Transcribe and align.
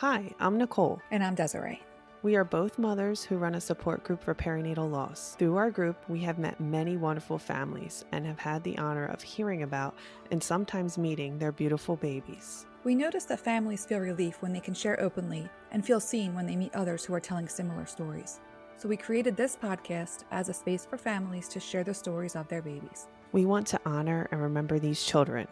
Hi, 0.00 0.30
I'm 0.40 0.58
Nicole. 0.58 1.00
And 1.10 1.24
I'm 1.24 1.34
Desiree. 1.34 1.80
We 2.22 2.36
are 2.36 2.44
both 2.44 2.78
mothers 2.78 3.24
who 3.24 3.38
run 3.38 3.54
a 3.54 3.60
support 3.62 4.04
group 4.04 4.22
for 4.22 4.34
perinatal 4.34 4.90
loss. 4.90 5.36
Through 5.38 5.56
our 5.56 5.70
group, 5.70 5.96
we 6.06 6.20
have 6.20 6.38
met 6.38 6.60
many 6.60 6.98
wonderful 6.98 7.38
families 7.38 8.04
and 8.12 8.26
have 8.26 8.38
had 8.38 8.62
the 8.62 8.76
honor 8.76 9.06
of 9.06 9.22
hearing 9.22 9.62
about 9.62 9.94
and 10.30 10.42
sometimes 10.42 10.98
meeting 10.98 11.38
their 11.38 11.50
beautiful 11.50 11.96
babies. 11.96 12.66
We 12.84 12.94
notice 12.94 13.24
that 13.24 13.40
families 13.40 13.86
feel 13.86 14.00
relief 14.00 14.42
when 14.42 14.52
they 14.52 14.60
can 14.60 14.74
share 14.74 15.00
openly 15.00 15.48
and 15.70 15.82
feel 15.82 15.98
seen 15.98 16.34
when 16.34 16.44
they 16.44 16.56
meet 16.56 16.74
others 16.74 17.02
who 17.02 17.14
are 17.14 17.18
telling 17.18 17.48
similar 17.48 17.86
stories. 17.86 18.40
So 18.76 18.90
we 18.90 18.98
created 18.98 19.34
this 19.34 19.56
podcast 19.56 20.24
as 20.30 20.50
a 20.50 20.52
space 20.52 20.84
for 20.84 20.98
families 20.98 21.48
to 21.48 21.58
share 21.58 21.84
the 21.84 21.94
stories 21.94 22.36
of 22.36 22.48
their 22.48 22.60
babies. 22.60 23.08
We 23.32 23.46
want 23.46 23.66
to 23.68 23.80
honor 23.86 24.28
and 24.30 24.42
remember 24.42 24.78
these 24.78 25.02
children. 25.02 25.48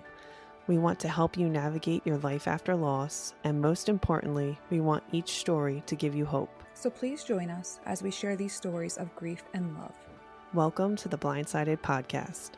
We 0.67 0.79
want 0.79 0.99
to 1.01 1.09
help 1.09 1.37
you 1.37 1.51
navigate 1.51 2.07
your 2.07 2.17
life 2.17 2.49
after 2.49 2.75
loss, 2.75 3.35
and 3.45 3.61
most 3.61 3.91
importantly, 3.91 4.59
we 4.71 4.81
want 4.81 5.05
each 5.13 5.33
story 5.33 5.83
to 5.85 5.95
give 5.95 6.15
you 6.15 6.25
hope. 6.25 6.63
So 6.73 6.89
please 6.89 7.23
join 7.23 7.51
us 7.51 7.81
as 7.85 8.03
we 8.03 8.11
share 8.11 8.35
these 8.35 8.55
stories 8.55 8.97
of 8.97 9.15
grief 9.15 9.45
and 9.53 9.75
love. 9.75 9.95
Welcome 10.55 10.97
to 10.97 11.09
the 11.11 11.19
Blindsided 11.19 11.83
Podcast. 11.83 12.53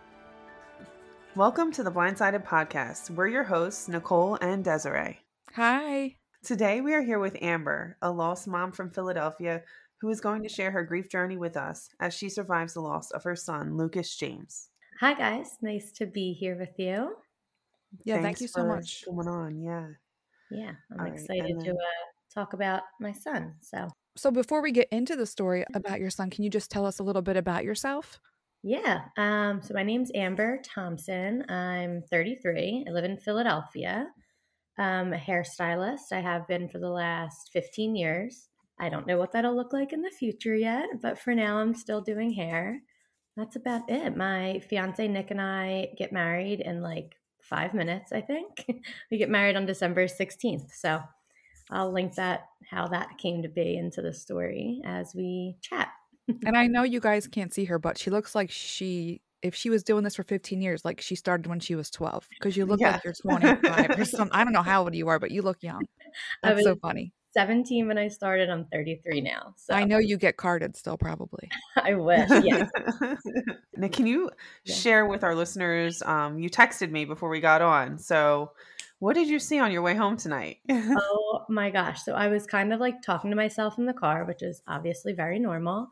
Welcome 1.34 1.73
to 1.73 1.82
the 1.82 1.91
Blindsided 1.91 2.45
Podcast. 2.45 3.10
We're 3.10 3.27
your 3.27 3.42
hosts, 3.42 3.88
Nicole 3.88 4.38
and 4.41 4.62
Desiree. 4.62 5.18
Hi. 5.57 6.15
Today 6.45 6.80
we 6.80 6.95
are 6.95 7.02
here 7.02 7.18
with 7.18 7.37
Amber, 7.43 7.96
a 8.02 8.12
lost 8.12 8.46
mom 8.46 8.70
from 8.70 8.93
Philadelphia 8.93 9.62
who 10.01 10.09
is 10.10 10.20
going 10.20 10.45
to 10.45 10.48
share 10.48 10.70
her 10.70 10.84
grief 10.84 11.10
journey 11.10 11.38
with 11.38 11.57
us 11.57 11.88
as 11.98 12.15
she 12.15 12.29
survives 12.29 12.74
the 12.74 12.80
loss 12.80 13.10
of 13.10 13.24
her 13.24 13.34
son, 13.34 13.77
Lucas 13.77 14.15
James. 14.15 14.68
Hi, 15.01 15.12
guys. 15.12 15.57
Nice 15.60 15.91
to 15.95 16.07
be 16.07 16.32
here 16.34 16.57
with 16.57 16.79
you. 16.79 17.16
Yeah, 18.05 18.20
thank 18.23 18.41
you 18.41 18.48
so 18.48 18.62
for 18.62 18.68
much. 18.77 19.05
Coming 19.05 19.28
on, 19.28 19.60
yeah. 19.60 19.86
Yeah, 20.50 20.73
I'm 20.92 21.00
All 21.00 21.04
right, 21.06 21.12
excited 21.14 21.46
and 21.46 21.60
to 21.60 21.66
then- 21.66 21.77
uh, 21.77 22.34
talk 22.34 22.52
about 22.52 22.82
my 23.00 23.12
son. 23.12 23.54
So, 23.62 23.88
So 24.16 24.30
before 24.30 24.62
we 24.62 24.70
get 24.73 24.88
into 24.91 25.16
the 25.16 25.27
story 25.27 25.65
about 25.74 26.01
your 26.01 26.10
son, 26.10 26.30
can 26.30 26.45
you 26.45 26.51
just 26.51 26.71
tell 26.71 26.87
us 26.87 26.98
a 26.98 27.02
little 27.02 27.23
bit 27.23 27.37
about 27.37 27.65
yourself? 27.65 28.21
yeah. 28.62 29.04
Um, 29.16 29.62
so 29.62 29.74
my 29.74 29.82
name's 29.84 30.10
Amber 30.15 30.60
Thompson. 30.65 31.48
I'm 31.51 32.02
33. 32.10 32.84
I 32.88 32.90
live 32.90 33.04
in 33.04 33.16
Philadelphia. 33.16 34.09
I'm 34.78 35.12
a 35.12 35.16
hairstylist. 35.16 36.10
I 36.12 36.21
have 36.21 36.46
been 36.49 36.68
for 36.68 36.78
the 36.78 36.88
last 36.90 37.51
15 37.52 37.95
years. 37.96 38.49
I 38.80 38.88
don't 38.88 39.06
know 39.06 39.18
what 39.18 39.32
that'll 39.32 39.54
look 39.56 39.73
like 39.73 39.93
in 39.93 40.02
the 40.02 40.10
future 40.10 40.54
yet, 40.54 40.87
but 41.01 41.18
for 41.18 41.34
now, 41.34 41.59
I'm 41.59 41.74
still 41.74 42.01
doing 42.01 42.32
hair. 42.32 42.82
That's 43.37 43.56
about 43.56 43.88
it. 43.88 44.16
My 44.16 44.60
fiance 44.68 45.06
Nick 45.09 45.30
and 45.30 45.40
I 45.40 45.88
get 45.96 46.12
married 46.12 46.60
in 46.60 46.82
like 46.82 47.15
five 47.49 47.75
minutes, 47.75 48.13
I 48.13 48.21
think. 48.21 48.66
we 49.11 49.19
get 49.19 49.30
married 49.30 49.57
on 49.57 49.66
December 49.66 50.07
16th. 50.07 50.73
So 50.75 51.01
I'll 51.71 51.93
link 51.93 52.15
that, 52.15 52.47
how 52.71 52.89
that 52.89 53.19
came 53.19 53.43
to 53.43 53.49
be 53.49 53.77
into 53.77 54.02
the 54.02 54.13
story 54.13 54.83
as 54.85 55.15
we 55.15 55.57
chat. 55.61 55.89
And 56.45 56.57
I 56.57 56.67
know 56.67 56.83
you 56.83 57.01
guys 57.01 57.27
can't 57.29 57.52
see 57.55 57.65
her, 57.67 57.79
but 57.79 57.99
she 57.99 58.11
looks 58.11 58.35
like 58.35 58.51
she, 58.51 59.21
if 59.43 59.55
she 59.55 59.71
was 59.71 59.83
doing 59.85 60.02
this 60.05 60.17
for 60.17 60.24
15 60.24 60.61
years, 60.61 60.85
like 60.85 61.01
she 61.01 61.15
started 61.15 61.47
when 61.47 61.61
she 61.61 61.74
was 61.77 61.89
12, 61.91 62.29
because 62.29 62.57
you 62.57 62.67
look 62.67 62.80
Yeah. 62.80 62.93
like 62.93 63.05
you're 63.05 63.15
25 63.15 63.91
or 63.99 64.05
something. 64.05 64.37
I 64.37 64.43
don't 64.44 64.53
know 64.53 64.62
how 64.62 64.83
old 64.83 64.94
you 64.94 65.09
are, 65.09 65.19
but 65.21 65.31
you 65.31 65.43
look 65.43 65.62
young. 65.62 65.87
That's 66.43 66.62
so 66.65 66.77
funny. 66.77 67.12
17 67.37 67.87
when 67.87 67.98
I 67.98 68.09
started. 68.09 68.48
I'm 68.48 68.65
33 68.72 69.20
now. 69.20 69.53
So 69.56 69.75
I 69.75 69.84
know 69.84 69.98
you 69.98 70.16
get 70.16 70.38
carded 70.38 70.75
still, 70.76 70.97
probably. 70.97 71.50
I 71.76 71.94
wish. 71.94 72.31
Yeah. 72.43 72.66
now, 73.76 73.88
can 73.88 74.06
you 74.06 74.31
Yeah. 74.65 74.75
share 74.75 75.06
with 75.06 75.22
our 75.22 75.34
listeners? 75.34 76.03
Um, 76.03 76.38
you 76.38 76.48
texted 76.48 76.91
me 76.91 77.04
before 77.04 77.28
we 77.28 77.41
got 77.41 77.60
on. 77.60 77.98
So, 77.98 78.53
what 79.00 79.15
did 79.15 79.28
you 79.28 79.38
see 79.38 79.59
on 79.59 79.70
your 79.70 79.82
way 79.82 79.94
home 79.94 80.16
tonight? 80.16 80.59
oh 80.70 81.44
my 81.50 81.69
gosh. 81.69 82.03
So 82.03 82.15
I 82.15 82.28
was 82.28 82.47
kind 82.47 82.72
of 82.72 82.81
like 82.81 83.03
talking 83.03 83.28
to 83.31 83.37
myself 83.37 83.76
in 83.78 83.84
the 83.84 83.93
car, 83.93 84.25
which 84.25 84.43
is 84.43 84.62
obviously 84.66 85.12
very 85.12 85.38
normal. 85.38 85.88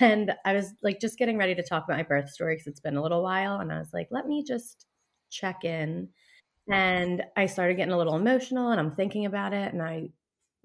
And 0.00 0.32
I 0.44 0.52
was 0.52 0.72
like 0.82 1.00
just 1.00 1.18
getting 1.18 1.38
ready 1.38 1.56
to 1.56 1.62
talk 1.64 1.84
about 1.84 1.96
my 1.96 2.04
birth 2.04 2.30
story 2.30 2.54
because 2.54 2.68
it's 2.68 2.80
been 2.80 2.96
a 2.96 3.02
little 3.02 3.22
while. 3.22 3.58
And 3.58 3.72
I 3.72 3.78
was 3.80 3.90
like, 3.92 4.08
let 4.12 4.26
me 4.28 4.44
just 4.46 4.86
check 5.30 5.64
in. 5.64 6.08
And 6.70 7.24
I 7.36 7.46
started 7.46 7.76
getting 7.76 7.94
a 7.94 7.98
little 7.98 8.14
emotional 8.16 8.70
and 8.70 8.78
I'm 8.78 8.94
thinking 8.94 9.26
about 9.26 9.52
it. 9.52 9.72
And 9.72 9.82
I 9.82 10.10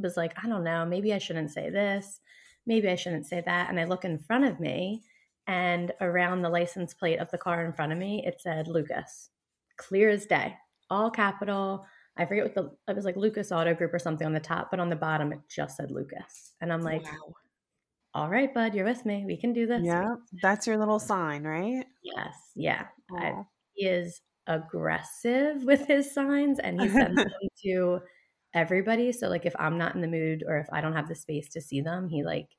was 0.03 0.17
like, 0.17 0.33
I 0.43 0.47
don't 0.47 0.63
know, 0.63 0.85
maybe 0.85 1.13
I 1.13 1.17
shouldn't 1.17 1.51
say 1.51 1.69
this. 1.69 2.19
Maybe 2.65 2.87
I 2.89 2.95
shouldn't 2.95 3.25
say 3.25 3.41
that. 3.45 3.69
And 3.69 3.79
I 3.79 3.85
look 3.85 4.05
in 4.05 4.19
front 4.19 4.45
of 4.45 4.59
me 4.59 5.03
and 5.47 5.91
around 5.99 6.41
the 6.41 6.49
license 6.49 6.93
plate 6.93 7.19
of 7.19 7.29
the 7.31 7.37
car 7.37 7.65
in 7.65 7.73
front 7.73 7.91
of 7.91 7.97
me, 7.97 8.23
it 8.25 8.39
said 8.39 8.67
Lucas, 8.67 9.29
clear 9.77 10.09
as 10.09 10.25
day, 10.25 10.55
all 10.89 11.09
capital. 11.11 11.85
I 12.15 12.25
forget 12.25 12.45
what 12.45 12.53
the 12.55 12.71
it 12.91 12.95
was 12.95 13.05
like 13.05 13.15
Lucas 13.17 13.51
Auto 13.51 13.73
Group 13.73 13.93
or 13.93 13.99
something 13.99 14.25
on 14.27 14.33
the 14.33 14.39
top, 14.39 14.69
but 14.71 14.79
on 14.79 14.89
the 14.89 14.95
bottom 14.95 15.33
it 15.33 15.39
just 15.49 15.77
said 15.77 15.91
Lucas. 15.91 16.53
And 16.61 16.71
I'm 16.71 16.81
like, 16.81 17.03
Wow. 17.03 17.33
all 18.13 18.29
right, 18.29 18.53
bud, 18.53 18.73
you're 18.75 18.85
with 18.85 19.05
me. 19.05 19.23
We 19.25 19.35
can 19.35 19.51
do 19.51 19.65
this. 19.65 19.81
yeah, 19.83 20.15
that's 20.41 20.67
your 20.67 20.77
little 20.77 20.99
sign, 20.99 21.43
right? 21.43 21.85
Yes. 22.03 22.35
Yeah. 22.55 22.85
I, 23.17 23.33
he 23.73 23.87
is 23.87 24.21
aggressive 24.47 25.63
with 25.65 25.85
his 25.87 26.13
signs 26.13 26.59
and 26.59 26.79
he 26.81 26.89
sends 26.89 27.15
them 27.23 27.31
to 27.63 27.99
everybody. 28.53 29.11
So 29.11 29.27
like 29.29 29.45
if 29.45 29.55
I'm 29.57 29.77
not 29.77 29.95
in 29.95 30.01
the 30.01 30.07
mood 30.07 30.43
or 30.47 30.57
if 30.57 30.67
I 30.71 30.81
don't 30.81 30.93
have 30.93 31.07
the 31.07 31.15
space 31.15 31.49
to 31.49 31.61
see 31.61 31.81
them, 31.81 32.07
he 32.07 32.23
like 32.23 32.49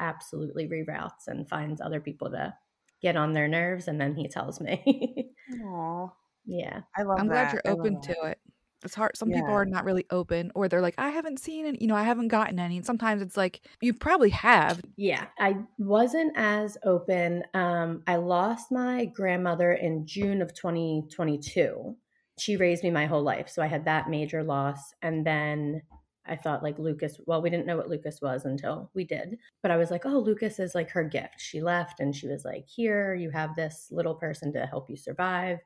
absolutely 0.00 0.68
reroutes 0.68 1.28
and 1.28 1.48
finds 1.48 1.80
other 1.80 2.00
people 2.00 2.30
to 2.30 2.54
get 3.00 3.16
on 3.16 3.32
their 3.32 3.48
nerves 3.48 3.88
and 3.88 4.00
then 4.00 4.14
he 4.14 4.28
tells 4.28 4.60
me. 4.60 5.30
Aw, 5.64 6.08
yeah. 6.46 6.80
I 6.96 7.02
love 7.02 7.18
I'm 7.20 7.28
that. 7.28 7.50
glad 7.50 7.52
you're 7.52 7.72
I 7.72 7.76
open 7.76 8.00
to 8.02 8.22
it. 8.24 8.38
It's 8.84 8.94
hard. 8.94 9.16
Some 9.16 9.30
people 9.30 9.50
are 9.50 9.64
not 9.64 9.84
really 9.84 10.06
open, 10.10 10.50
or 10.54 10.68
they're 10.68 10.80
like, 10.80 10.96
I 10.98 11.10
haven't 11.10 11.38
seen 11.38 11.66
it. 11.66 11.80
You 11.80 11.86
know, 11.86 11.94
I 11.94 12.02
haven't 12.02 12.28
gotten 12.28 12.58
any. 12.58 12.76
And 12.76 12.84
sometimes 12.84 13.22
it's 13.22 13.36
like, 13.36 13.60
you 13.80 13.94
probably 13.94 14.30
have. 14.30 14.80
Yeah, 14.96 15.26
I 15.38 15.58
wasn't 15.78 16.32
as 16.36 16.76
open. 16.84 17.44
Um, 17.54 18.02
I 18.06 18.16
lost 18.16 18.72
my 18.72 19.04
grandmother 19.04 19.72
in 19.72 20.06
June 20.06 20.42
of 20.42 20.52
2022. 20.54 21.96
She 22.38 22.56
raised 22.56 22.82
me 22.82 22.90
my 22.90 23.06
whole 23.06 23.22
life. 23.22 23.48
So 23.48 23.62
I 23.62 23.66
had 23.66 23.84
that 23.84 24.08
major 24.10 24.42
loss. 24.42 24.94
And 25.02 25.26
then 25.26 25.82
I 26.24 26.36
thought, 26.36 26.62
like, 26.62 26.78
Lucas, 26.78 27.20
well, 27.26 27.42
we 27.42 27.50
didn't 27.50 27.66
know 27.66 27.76
what 27.76 27.88
Lucas 27.88 28.20
was 28.22 28.44
until 28.44 28.90
we 28.94 29.04
did. 29.04 29.38
But 29.60 29.70
I 29.70 29.76
was 29.76 29.90
like, 29.90 30.06
oh, 30.06 30.18
Lucas 30.18 30.58
is 30.58 30.74
like 30.74 30.90
her 30.90 31.04
gift. 31.04 31.40
She 31.40 31.60
left 31.62 32.00
and 32.00 32.14
she 32.14 32.28
was 32.28 32.44
like, 32.44 32.66
here, 32.68 33.14
you 33.14 33.30
have 33.30 33.54
this 33.56 33.88
little 33.90 34.14
person 34.14 34.52
to 34.54 34.66
help 34.66 34.88
you 34.88 34.96
survive. 34.96 35.58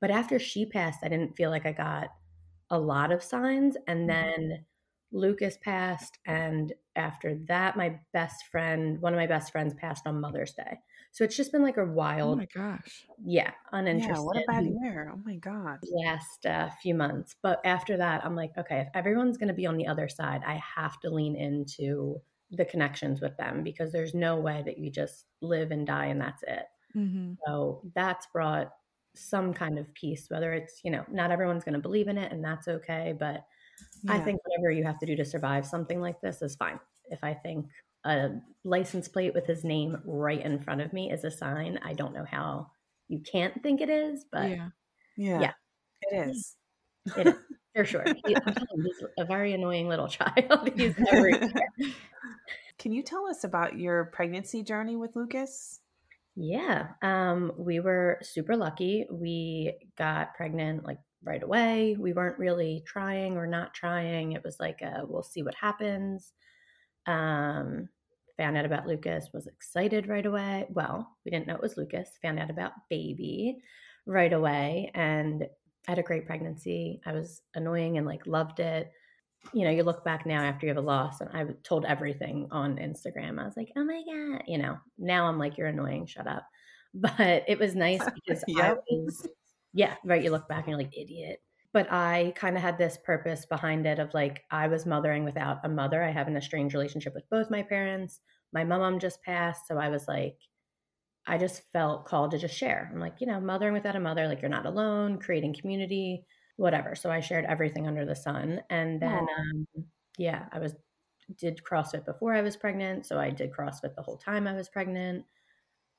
But 0.00 0.10
after 0.10 0.38
she 0.38 0.66
passed, 0.66 1.00
I 1.02 1.08
didn't 1.08 1.36
feel 1.36 1.50
like 1.50 1.66
I 1.66 1.72
got 1.72 2.10
a 2.70 2.78
lot 2.78 3.12
of 3.12 3.22
signs. 3.22 3.76
And 3.86 4.08
Mhm. 4.08 4.08
then 4.08 4.66
Lucas 5.12 5.58
passed. 5.58 6.18
And 6.26 6.72
after 6.96 7.34
that, 7.46 7.76
my 7.76 8.00
best 8.12 8.46
friend, 8.46 9.00
one 9.00 9.14
of 9.14 9.18
my 9.18 9.26
best 9.26 9.52
friends, 9.52 9.74
passed 9.74 10.06
on 10.06 10.20
Mother's 10.20 10.54
Day. 10.54 10.80
So 11.12 11.24
it's 11.24 11.36
just 11.36 11.52
been 11.52 11.62
like 11.62 11.76
a 11.76 11.84
wild. 11.84 12.34
Oh 12.34 12.36
my 12.38 12.46
gosh. 12.54 13.06
yeah, 13.24 13.52
uninterested 13.72 14.16
Yeah, 14.16 14.22
what 14.22 14.36
a 14.36 14.44
bad 14.46 14.66
year. 14.82 15.10
Oh 15.12 15.20
my 15.24 15.36
god. 15.36 15.78
last 16.04 16.46
uh, 16.46 16.70
few 16.82 16.94
months. 16.94 17.34
But 17.42 17.60
after 17.64 17.96
that, 17.96 18.24
I'm 18.24 18.36
like, 18.36 18.52
okay, 18.58 18.80
if 18.80 18.88
everyone's 18.94 19.38
going 19.38 19.48
to 19.48 19.54
be 19.54 19.66
on 19.66 19.76
the 19.76 19.86
other 19.86 20.08
side, 20.08 20.42
I 20.46 20.60
have 20.76 21.00
to 21.00 21.10
lean 21.10 21.36
into 21.36 22.20
the 22.50 22.64
connections 22.64 23.20
with 23.20 23.36
them 23.36 23.62
because 23.62 23.92
there's 23.92 24.14
no 24.14 24.36
way 24.38 24.62
that 24.64 24.78
you 24.78 24.90
just 24.90 25.26
live 25.40 25.70
and 25.70 25.86
die 25.86 26.06
and 26.06 26.20
that's 26.20 26.42
it. 26.44 26.64
hmm 26.94 27.34
So 27.46 27.82
that's 27.94 28.26
brought 28.32 28.72
some 29.14 29.52
kind 29.52 29.78
of 29.78 29.92
peace, 29.94 30.26
whether 30.28 30.52
it's, 30.52 30.80
you 30.84 30.90
know, 30.90 31.04
not 31.10 31.30
everyone's 31.30 31.64
going 31.64 31.74
to 31.74 31.80
believe 31.80 32.08
in 32.08 32.18
it 32.18 32.32
and 32.32 32.44
that's 32.44 32.68
okay. 32.68 33.14
But 33.18 33.44
I 34.08 34.20
think 34.20 34.40
whatever 34.44 34.70
you 34.70 34.84
have 34.84 34.98
to 35.00 35.06
do 35.06 35.16
to 35.16 35.24
survive 35.24 35.66
something 35.66 36.00
like 36.00 36.20
this 36.20 36.42
is 36.42 36.56
fine. 36.56 36.80
If 37.10 37.24
I 37.24 37.34
think 37.34 37.66
a 38.04 38.30
license 38.64 39.08
plate 39.08 39.34
with 39.34 39.46
his 39.46 39.64
name 39.64 39.98
right 40.04 40.44
in 40.44 40.60
front 40.60 40.80
of 40.80 40.92
me 40.92 41.10
is 41.10 41.24
a 41.24 41.30
sign, 41.30 41.78
I 41.82 41.94
don't 41.94 42.14
know 42.14 42.24
how 42.28 42.68
you 43.08 43.20
can't 43.20 43.62
think 43.62 43.80
it 43.80 43.88
is, 43.90 44.24
but 44.30 44.50
yeah. 44.50 44.68
Yeah, 45.16 45.40
Yeah. 45.40 45.52
it 46.02 46.28
is. 46.30 46.56
it 47.16 47.26
is 47.28 47.34
for 47.74 47.84
sure. 47.84 48.04
He- 48.26 48.36
I'm 48.36 48.42
telling 48.54 48.66
you, 48.76 48.84
he's 48.84 49.08
a 49.18 49.24
very 49.24 49.52
annoying 49.52 49.88
little 49.88 50.08
child. 50.18 50.70
He's 50.76 50.94
everywhere. 51.10 51.50
Can 52.78 52.92
you 52.92 53.02
tell 53.02 53.26
us 53.26 53.42
about 53.44 53.76
your 53.78 54.06
pregnancy 54.06 54.62
journey 54.62 54.96
with 54.96 55.16
Lucas? 55.16 55.80
Yeah, 56.36 56.88
um, 57.02 57.50
we 57.58 57.80
were 57.80 58.18
super 58.22 58.56
lucky. 58.56 59.06
We 59.10 59.74
got 59.96 60.34
pregnant 60.36 60.84
like 60.84 60.98
right 61.24 61.42
away. 61.42 61.96
We 61.98 62.12
weren't 62.12 62.38
really 62.38 62.84
trying 62.86 63.36
or 63.36 63.48
not 63.48 63.74
trying. 63.74 64.32
It 64.32 64.44
was 64.44 64.60
like, 64.60 64.80
a, 64.82 65.02
we'll 65.04 65.24
see 65.24 65.42
what 65.42 65.56
happens. 65.56 66.32
Um, 67.08 67.88
found 68.36 68.56
out 68.56 68.64
about 68.66 68.86
Lucas, 68.86 69.30
was 69.34 69.46
excited 69.48 70.08
right 70.08 70.26
away. 70.26 70.66
Well, 70.70 71.16
we 71.24 71.30
didn't 71.30 71.48
know 71.48 71.56
it 71.56 71.62
was 71.62 71.76
Lucas. 71.76 72.10
Found 72.22 72.38
out 72.38 72.50
about 72.50 72.72
baby 72.90 73.58
right 74.06 74.32
away, 74.32 74.90
and 74.94 75.44
I 75.88 75.90
had 75.92 75.98
a 75.98 76.02
great 76.02 76.26
pregnancy. 76.26 77.00
I 77.06 77.12
was 77.12 77.42
annoying 77.54 77.98
and 77.98 78.06
like 78.06 78.26
loved 78.26 78.60
it. 78.60 78.92
You 79.52 79.64
know, 79.64 79.70
you 79.70 79.82
look 79.84 80.04
back 80.04 80.26
now 80.26 80.42
after 80.42 80.66
you 80.66 80.70
have 80.70 80.82
a 80.82 80.86
loss, 80.86 81.20
and 81.20 81.30
I 81.32 81.46
told 81.64 81.84
everything 81.86 82.48
on 82.50 82.76
Instagram. 82.76 83.40
I 83.40 83.44
was 83.46 83.56
like, 83.56 83.72
"Oh 83.76 83.84
my 83.84 84.02
god," 84.06 84.44
you 84.46 84.58
know. 84.58 84.78
Now 84.98 85.26
I'm 85.26 85.38
like, 85.38 85.58
"You're 85.58 85.68
annoying. 85.68 86.06
Shut 86.06 86.26
up." 86.26 86.46
But 86.94 87.44
it 87.48 87.58
was 87.58 87.74
nice 87.74 88.00
because 88.14 88.42
I 88.58 88.74
was, 88.90 89.28
yeah, 89.74 89.96
right. 90.04 90.22
You 90.24 90.30
look 90.30 90.48
back 90.48 90.60
and 90.66 90.68
you're 90.70 90.78
like, 90.78 90.96
"Idiot." 90.96 91.40
But 91.72 91.90
I 91.92 92.32
kind 92.36 92.56
of 92.56 92.62
had 92.62 92.78
this 92.78 92.98
purpose 93.04 93.44
behind 93.44 93.86
it 93.86 93.98
of 93.98 94.14
like 94.14 94.44
I 94.50 94.68
was 94.68 94.86
mothering 94.86 95.24
without 95.24 95.58
a 95.64 95.68
mother. 95.68 96.02
I 96.02 96.10
have 96.10 96.28
an 96.28 96.36
estranged 96.36 96.74
relationship 96.74 97.14
with 97.14 97.28
both 97.30 97.50
my 97.50 97.62
parents. 97.62 98.20
My 98.52 98.64
mom 98.64 98.98
just 98.98 99.22
passed, 99.22 99.66
so 99.68 99.78
I 99.78 99.88
was 99.88 100.08
like 100.08 100.38
I 101.26 101.36
just 101.36 101.62
felt 101.74 102.06
called 102.06 102.30
to 102.30 102.38
just 102.38 102.56
share. 102.56 102.90
I'm 102.90 103.00
like, 103.00 103.20
you 103.20 103.26
know, 103.26 103.38
mothering 103.38 103.74
without 103.74 103.96
a 103.96 104.00
mother, 104.00 104.26
like 104.26 104.40
you're 104.40 104.48
not 104.48 104.64
alone, 104.64 105.18
creating 105.18 105.54
community, 105.60 106.24
whatever. 106.56 106.94
So 106.94 107.10
I 107.10 107.20
shared 107.20 107.44
everything 107.44 107.86
under 107.86 108.06
the 108.06 108.16
sun. 108.16 108.62
And 108.70 109.00
then 109.00 109.26
um, 109.38 109.84
yeah, 110.16 110.46
I 110.52 110.58
was 110.58 110.74
did 111.36 111.60
CrossFit 111.62 112.06
before 112.06 112.32
I 112.32 112.40
was 112.40 112.56
pregnant, 112.56 113.04
so 113.04 113.18
I 113.18 113.28
did 113.28 113.52
CrossFit 113.52 113.94
the 113.94 114.02
whole 114.02 114.16
time 114.16 114.46
I 114.46 114.54
was 114.54 114.70
pregnant. 114.70 115.26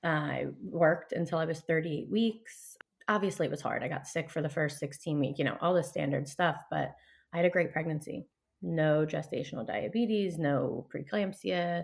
I 0.04 0.48
worked 0.64 1.12
until 1.12 1.38
I 1.38 1.46
was 1.46 1.60
38 1.60 2.10
weeks 2.10 2.78
obviously 3.10 3.48
it 3.48 3.52
was 3.52 3.62
hard. 3.62 3.84
I 3.84 3.90
got 3.90 4.08
sick 4.08 4.30
for 4.30 4.42
the 4.42 4.48
first 4.48 4.80
16 4.80 5.20
week, 5.20 5.40
you 5.40 5.44
know, 5.44 5.58
all 5.60 5.74
the 5.74 5.84
standard 5.84 6.30
stuff, 6.30 6.58
but 6.72 6.94
I 7.34 7.38
had 7.38 7.46
a 7.46 7.50
great 7.50 7.74
pregnancy. 7.74 8.28
No 8.62 9.06
gestational 9.06 9.66
diabetes, 9.66 10.38
no 10.38 10.88
preeclampsia, 10.94 11.84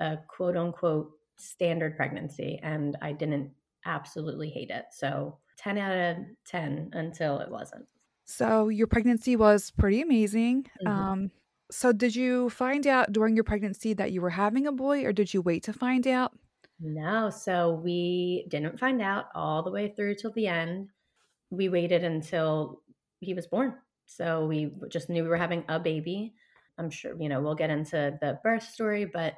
a 0.00 0.18
quote 0.28 0.56
unquote 0.56 1.10
standard 1.38 1.96
pregnancy. 1.96 2.58
And 2.62 2.96
I 3.02 3.12
didn't 3.12 3.50
absolutely 3.84 4.48
hate 4.50 4.70
it. 4.70 4.86
So 4.92 5.38
10 5.58 5.78
out 5.78 5.92
of 5.92 6.16
10 6.46 6.90
until 6.94 7.38
it 7.40 7.50
wasn't. 7.50 7.84
So 8.24 8.68
your 8.68 8.86
pregnancy 8.86 9.36
was 9.36 9.70
pretty 9.70 10.00
amazing. 10.00 10.66
Mm-hmm. 10.84 10.88
Um, 10.88 11.30
so 11.70 11.92
did 11.92 12.16
you 12.16 12.48
find 12.50 12.86
out 12.86 13.12
during 13.12 13.34
your 13.34 13.44
pregnancy 13.44 13.92
that 13.94 14.12
you 14.12 14.22
were 14.22 14.30
having 14.30 14.66
a 14.66 14.72
boy 14.72 15.04
or 15.04 15.12
did 15.12 15.34
you 15.34 15.42
wait 15.42 15.64
to 15.64 15.72
find 15.72 16.06
out? 16.06 16.32
No, 16.86 17.30
so 17.30 17.72
we 17.72 18.44
didn't 18.50 18.78
find 18.78 19.00
out 19.00 19.28
all 19.34 19.62
the 19.62 19.70
way 19.70 19.88
through 19.88 20.16
till 20.16 20.32
the 20.32 20.48
end. 20.48 20.90
We 21.48 21.70
waited 21.70 22.04
until 22.04 22.82
he 23.20 23.32
was 23.32 23.46
born. 23.46 23.76
So 24.04 24.44
we 24.44 24.70
just 24.90 25.08
knew 25.08 25.22
we 25.22 25.30
were 25.30 25.36
having 25.38 25.64
a 25.68 25.80
baby. 25.80 26.34
I'm 26.76 26.90
sure, 26.90 27.16
you 27.18 27.30
know, 27.30 27.40
we'll 27.40 27.54
get 27.54 27.70
into 27.70 28.18
the 28.20 28.38
birth 28.44 28.64
story, 28.64 29.06
but 29.06 29.32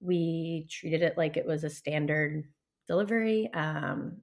we 0.00 0.66
treated 0.70 1.00
it 1.00 1.16
like 1.16 1.38
it 1.38 1.46
was 1.46 1.64
a 1.64 1.70
standard 1.70 2.44
delivery. 2.86 3.50
Um, 3.54 4.18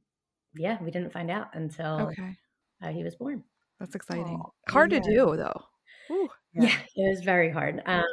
yeah, 0.56 0.78
we 0.84 0.92
didn't 0.92 1.14
find 1.14 1.32
out 1.32 1.48
until 1.54 2.10
okay. 2.10 2.38
uh, 2.84 2.90
he 2.90 3.04
was 3.04 3.16
born. 3.16 3.44
That's 3.80 3.96
exciting. 3.96 4.38
Aww. 4.38 4.72
Hard 4.72 4.92
yeah. 4.92 5.00
to 5.00 5.10
do, 5.10 5.36
though. 5.36 5.64
Ooh. 6.12 6.30
Yeah. 6.59 6.77
yeah. 6.95 7.07
it 7.07 7.09
was 7.09 7.21
very 7.21 7.50
hard. 7.50 7.81
Um, 7.86 8.04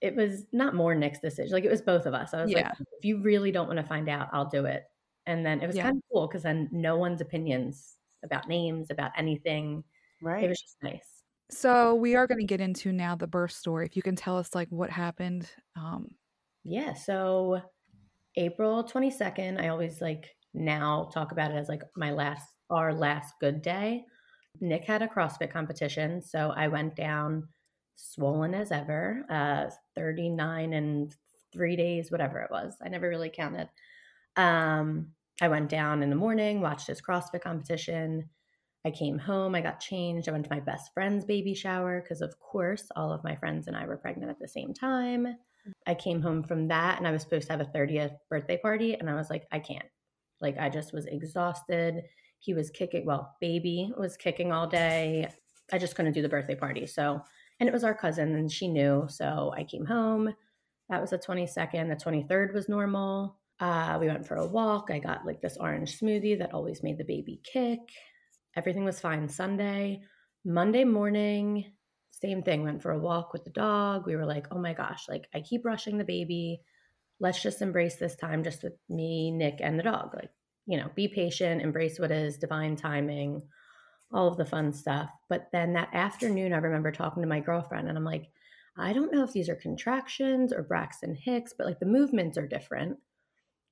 it 0.00 0.14
was 0.14 0.44
not 0.52 0.74
more 0.74 0.94
Nick's 0.94 1.20
decision. 1.20 1.52
Like 1.52 1.64
it 1.64 1.70
was 1.70 1.82
both 1.82 2.06
of 2.06 2.14
us. 2.14 2.34
I 2.34 2.42
was 2.42 2.50
yeah. 2.50 2.68
like, 2.68 2.74
if 2.98 3.04
you 3.04 3.20
really 3.22 3.52
don't 3.52 3.66
want 3.66 3.78
to 3.78 3.84
find 3.84 4.08
out, 4.08 4.28
I'll 4.32 4.48
do 4.48 4.64
it. 4.64 4.84
And 5.26 5.44
then 5.44 5.60
it 5.60 5.66
was 5.66 5.76
yeah. 5.76 5.84
kind 5.84 5.96
of 5.96 6.02
cool 6.12 6.26
because 6.26 6.42
then 6.42 6.68
no 6.72 6.96
one's 6.96 7.20
opinions 7.20 7.96
about 8.24 8.48
names, 8.48 8.90
about 8.90 9.12
anything. 9.16 9.84
Right. 10.22 10.44
It 10.44 10.48
was 10.48 10.60
just 10.60 10.76
nice. 10.82 11.22
So 11.50 11.94
we 11.94 12.14
are 12.14 12.26
going 12.26 12.38
to 12.38 12.46
get 12.46 12.60
into 12.60 12.92
now 12.92 13.16
the 13.16 13.26
birth 13.26 13.52
story. 13.52 13.84
If 13.84 13.96
you 13.96 14.02
can 14.02 14.16
tell 14.16 14.38
us 14.38 14.54
like 14.54 14.68
what 14.70 14.90
happened. 14.90 15.50
Um, 15.76 16.08
yeah. 16.64 16.94
So 16.94 17.60
April 18.36 18.84
22nd, 18.84 19.60
I 19.60 19.68
always 19.68 20.00
like 20.00 20.30
now 20.54 21.10
talk 21.12 21.32
about 21.32 21.50
it 21.50 21.56
as 21.56 21.68
like 21.68 21.82
my 21.96 22.12
last, 22.12 22.46
our 22.70 22.94
last 22.94 23.34
good 23.40 23.62
day. 23.62 24.04
Nick 24.60 24.84
had 24.84 25.02
a 25.02 25.08
CrossFit 25.08 25.52
competition. 25.52 26.22
So 26.22 26.52
I 26.56 26.68
went 26.68 26.96
down 26.96 27.48
swollen 28.00 28.54
as 28.54 28.72
ever, 28.72 29.24
uh, 29.28 29.70
39 29.94 30.72
and 30.72 31.14
three 31.52 31.76
days, 31.76 32.10
whatever 32.10 32.40
it 32.40 32.50
was. 32.50 32.76
I 32.82 32.88
never 32.88 33.08
really 33.08 33.30
counted. 33.30 33.68
Um, 34.36 35.08
I 35.40 35.48
went 35.48 35.68
down 35.68 36.02
in 36.02 36.10
the 36.10 36.16
morning, 36.16 36.60
watched 36.60 36.86
his 36.86 37.00
CrossFit 37.00 37.42
competition. 37.42 38.28
I 38.84 38.90
came 38.90 39.18
home, 39.18 39.54
I 39.54 39.60
got 39.60 39.80
changed. 39.80 40.28
I 40.28 40.32
went 40.32 40.44
to 40.44 40.54
my 40.54 40.60
best 40.60 40.92
friend's 40.94 41.24
baby 41.24 41.54
shower 41.54 42.00
because, 42.00 42.22
of 42.22 42.38
course, 42.38 42.86
all 42.96 43.12
of 43.12 43.24
my 43.24 43.36
friends 43.36 43.66
and 43.66 43.76
I 43.76 43.86
were 43.86 43.96
pregnant 43.96 44.30
at 44.30 44.38
the 44.38 44.48
same 44.48 44.72
time. 44.72 45.36
I 45.86 45.94
came 45.94 46.22
home 46.22 46.42
from 46.42 46.68
that 46.68 46.98
and 46.98 47.06
I 47.06 47.12
was 47.12 47.22
supposed 47.22 47.46
to 47.48 47.52
have 47.52 47.60
a 47.60 47.70
30th 47.76 48.16
birthday 48.30 48.56
party. 48.56 48.94
And 48.94 49.10
I 49.10 49.14
was 49.14 49.28
like, 49.28 49.46
I 49.52 49.58
can't. 49.58 49.84
Like, 50.40 50.58
I 50.58 50.70
just 50.70 50.94
was 50.94 51.04
exhausted. 51.04 52.04
He 52.38 52.54
was 52.54 52.70
kicking, 52.70 53.04
well, 53.04 53.36
baby 53.40 53.92
was 53.98 54.16
kicking 54.16 54.52
all 54.52 54.66
day. 54.66 55.28
I 55.70 55.78
just 55.78 55.94
couldn't 55.94 56.12
do 56.12 56.22
the 56.22 56.28
birthday 56.30 56.54
party. 56.54 56.86
So, 56.86 57.22
and 57.60 57.68
it 57.68 57.72
was 57.72 57.84
our 57.84 57.94
cousin 57.94 58.34
and 58.34 58.50
she 58.50 58.66
knew. 58.66 59.04
So 59.08 59.52
I 59.56 59.64
came 59.64 59.84
home. 59.84 60.34
That 60.88 61.00
was 61.00 61.10
the 61.10 61.18
22nd. 61.18 61.88
The 61.88 62.04
23rd 62.04 62.54
was 62.54 62.68
normal. 62.68 63.36
Uh, 63.60 63.98
we 64.00 64.06
went 64.06 64.26
for 64.26 64.36
a 64.36 64.46
walk. 64.46 64.88
I 64.90 64.98
got 64.98 65.26
like 65.26 65.42
this 65.42 65.58
orange 65.60 66.00
smoothie 66.00 66.38
that 66.38 66.54
always 66.54 66.82
made 66.82 66.96
the 66.96 67.04
baby 67.04 67.40
kick. 67.44 67.80
Everything 68.56 68.84
was 68.84 68.98
fine 68.98 69.28
Sunday. 69.28 70.02
Monday 70.44 70.84
morning, 70.84 71.66
same 72.10 72.42
thing. 72.42 72.64
Went 72.64 72.82
for 72.82 72.92
a 72.92 72.98
walk 72.98 73.34
with 73.34 73.44
the 73.44 73.50
dog. 73.50 74.06
We 74.06 74.16
were 74.16 74.24
like, 74.24 74.46
oh 74.50 74.58
my 74.58 74.72
gosh, 74.72 75.06
like 75.08 75.28
I 75.34 75.40
keep 75.40 75.66
rushing 75.66 75.98
the 75.98 76.04
baby. 76.04 76.62
Let's 77.20 77.42
just 77.42 77.60
embrace 77.60 77.96
this 77.96 78.16
time 78.16 78.42
just 78.42 78.62
with 78.62 78.72
me, 78.88 79.30
Nick, 79.30 79.58
and 79.60 79.78
the 79.78 79.82
dog. 79.82 80.14
Like, 80.14 80.30
you 80.66 80.78
know, 80.78 80.90
be 80.94 81.06
patient, 81.06 81.60
embrace 81.60 81.98
what 81.98 82.10
is 82.10 82.38
divine 82.38 82.76
timing 82.76 83.42
all 84.12 84.28
of 84.28 84.36
the 84.36 84.44
fun 84.44 84.72
stuff. 84.72 85.10
But 85.28 85.48
then 85.52 85.72
that 85.74 85.94
afternoon, 85.94 86.52
I 86.52 86.58
remember 86.58 86.92
talking 86.92 87.22
to 87.22 87.28
my 87.28 87.40
girlfriend, 87.40 87.88
and 87.88 87.96
I'm 87.96 88.04
like, 88.04 88.30
I 88.76 88.92
don't 88.92 89.12
know 89.12 89.24
if 89.24 89.32
these 89.32 89.48
are 89.48 89.56
contractions 89.56 90.52
or 90.52 90.62
Braxton 90.62 91.14
Hicks, 91.14 91.52
but 91.56 91.66
like 91.66 91.80
the 91.80 91.86
movements 91.86 92.38
are 92.38 92.46
different. 92.46 92.98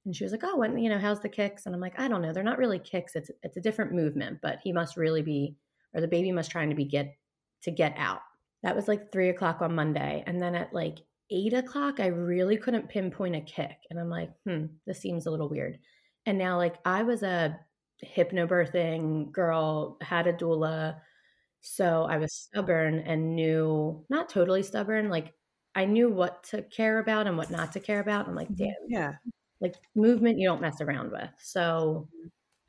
And 0.04 0.14
she 0.14 0.24
was 0.24 0.32
like, 0.32 0.44
"Oh, 0.44 0.56
when 0.56 0.78
you 0.78 0.88
know, 0.88 0.98
how's 0.98 1.20
the 1.20 1.28
kicks?" 1.28 1.66
And 1.66 1.74
I'm 1.74 1.80
like, 1.80 1.98
"I 1.98 2.08
don't 2.08 2.22
know. 2.22 2.32
They're 2.32 2.42
not 2.42 2.58
really 2.58 2.78
kicks. 2.78 3.14
It's 3.14 3.30
it's 3.42 3.56
a 3.56 3.60
different 3.60 3.92
movement, 3.92 4.40
but 4.42 4.60
he 4.60 4.72
must 4.72 4.96
really 4.96 5.22
be, 5.22 5.56
or 5.94 6.00
the 6.00 6.08
baby 6.08 6.32
must 6.32 6.50
trying 6.50 6.70
to 6.70 6.76
be 6.76 6.84
get 6.84 7.14
to 7.62 7.70
get 7.70 7.94
out." 7.96 8.20
That 8.62 8.74
was 8.76 8.88
like 8.88 9.12
three 9.12 9.28
o'clock 9.28 9.60
on 9.62 9.74
Monday, 9.74 10.24
and 10.26 10.40
then 10.42 10.54
at 10.54 10.72
like 10.72 10.98
eight 11.30 11.52
o'clock, 11.52 12.00
I 12.00 12.06
really 12.06 12.56
couldn't 12.56 12.88
pinpoint 12.88 13.36
a 13.36 13.40
kick, 13.40 13.76
and 13.90 13.98
I'm 14.00 14.10
like, 14.10 14.30
"Hmm, 14.44 14.66
this 14.86 15.00
seems 15.00 15.26
a 15.26 15.30
little 15.30 15.48
weird." 15.48 15.78
And 16.26 16.38
now, 16.38 16.56
like, 16.56 16.76
I 16.84 17.02
was 17.02 17.22
a 17.22 17.58
hypnobirthing 18.04 19.32
girl, 19.32 19.96
had 20.00 20.26
a 20.26 20.32
doula. 20.32 20.96
So 21.60 22.06
I 22.08 22.18
was 22.18 22.32
stubborn 22.32 23.00
and 23.00 23.34
knew, 23.34 24.04
not 24.08 24.28
totally 24.28 24.62
stubborn, 24.62 25.08
like 25.08 25.34
I 25.74 25.84
knew 25.84 26.08
what 26.08 26.44
to 26.44 26.62
care 26.62 26.98
about 26.98 27.26
and 27.26 27.36
what 27.36 27.50
not 27.50 27.72
to 27.72 27.80
care 27.80 28.00
about. 28.00 28.28
I'm 28.28 28.34
like, 28.34 28.48
mm-hmm. 28.48 28.64
damn, 28.64 28.74
yeah, 28.88 29.12
like 29.60 29.74
movement 29.94 30.38
you 30.38 30.48
don't 30.48 30.60
mess 30.60 30.80
around 30.80 31.12
with. 31.12 31.30
So 31.38 32.08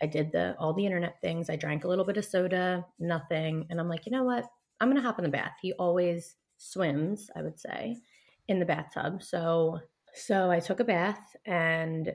I 0.02 0.06
did 0.06 0.32
the 0.32 0.56
all 0.60 0.74
the 0.74 0.86
internet 0.86 1.20
things. 1.22 1.50
I 1.50 1.56
drank 1.56 1.84
a 1.84 1.88
little 1.88 2.06
bit 2.06 2.18
of 2.18 2.26
soda, 2.26 2.86
nothing, 3.00 3.68
and 3.70 3.80
I'm 3.80 3.90
like, 3.90 4.06
you 4.06 4.12
know 4.12 4.24
what? 4.24 4.46
I'm 4.80 4.90
gonna 4.90 5.02
hop 5.02 5.20
in 5.20 5.24
the 5.24 5.30
bath. 5.30 5.54
He 5.62 5.74
always 5.74 6.36
swims, 6.58 7.30
I 7.36 7.42
would 7.42 7.60
say, 7.60 7.98
in 8.48 8.60
the 8.60 8.66
bathtub. 8.66 9.24
So 9.24 9.80
so 10.14 10.52
I 10.52 10.60
took 10.60 10.80
a 10.80 10.86
bath 10.86 11.36
and 11.46 12.14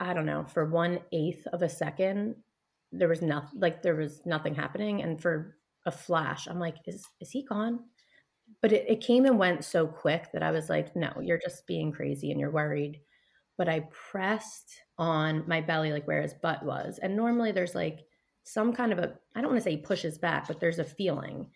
I 0.00 0.14
don't 0.14 0.26
know, 0.26 0.44
for 0.44 0.64
one 0.70 1.00
eighth 1.12 1.46
of 1.48 1.62
a 1.62 1.68
second, 1.68 2.36
there 2.92 3.08
was 3.08 3.22
nothing 3.22 3.60
like 3.60 3.82
there 3.82 3.96
was 3.96 4.20
nothing 4.24 4.54
happening 4.54 5.02
and 5.02 5.20
for 5.20 5.56
a 5.86 5.90
flash 5.90 6.46
i'm 6.46 6.58
like 6.58 6.76
is 6.86 7.06
is 7.20 7.30
he 7.30 7.44
gone? 7.44 7.80
But 8.62 8.72
it, 8.72 8.84
it 8.88 9.00
came 9.00 9.24
and 9.26 9.38
went 9.38 9.64
so 9.64 9.86
quick 9.86 10.30
that 10.32 10.42
i 10.42 10.50
was 10.50 10.68
like 10.68 10.94
no 10.96 11.12
you're 11.22 11.38
just 11.38 11.66
being 11.66 11.92
crazy 11.92 12.30
and 12.30 12.40
you're 12.40 12.50
worried. 12.50 13.00
But 13.56 13.68
i 13.68 13.88
pressed 14.10 14.74
on 14.98 15.44
my 15.46 15.60
belly 15.60 15.92
like 15.92 16.06
where 16.06 16.22
his 16.22 16.34
butt 16.34 16.64
was 16.64 16.98
and 16.98 17.16
normally 17.16 17.52
there's 17.52 17.74
like 17.74 18.00
some 18.44 18.72
kind 18.72 18.92
of 18.92 18.98
a 18.98 19.14
i 19.36 19.40
don't 19.40 19.50
want 19.50 19.62
to 19.62 19.70
say 19.70 19.76
pushes 19.76 20.18
back 20.18 20.48
but 20.48 20.60
there's 20.60 20.78
a 20.78 20.84
feeling. 20.84 21.46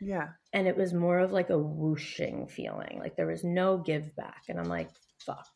Yeah. 0.00 0.28
And 0.52 0.68
it 0.68 0.76
was 0.76 0.94
more 0.94 1.18
of 1.18 1.32
like 1.32 1.50
a 1.50 1.58
whooshing 1.58 2.46
feeling 2.46 2.98
like 3.00 3.16
there 3.16 3.26
was 3.26 3.44
no 3.44 3.78
give 3.78 4.14
back 4.16 4.44
and 4.48 4.58
i'm 4.58 4.68
like 4.68 4.90
fuck. 5.18 5.48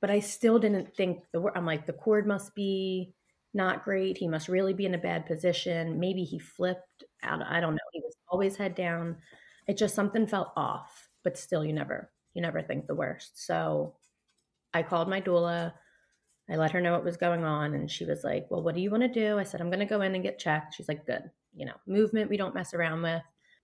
But 0.00 0.10
i 0.10 0.20
still 0.20 0.58
didn't 0.58 0.94
think 0.94 1.24
the 1.32 1.40
word 1.40 1.54
i'm 1.56 1.66
like 1.66 1.86
the 1.86 1.92
cord 1.92 2.26
must 2.26 2.54
be 2.54 3.14
not 3.56 3.84
great. 3.84 4.18
He 4.18 4.28
must 4.28 4.48
really 4.48 4.74
be 4.74 4.86
in 4.86 4.94
a 4.94 4.98
bad 4.98 5.26
position. 5.26 5.98
Maybe 5.98 6.22
he 6.22 6.38
flipped 6.38 7.04
out. 7.22 7.42
I 7.42 7.60
don't 7.60 7.74
know. 7.74 7.90
He 7.92 8.00
was 8.00 8.14
always 8.28 8.56
head 8.56 8.74
down. 8.74 9.16
It 9.66 9.76
just 9.76 9.94
something 9.94 10.26
felt 10.26 10.52
off, 10.56 11.08
but 11.24 11.38
still 11.38 11.64
you 11.64 11.72
never 11.72 12.10
you 12.34 12.42
never 12.42 12.62
think 12.62 12.86
the 12.86 12.94
worst. 12.94 13.44
So 13.46 13.96
I 14.74 14.82
called 14.82 15.08
my 15.08 15.20
doula. 15.20 15.72
I 16.50 16.56
let 16.56 16.70
her 16.72 16.80
know 16.80 16.92
what 16.92 17.04
was 17.04 17.16
going 17.16 17.44
on 17.44 17.74
and 17.74 17.90
she 17.90 18.04
was 18.04 18.22
like, 18.22 18.46
"Well, 18.50 18.62
what 18.62 18.74
do 18.74 18.80
you 18.80 18.90
want 18.90 19.02
to 19.02 19.08
do?" 19.08 19.38
I 19.38 19.42
said, 19.42 19.60
"I'm 19.60 19.70
going 19.70 19.80
to 19.80 19.86
go 19.86 20.02
in 20.02 20.14
and 20.14 20.22
get 20.22 20.38
checked." 20.38 20.74
She's 20.74 20.88
like, 20.88 21.06
"Good. 21.06 21.22
You 21.54 21.66
know, 21.66 21.74
movement 21.86 22.30
we 22.30 22.36
don't 22.36 22.54
mess 22.54 22.74
around 22.74 23.02
with." 23.02 23.22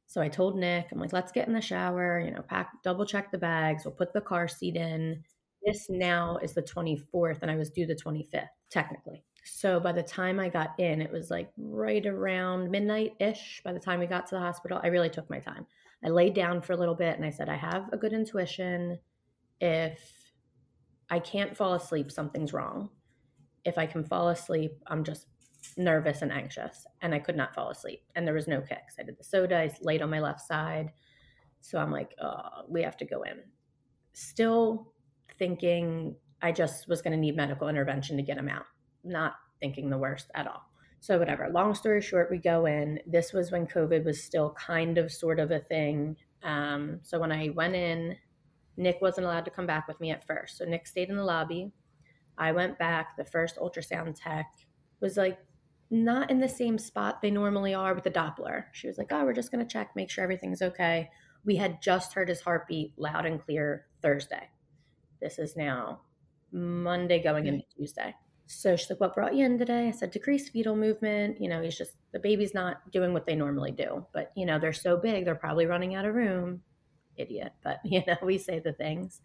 So 0.09 0.21
I 0.21 0.29
told 0.29 0.57
Nick, 0.59 0.89
I'm 0.91 0.99
like, 0.99 1.13
"Let's 1.13 1.33
get 1.33 1.47
in 1.49 1.55
the 1.55 1.61
shower, 1.61 2.21
you 2.21 2.31
know, 2.33 2.43
pack 2.43 2.71
double 2.83 3.07
check 3.07 3.31
the 3.31 3.39
bags. 3.39 3.85
We'll 3.85 3.95
put 3.95 4.13
the 4.13 4.21
car 4.21 4.49
seat 4.49 4.77
in." 4.77 5.23
This 5.65 5.87
now 5.89 6.39
is 6.43 6.55
the 6.55 6.63
24th 6.63 7.43
and 7.43 7.51
I 7.51 7.57
was 7.57 7.71
due 7.71 7.87
the 7.87 7.95
25th 7.95 8.49
technically. 8.71 9.25
So 9.45 9.81
by 9.81 9.93
the 9.93 10.03
time 10.03 10.39
I 10.39 10.49
got 10.49 10.79
in, 10.79 11.03
it 11.03 11.11
was 11.11 11.31
like 11.31 11.51
right 11.57 12.05
around 12.07 12.71
midnight 12.71 13.13
ish. 13.21 13.61
By 13.65 13.73
the 13.73 13.81
time 13.81 14.01
we 14.01 14.07
got 14.07 14.27
to 14.29 14.37
the 14.37 14.41
hospital, 14.41 14.81
I 14.83 14.89
really 14.89 15.11
took 15.11 15.29
my 15.29 15.41
time. 15.41 15.67
I 16.05 16.09
laid 16.09 16.35
down 16.35 16.63
for 16.63 16.73
a 16.73 16.77
little 16.77 16.95
bit 16.95 17.17
and 17.17 17.25
I 17.25 17.31
said, 17.31 17.49
I 17.49 17.57
have 17.57 17.89
a 17.93 17.97
good 17.97 18.13
intuition. 18.13 18.99
If 19.61 20.01
I 21.11 21.19
can't 21.19 21.57
fall 21.57 21.75
asleep, 21.75 22.11
something's 22.11 22.53
wrong. 22.53 22.89
If 23.65 23.79
I 23.79 23.87
can 23.87 24.05
fall 24.05 24.29
asleep, 24.29 24.73
I'm 24.87 25.05
just 25.05 25.27
nervous 25.77 26.23
and 26.23 26.33
anxious, 26.33 26.87
and 27.03 27.15
I 27.15 27.21
could 27.21 27.37
not 27.37 27.55
fall 27.55 27.71
asleep. 27.71 28.03
And 28.17 28.27
there 28.27 28.35
was 28.35 28.49
no 28.49 28.61
kicks. 28.61 28.97
I 28.99 29.05
did 29.05 29.17
the 29.19 29.25
soda, 29.25 29.59
I 29.59 29.71
laid 29.81 30.03
on 30.03 30.11
my 30.11 30.21
left 30.21 30.41
side. 30.41 30.91
So 31.61 31.79
I'm 31.79 31.93
like, 31.93 32.15
oh, 32.21 32.65
we 32.69 32.83
have 32.83 32.97
to 32.97 33.05
go 33.05 33.23
in. 33.23 33.41
Still 34.13 34.93
thinking 35.39 36.17
I 36.43 36.51
just 36.51 36.89
was 36.89 37.01
going 37.03 37.13
to 37.13 37.19
need 37.19 37.37
medical 37.37 37.69
intervention 37.69 38.17
to 38.17 38.23
get 38.23 38.37
him 38.37 38.49
out, 38.49 38.65
not 39.05 39.35
thinking 39.61 39.91
the 39.91 39.99
worst 39.99 40.31
at 40.35 40.47
all. 40.47 40.63
So, 41.01 41.19
whatever. 41.19 41.49
Long 41.49 41.75
story 41.75 42.01
short, 42.01 42.31
we 42.31 42.39
go 42.39 42.67
in. 42.67 43.01
This 43.07 43.33
was 43.33 43.51
when 43.51 43.67
COVID 43.67 44.05
was 44.05 44.23
still 44.23 44.55
kind 44.59 44.99
of 44.99 45.11
sort 45.11 45.41
of 45.41 45.51
a 45.51 45.59
thing. 45.59 46.17
Um, 46.43 47.01
so, 47.03 47.19
when 47.19 47.33
I 47.33 47.51
went 47.51 47.75
in, 47.75 48.17
Nick 48.77 48.99
wasn't 49.01 49.27
allowed 49.27 49.45
to 49.47 49.51
come 49.51 49.67
back 49.67 49.89
with 49.89 50.01
me 50.01 50.11
at 50.11 50.27
first. 50.27 50.59
So, 50.59 50.65
Nick 50.65 50.87
stayed 50.87 51.11
in 51.11 51.17
the 51.17 51.25
lobby. 51.25 51.73
I 52.39 52.53
went 52.53 52.79
back. 52.79 53.17
The 53.17 53.25
first 53.25 53.57
ultrasound 53.57 54.17
tech 54.21 54.47
was 55.01 55.17
like 55.17 55.39
not 55.91 56.31
in 56.31 56.41
the 56.41 56.49
same 56.49 56.79
spot 56.79 57.21
they 57.21 57.31
normally 57.31 57.75
are 57.75 57.95
with 57.95 58.05
the 58.05 58.11
Doppler. 58.11 58.65
She 58.73 58.87
was 58.87 58.97
like, 58.97 59.13
Oh, 59.13 59.25
we're 59.25 59.35
just 59.35 59.53
going 59.53 59.65
to 59.65 59.71
check, 59.71 59.91
make 59.95 60.11
sure 60.11 60.25
everything's 60.25 60.63
okay. 60.63 61.11
We 61.45 61.57
had 61.57 61.83
just 61.83 62.15
heard 62.15 62.29
his 62.29 62.41
heartbeat 62.41 62.95
loud 62.97 63.27
and 63.27 63.43
clear 63.43 63.87
Thursday. 64.01 64.49
This 65.21 65.39
is 65.39 65.57
now 65.57 66.01
Monday 66.51 67.23
going 67.23 67.47
into 67.47 67.65
Tuesday. 67.77 68.15
So 68.47 68.77
she's 68.77 68.91
like, 68.91 69.01
What 69.01 69.15
brought 69.15 69.35
you 69.35 69.45
in 69.47 69.59
today? 69.59 69.89
I 69.89 69.91
said, 69.91 70.11
Decreased 70.11 70.53
fetal 70.53 70.77
movement. 70.77 71.41
You 71.41 71.49
know, 71.49 71.63
he's 71.63 71.77
just, 71.77 71.93
the 72.13 72.19
baby's 72.19 72.55
not 72.55 72.91
doing 72.91 73.13
what 73.13 73.27
they 73.27 73.35
normally 73.35 73.73
do. 73.73 74.07
But, 74.13 74.33
you 74.37 74.47
know, 74.47 74.59
they're 74.59 74.73
so 74.73 74.97
big, 74.97 75.25
they're 75.25 75.35
probably 75.35 75.67
running 75.67 75.95
out 75.95 76.05
of 76.05 76.15
room. 76.15 76.63
Idiot. 77.17 77.53
But, 77.63 77.81
you 77.85 78.03
know, 78.07 78.17
we 78.23 78.39
say 78.39 78.59
the 78.59 78.73
things. 78.73 79.21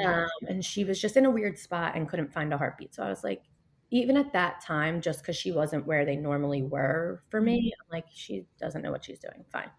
Yeah. 0.00 0.24
Um, 0.24 0.48
and 0.48 0.64
she 0.64 0.84
was 0.84 1.00
just 1.00 1.16
in 1.16 1.26
a 1.26 1.30
weird 1.30 1.58
spot 1.58 1.94
and 1.94 2.08
couldn't 2.08 2.32
find 2.32 2.52
a 2.52 2.58
heartbeat. 2.58 2.94
So 2.94 3.02
I 3.02 3.08
was 3.08 3.22
like, 3.22 3.42
even 3.90 4.16
at 4.16 4.32
that 4.32 4.60
time, 4.60 5.00
just 5.00 5.20
because 5.20 5.36
she 5.36 5.52
wasn't 5.52 5.86
where 5.86 6.04
they 6.04 6.16
normally 6.16 6.62
were 6.62 7.22
for 7.30 7.40
me, 7.40 7.58
mm-hmm. 7.58 7.82
I'm 7.82 7.96
like, 7.98 8.06
she 8.12 8.46
doesn't 8.60 8.82
know 8.82 8.90
what 8.90 9.04
she's 9.04 9.18
doing. 9.18 9.44
Fine. 9.52 9.70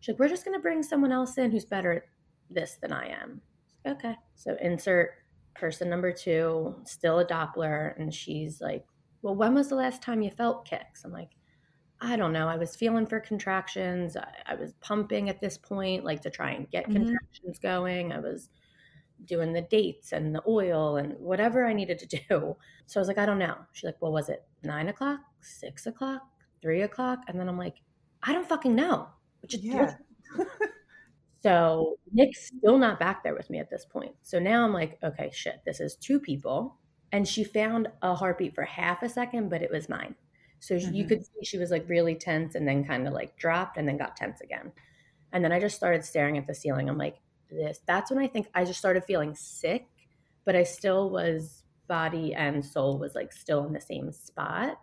She's 0.00 0.14
like, 0.14 0.20
we're 0.20 0.28
just 0.28 0.44
going 0.44 0.56
to 0.56 0.62
bring 0.62 0.82
someone 0.82 1.12
else 1.12 1.38
in 1.38 1.50
who's 1.50 1.64
better 1.64 1.92
at 1.92 2.02
this 2.50 2.76
than 2.80 2.92
I 2.92 3.08
am. 3.08 3.40
Okay. 3.86 4.16
So 4.34 4.56
insert 4.60 5.12
person 5.54 5.88
number 5.88 6.12
two, 6.12 6.74
still 6.84 7.18
a 7.18 7.24
Doppler. 7.24 7.98
And 7.98 8.12
she's 8.12 8.60
like, 8.60 8.84
Well, 9.22 9.34
when 9.34 9.54
was 9.54 9.68
the 9.68 9.76
last 9.76 10.02
time 10.02 10.22
you 10.22 10.30
felt 10.30 10.66
kicks? 10.66 11.04
I'm 11.04 11.12
like, 11.12 11.30
I 12.00 12.16
don't 12.16 12.32
know. 12.32 12.48
I 12.48 12.56
was 12.56 12.74
feeling 12.74 13.06
for 13.06 13.20
contractions. 13.20 14.16
I, 14.16 14.28
I 14.46 14.54
was 14.56 14.74
pumping 14.80 15.28
at 15.28 15.40
this 15.40 15.56
point, 15.56 16.04
like 16.04 16.20
to 16.22 16.30
try 16.30 16.50
and 16.50 16.68
get 16.70 16.84
mm-hmm. 16.84 16.94
contractions 16.94 17.58
going. 17.60 18.12
I 18.12 18.18
was 18.18 18.48
doing 19.24 19.52
the 19.52 19.62
dates 19.62 20.12
and 20.12 20.34
the 20.34 20.42
oil 20.48 20.96
and 20.96 21.14
whatever 21.18 21.64
I 21.64 21.72
needed 21.72 21.98
to 22.00 22.06
do. 22.06 22.56
So 22.86 22.98
I 22.98 23.00
was 23.00 23.08
like, 23.08 23.18
I 23.18 23.26
don't 23.26 23.38
know. 23.38 23.56
She's 23.72 23.84
like, 23.84 24.00
Well, 24.00 24.12
was 24.12 24.28
it 24.28 24.44
nine 24.62 24.88
o'clock, 24.88 25.20
six 25.40 25.86
o'clock, 25.86 26.22
three 26.60 26.82
o'clock? 26.82 27.20
And 27.28 27.38
then 27.38 27.48
I'm 27.48 27.58
like, 27.58 27.76
I 28.22 28.32
don't 28.32 28.48
fucking 28.48 28.74
know. 28.74 29.08
Which 29.40 29.54
is 29.54 29.64
yeah. 29.64 29.94
So 31.42 31.96
Nick's 32.12 32.46
still 32.46 32.78
not 32.78 33.00
back 33.00 33.24
there 33.24 33.34
with 33.34 33.50
me 33.50 33.58
at 33.58 33.70
this 33.70 33.84
point. 33.84 34.14
So 34.22 34.38
now 34.38 34.64
I'm 34.64 34.72
like, 34.72 34.98
okay, 35.02 35.30
shit, 35.32 35.60
this 35.66 35.80
is 35.80 35.96
two 35.96 36.20
people. 36.20 36.78
And 37.10 37.26
she 37.26 37.44
found 37.44 37.88
a 38.00 38.14
heartbeat 38.14 38.54
for 38.54 38.64
half 38.64 39.02
a 39.02 39.08
second, 39.08 39.50
but 39.50 39.62
it 39.62 39.70
was 39.70 39.88
mine. 39.88 40.14
So 40.60 40.76
mm-hmm. 40.76 40.94
you 40.94 41.06
could 41.06 41.24
see 41.24 41.44
she 41.44 41.58
was 41.58 41.70
like 41.70 41.88
really 41.88 42.14
tense 42.14 42.54
and 42.54 42.66
then 42.66 42.84
kind 42.84 43.06
of 43.06 43.12
like 43.12 43.36
dropped 43.36 43.76
and 43.76 43.86
then 43.86 43.98
got 43.98 44.16
tense 44.16 44.40
again. 44.40 44.72
And 45.32 45.44
then 45.44 45.52
I 45.52 45.58
just 45.58 45.76
started 45.76 46.04
staring 46.04 46.38
at 46.38 46.46
the 46.46 46.54
ceiling. 46.54 46.88
I'm 46.88 46.98
like, 46.98 47.16
this. 47.52 47.80
That's 47.86 48.10
when 48.10 48.22
I 48.22 48.26
think 48.26 48.48
I 48.54 48.64
just 48.64 48.78
started 48.78 49.04
feeling 49.04 49.34
sick, 49.34 49.86
but 50.44 50.56
I 50.56 50.62
still 50.62 51.10
was 51.10 51.64
body 51.88 52.34
and 52.34 52.64
soul 52.64 52.98
was 52.98 53.14
like 53.14 53.32
still 53.32 53.66
in 53.66 53.72
the 53.72 53.80
same 53.80 54.12
spot. 54.12 54.78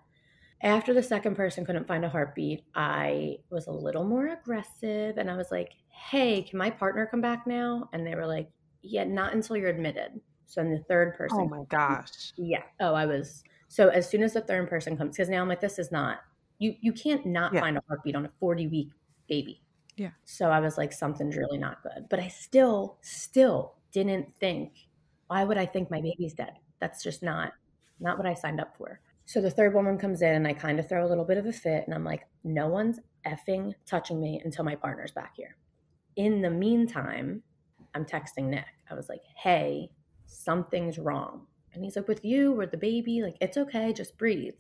After 0.61 0.93
the 0.93 1.03
second 1.03 1.35
person 1.35 1.65
couldn't 1.65 1.87
find 1.87 2.03
a 2.03 2.09
heartbeat, 2.09 2.63
I 2.75 3.37
was 3.49 3.67
a 3.67 3.71
little 3.71 4.03
more 4.03 4.27
aggressive 4.27 5.17
and 5.17 5.31
I 5.31 5.37
was 5.37 5.51
like, 5.51 5.71
hey, 5.99 6.41
can 6.41 6.57
my 6.57 6.69
partner 6.69 7.05
come 7.05 7.21
back 7.21 7.45
now? 7.45 7.89
And 7.93 8.05
they 8.05 8.15
were 8.15 8.25
like, 8.25 8.49
yeah, 8.81 9.03
not 9.03 9.33
until 9.33 9.57
you're 9.57 9.69
admitted. 9.69 10.19
So 10.45 10.61
then 10.61 10.71
the 10.71 10.83
third 10.83 11.11
oh 11.13 11.17
person. 11.17 11.39
Oh 11.41 11.47
my 11.47 11.63
gosh. 11.69 12.33
Yeah. 12.37 12.63
Oh, 12.79 12.93
I 12.93 13.05
was. 13.05 13.43
So 13.67 13.89
as 13.89 14.09
soon 14.09 14.23
as 14.23 14.33
the 14.33 14.41
third 14.41 14.69
person 14.69 14.97
comes, 14.97 15.15
because 15.15 15.29
now 15.29 15.41
I'm 15.41 15.49
like, 15.49 15.61
this 15.61 15.77
is 15.77 15.91
not, 15.91 16.19
you, 16.57 16.73
you 16.81 16.93
can't 16.93 17.25
not 17.25 17.53
yeah. 17.53 17.59
find 17.59 17.77
a 17.77 17.83
heartbeat 17.87 18.15
on 18.15 18.25
a 18.25 18.31
40 18.39 18.67
week 18.67 18.89
baby. 19.27 19.61
Yeah. 19.97 20.11
So 20.25 20.49
I 20.49 20.59
was 20.59 20.77
like, 20.77 20.93
something's 20.93 21.35
really 21.35 21.57
not 21.57 21.83
good. 21.83 22.07
But 22.09 22.19
I 22.19 22.29
still, 22.29 22.97
still 23.01 23.75
didn't 23.91 24.27
think, 24.39 24.71
why 25.27 25.43
would 25.43 25.57
I 25.57 25.65
think 25.65 25.91
my 25.91 26.01
baby's 26.01 26.33
dead? 26.33 26.53
That's 26.79 27.03
just 27.03 27.21
not, 27.21 27.53
not 27.99 28.17
what 28.17 28.25
I 28.25 28.33
signed 28.33 28.61
up 28.61 28.75
for. 28.77 29.01
So 29.25 29.41
the 29.41 29.51
third 29.51 29.75
woman 29.75 29.99
comes 29.99 30.23
in 30.23 30.33
and 30.33 30.47
I 30.47 30.53
kind 30.53 30.79
of 30.79 30.89
throw 30.89 31.05
a 31.05 31.09
little 31.09 31.25
bit 31.25 31.37
of 31.37 31.45
a 31.45 31.53
fit 31.53 31.83
and 31.85 31.93
I'm 31.93 32.05
like, 32.05 32.25
no 32.43 32.67
one's 32.67 32.99
effing 33.27 33.73
touching 33.85 34.19
me 34.19 34.41
until 34.43 34.63
my 34.65 34.75
partner's 34.75 35.11
back 35.11 35.33
here 35.35 35.57
in 36.19 36.41
the 36.41 36.49
meantime, 36.49 37.41
I'm 37.95 38.03
texting 38.03 38.49
Nick. 38.49 38.65
I 38.91 38.93
was 38.93 39.07
like, 39.07 39.21
hey, 39.41 39.89
something's 40.25 40.99
wrong. 40.99 41.47
And 41.73 41.81
he's 41.81 41.95
like, 41.95 42.09
with 42.09 42.25
you 42.25 42.59
or 42.59 42.65
the 42.65 42.75
baby, 42.75 43.21
like, 43.21 43.37
it's 43.39 43.55
okay, 43.55 43.93
just 43.93 44.17
breathe. 44.17 44.59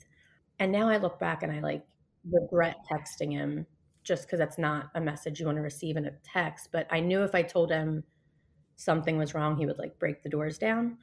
And 0.59 0.71
now 0.71 0.87
I 0.87 0.95
look 0.95 1.19
back 1.19 1.43
and 1.43 1.51
I 1.51 1.59
like 1.59 1.85
regret 2.31 2.77
texting 2.89 3.33
him 3.33 3.65
just 4.05 4.25
because 4.25 4.39
that's 4.39 4.57
not 4.57 4.85
a 4.95 5.01
message 5.01 5.37
you 5.37 5.47
want 5.47 5.57
to 5.57 5.61
receive 5.61 5.97
in 5.97 6.05
a 6.05 6.13
text. 6.23 6.69
But 6.71 6.87
I 6.91 7.01
knew 7.01 7.23
if 7.23 7.35
I 7.35 7.41
told 7.41 7.71
him 7.71 8.05
something 8.77 9.17
was 9.17 9.33
wrong, 9.33 9.57
he 9.57 9.65
would 9.65 9.79
like 9.79 9.99
break 9.99 10.23
the 10.23 10.29
doors 10.29 10.57
down. 10.57 10.97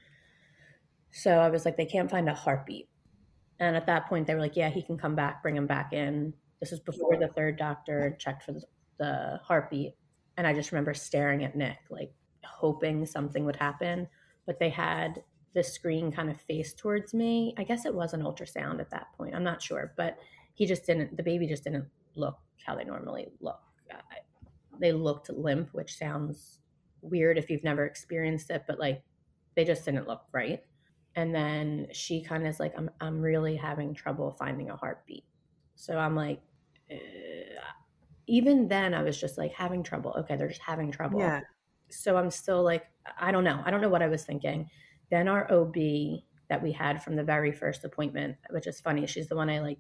So 1.11 1.33
I 1.33 1.51
was 1.51 1.67
like, 1.67 1.77
they 1.77 1.85
can't 1.85 2.11
find 2.11 2.31
a 2.31 2.35
heartbeat. 2.35 2.89
And 3.61 3.77
at 3.77 3.85
that 3.89 4.09
point, 4.09 4.27
they 4.27 4.35
were 4.35 4.41
like, 4.41 4.57
yeah, 4.57 4.71
he 4.71 4.81
can 4.81 4.97
come 4.97 5.15
back, 5.15 5.43
bring 5.43 5.57
him 5.57 5.67
back 5.67 5.93
in. 5.93 6.33
This 6.61 6.71
was 6.71 6.81
before 6.81 7.19
the 7.19 7.29
third 7.29 7.59
doctor 7.59 8.17
checked 8.19 8.45
for 8.45 8.53
the, 8.53 8.63
the 8.99 9.41
heartbeat. 9.45 9.93
And 10.37 10.47
I 10.47 10.53
just 10.53 10.73
remember 10.73 10.95
staring 10.95 11.45
at 11.45 11.57
Nick, 11.57 11.79
like 11.91 12.13
hoping 12.45 13.07
something 13.07 13.45
would 13.45 13.57
happen. 13.57 14.09
But 14.47 14.59
they 14.59 14.71
had 14.71 15.23
the 15.55 15.63
screen 15.63 16.13
kind 16.13 16.31
of 16.31 16.41
face 16.41 16.75
towards 16.75 17.15
me. 17.15 17.55
I 17.59 17.65
guess 17.65 17.87
it 17.87 17.95
was 17.95 18.13
an 18.13 18.23
ultrasound 18.23 18.81
at 18.81 18.91
that 18.91 19.09
point. 19.17 19.35
I'm 19.35 19.45
not 19.45 19.63
sure. 19.63 19.93
But 19.97 20.19
he 20.55 20.67
just 20.67 20.85
didn't, 20.85 21.17
the 21.17 21.23
baby 21.23 21.47
just 21.47 21.65
didn't 21.65 21.87
look 22.15 22.39
how 22.65 22.75
they 22.75 22.85
normally 22.85 23.29
look. 23.41 23.61
They 24.79 24.93
looked 24.93 25.31
limp, 25.31 25.71
which 25.73 25.97
sounds 25.97 26.59
weird 27.01 27.39
if 27.39 27.49
you've 27.49 27.65
never 27.65 27.87
experienced 27.87 28.51
it, 28.51 28.65
but 28.67 28.79
like 28.79 29.03
they 29.55 29.65
just 29.65 29.85
didn't 29.85 30.07
look 30.07 30.23
right. 30.33 30.63
And 31.15 31.35
then 31.35 31.87
she 31.93 32.23
kind 32.23 32.43
of 32.43 32.51
is 32.51 32.61
like, 32.61 32.75
I'm, 32.77 32.91
I'm 33.01 33.23
really 33.23 33.57
having 33.57 33.95
trouble 33.95 34.37
finding 34.39 34.69
a 34.69 34.77
heartbeat. 34.77 35.25
So 35.75 35.97
I'm 35.99 36.15
like, 36.15 36.43
even 38.27 38.69
then 38.69 38.95
I 38.95 39.03
was 39.03 39.19
just 39.21 39.39
like 39.39 39.53
having 39.53 39.83
trouble. 39.83 40.15
Okay, 40.19 40.37
they're 40.37 40.49
just 40.49 40.63
having 40.63 40.91
trouble. 40.91 41.21
Yeah. 41.21 41.41
So 41.89 42.17
I'm 42.17 42.31
still 42.31 42.63
like, 42.63 42.85
I 43.19 43.31
don't 43.31 43.45
know. 43.45 43.63
I 43.65 43.71
don't 43.71 43.81
know 43.81 43.89
what 43.89 44.03
I 44.03 44.09
was 44.09 44.25
thinking. 44.25 44.69
Then 45.11 45.29
our 45.29 45.51
OB 45.53 45.77
that 46.49 46.63
we 46.63 46.73
had 46.73 47.03
from 47.03 47.17
the 47.17 47.25
very 47.25 47.53
first 47.53 47.85
appointment, 47.85 48.37
which 48.51 48.67
is 48.67 48.81
funny, 48.81 49.07
she's 49.07 49.29
the 49.29 49.37
one 49.37 49.51
I 49.51 49.61
like 49.61 49.79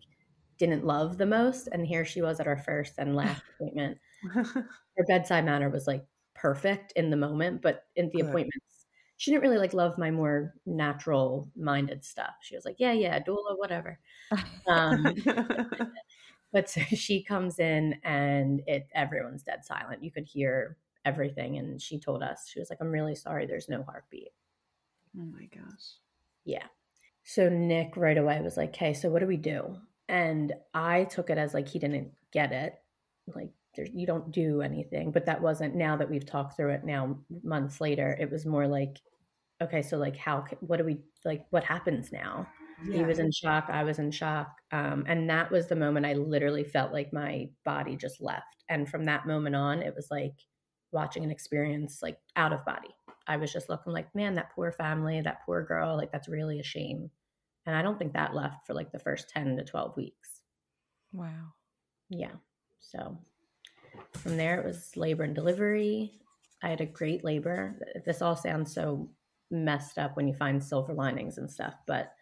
didn't 0.58 0.84
love 0.84 1.18
the 1.18 1.26
most. 1.26 1.68
And 1.72 1.86
here 1.86 2.04
she 2.04 2.22
was 2.22 2.40
at 2.40 2.46
our 2.46 2.56
first 2.56 2.94
and 2.98 3.16
last 3.16 3.42
appointment. 3.60 3.98
Her 4.32 5.04
bedside 5.06 5.44
manner 5.44 5.68
was 5.68 5.86
like 5.86 6.04
perfect 6.34 6.92
in 6.92 7.10
the 7.10 7.16
moment, 7.16 7.62
but 7.62 7.84
in 7.96 8.06
the 8.06 8.20
Good. 8.20 8.28
appointments, 8.28 8.86
she 9.18 9.30
didn't 9.30 9.42
really 9.42 9.58
like 9.58 9.74
love 9.74 9.98
my 9.98 10.10
more 10.10 10.54
natural 10.66 11.50
minded 11.56 12.04
stuff. 12.04 12.34
She 12.42 12.54
was 12.54 12.64
like, 12.64 12.76
yeah, 12.78 12.92
yeah, 12.92 13.18
doula, 13.20 13.56
whatever. 13.58 13.98
Um, 14.68 15.14
But 16.56 16.70
so 16.70 16.80
she 16.94 17.22
comes 17.22 17.58
in 17.58 18.00
and 18.02 18.62
it 18.66 18.88
everyone's 18.94 19.42
dead 19.42 19.66
silent. 19.66 20.02
You 20.02 20.10
could 20.10 20.25
hear 20.25 20.78
everything. 21.04 21.58
And 21.58 21.82
she 21.82 22.00
told 22.00 22.22
us, 22.22 22.48
she 22.50 22.58
was 22.58 22.70
like, 22.70 22.78
I'm 22.80 22.90
really 22.90 23.14
sorry, 23.14 23.44
there's 23.44 23.68
no 23.68 23.82
heartbeat. 23.82 24.32
Oh 25.18 25.26
my 25.26 25.44
gosh. 25.54 25.98
Yeah. 26.46 26.64
So 27.25 27.50
Nick 27.50 27.94
right 27.98 28.16
away 28.16 28.40
was 28.40 28.56
like, 28.56 28.75
Hey, 28.75 28.94
so 28.94 29.10
what 29.10 29.18
do 29.18 29.26
we 29.26 29.36
do? 29.36 29.76
And 30.08 30.54
I 30.72 31.04
took 31.04 31.28
it 31.28 31.36
as 31.36 31.52
like 31.52 31.68
he 31.68 31.78
didn't 31.78 32.12
get 32.32 32.52
it. 32.52 32.75
Like 33.34 33.50
there, 33.75 33.86
you 33.92 34.06
don't 34.06 34.32
do 34.32 34.62
anything. 34.62 35.12
But 35.12 35.26
that 35.26 35.42
wasn't 35.42 35.75
now 35.75 35.98
that 35.98 36.08
we've 36.08 36.25
talked 36.25 36.56
through 36.56 36.70
it 36.70 36.84
now 36.84 37.18
months 37.42 37.82
later, 37.82 38.16
it 38.18 38.30
was 38.30 38.46
more 38.46 38.66
like, 38.66 38.96
okay, 39.60 39.82
so 39.82 39.98
like 39.98 40.16
how 40.16 40.46
what 40.60 40.78
do 40.78 40.84
we 40.84 41.02
like 41.22 41.44
what 41.50 41.64
happens 41.64 42.12
now? 42.12 42.46
Yeah. 42.85 42.99
He 42.99 43.04
was 43.04 43.18
in 43.18 43.30
shock. 43.33 43.68
I 43.71 43.85
was 43.85 43.99
in 43.99 44.11
shock. 44.11 44.49
Um, 44.73 45.04
and 45.06 45.28
that 45.30 45.50
was 45.50 45.66
the 45.66 45.76
moment 45.76 46.06
I 46.06 46.14
literally 46.14 46.64
felt 46.64 46.92
like 46.92 47.12
my 47.12 47.49
body 47.64 47.97
just 47.97 48.21
left. 48.21 48.64
And 48.68 48.88
from 48.88 49.04
that 49.04 49.26
moment 49.26 49.56
on, 49.56 49.83
it 49.83 49.95
was 49.95 50.09
like 50.11 50.35
watching 50.92 51.25
an 51.25 51.30
experience 51.30 52.00
like 52.02 52.18
out 52.37 52.52
of 52.52 52.64
body. 52.64 52.95
I 53.26 53.37
was 53.37 53.52
just 53.52 53.68
looking 53.68 53.92
like, 53.92 54.14
man, 54.14 54.35
that 54.35 54.52
poor 54.54 54.73
family, 54.73 55.21
that 55.21 55.45
poor 55.45 55.64
girl, 55.64 55.97
like 55.97 56.12
that's 56.12 56.28
really 56.28 56.61
a 56.61 56.64
shame. 56.64 57.11
And 57.64 57.75
I 57.75 57.83
don't 57.83 57.99
think 57.99 58.12
that 58.12 58.35
left 58.35 58.66
for 58.66 58.75
like 58.75 58.92
the 58.92 58.99
first 58.99 59.28
10 59.30 59.56
to 59.56 59.64
12 59.64 59.97
weeks. 59.97 60.40
Wow. 61.12 61.52
Yeah. 62.09 62.33
So 62.80 63.18
from 64.12 64.37
there, 64.37 64.61
it 64.61 64.64
was 64.64 64.97
labor 64.97 65.25
and 65.25 65.35
delivery. 65.35 66.12
I 66.62 66.68
had 66.68 66.80
a 66.80 66.87
great 66.87 67.25
labor. 67.25 67.78
This 68.04 68.23
all 68.23 68.37
sounds 68.37 68.73
so 68.73 69.11
messed 69.50 69.99
up 69.99 70.16
when 70.16 70.28
you 70.28 70.35
find 70.35 70.62
silver 70.62 70.95
linings 70.95 71.38
and 71.38 71.50
stuff, 71.50 71.75
but 71.87 72.12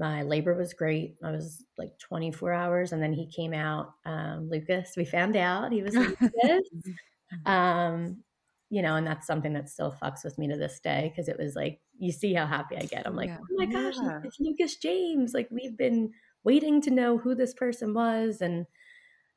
My 0.00 0.22
labor 0.22 0.54
was 0.54 0.72
great. 0.72 1.16
I 1.22 1.30
was 1.30 1.62
like 1.76 1.90
24 1.98 2.52
hours, 2.54 2.92
and 2.92 3.02
then 3.02 3.12
he 3.12 3.26
came 3.30 3.52
out. 3.52 3.92
Um, 4.06 4.48
Lucas, 4.50 4.94
we 4.96 5.04
found 5.04 5.36
out 5.36 5.72
he 5.72 5.82
was 5.82 5.94
Lucas. 5.94 6.70
um, 7.46 8.24
you 8.70 8.80
know, 8.80 8.96
and 8.96 9.06
that's 9.06 9.26
something 9.26 9.52
that 9.52 9.68
still 9.68 9.94
fucks 10.02 10.24
with 10.24 10.38
me 10.38 10.48
to 10.48 10.56
this 10.56 10.80
day 10.80 11.12
because 11.12 11.28
it 11.28 11.36
was 11.38 11.54
like, 11.54 11.80
you 11.98 12.12
see 12.12 12.32
how 12.32 12.46
happy 12.46 12.76
I 12.76 12.86
get. 12.86 13.06
I'm 13.06 13.14
like, 13.14 13.28
Yeah. 13.28 13.38
oh 13.42 13.56
my 13.56 13.66
gosh, 13.66 13.96
Yeah. 14.00 14.20
it's 14.24 14.40
Lucas 14.40 14.76
James. 14.76 15.34
Like, 15.34 15.48
we've 15.50 15.76
been 15.76 16.12
waiting 16.44 16.80
to 16.82 16.90
know 16.90 17.18
who 17.18 17.34
this 17.34 17.52
person 17.52 17.92
was. 17.92 18.40
And 18.40 18.64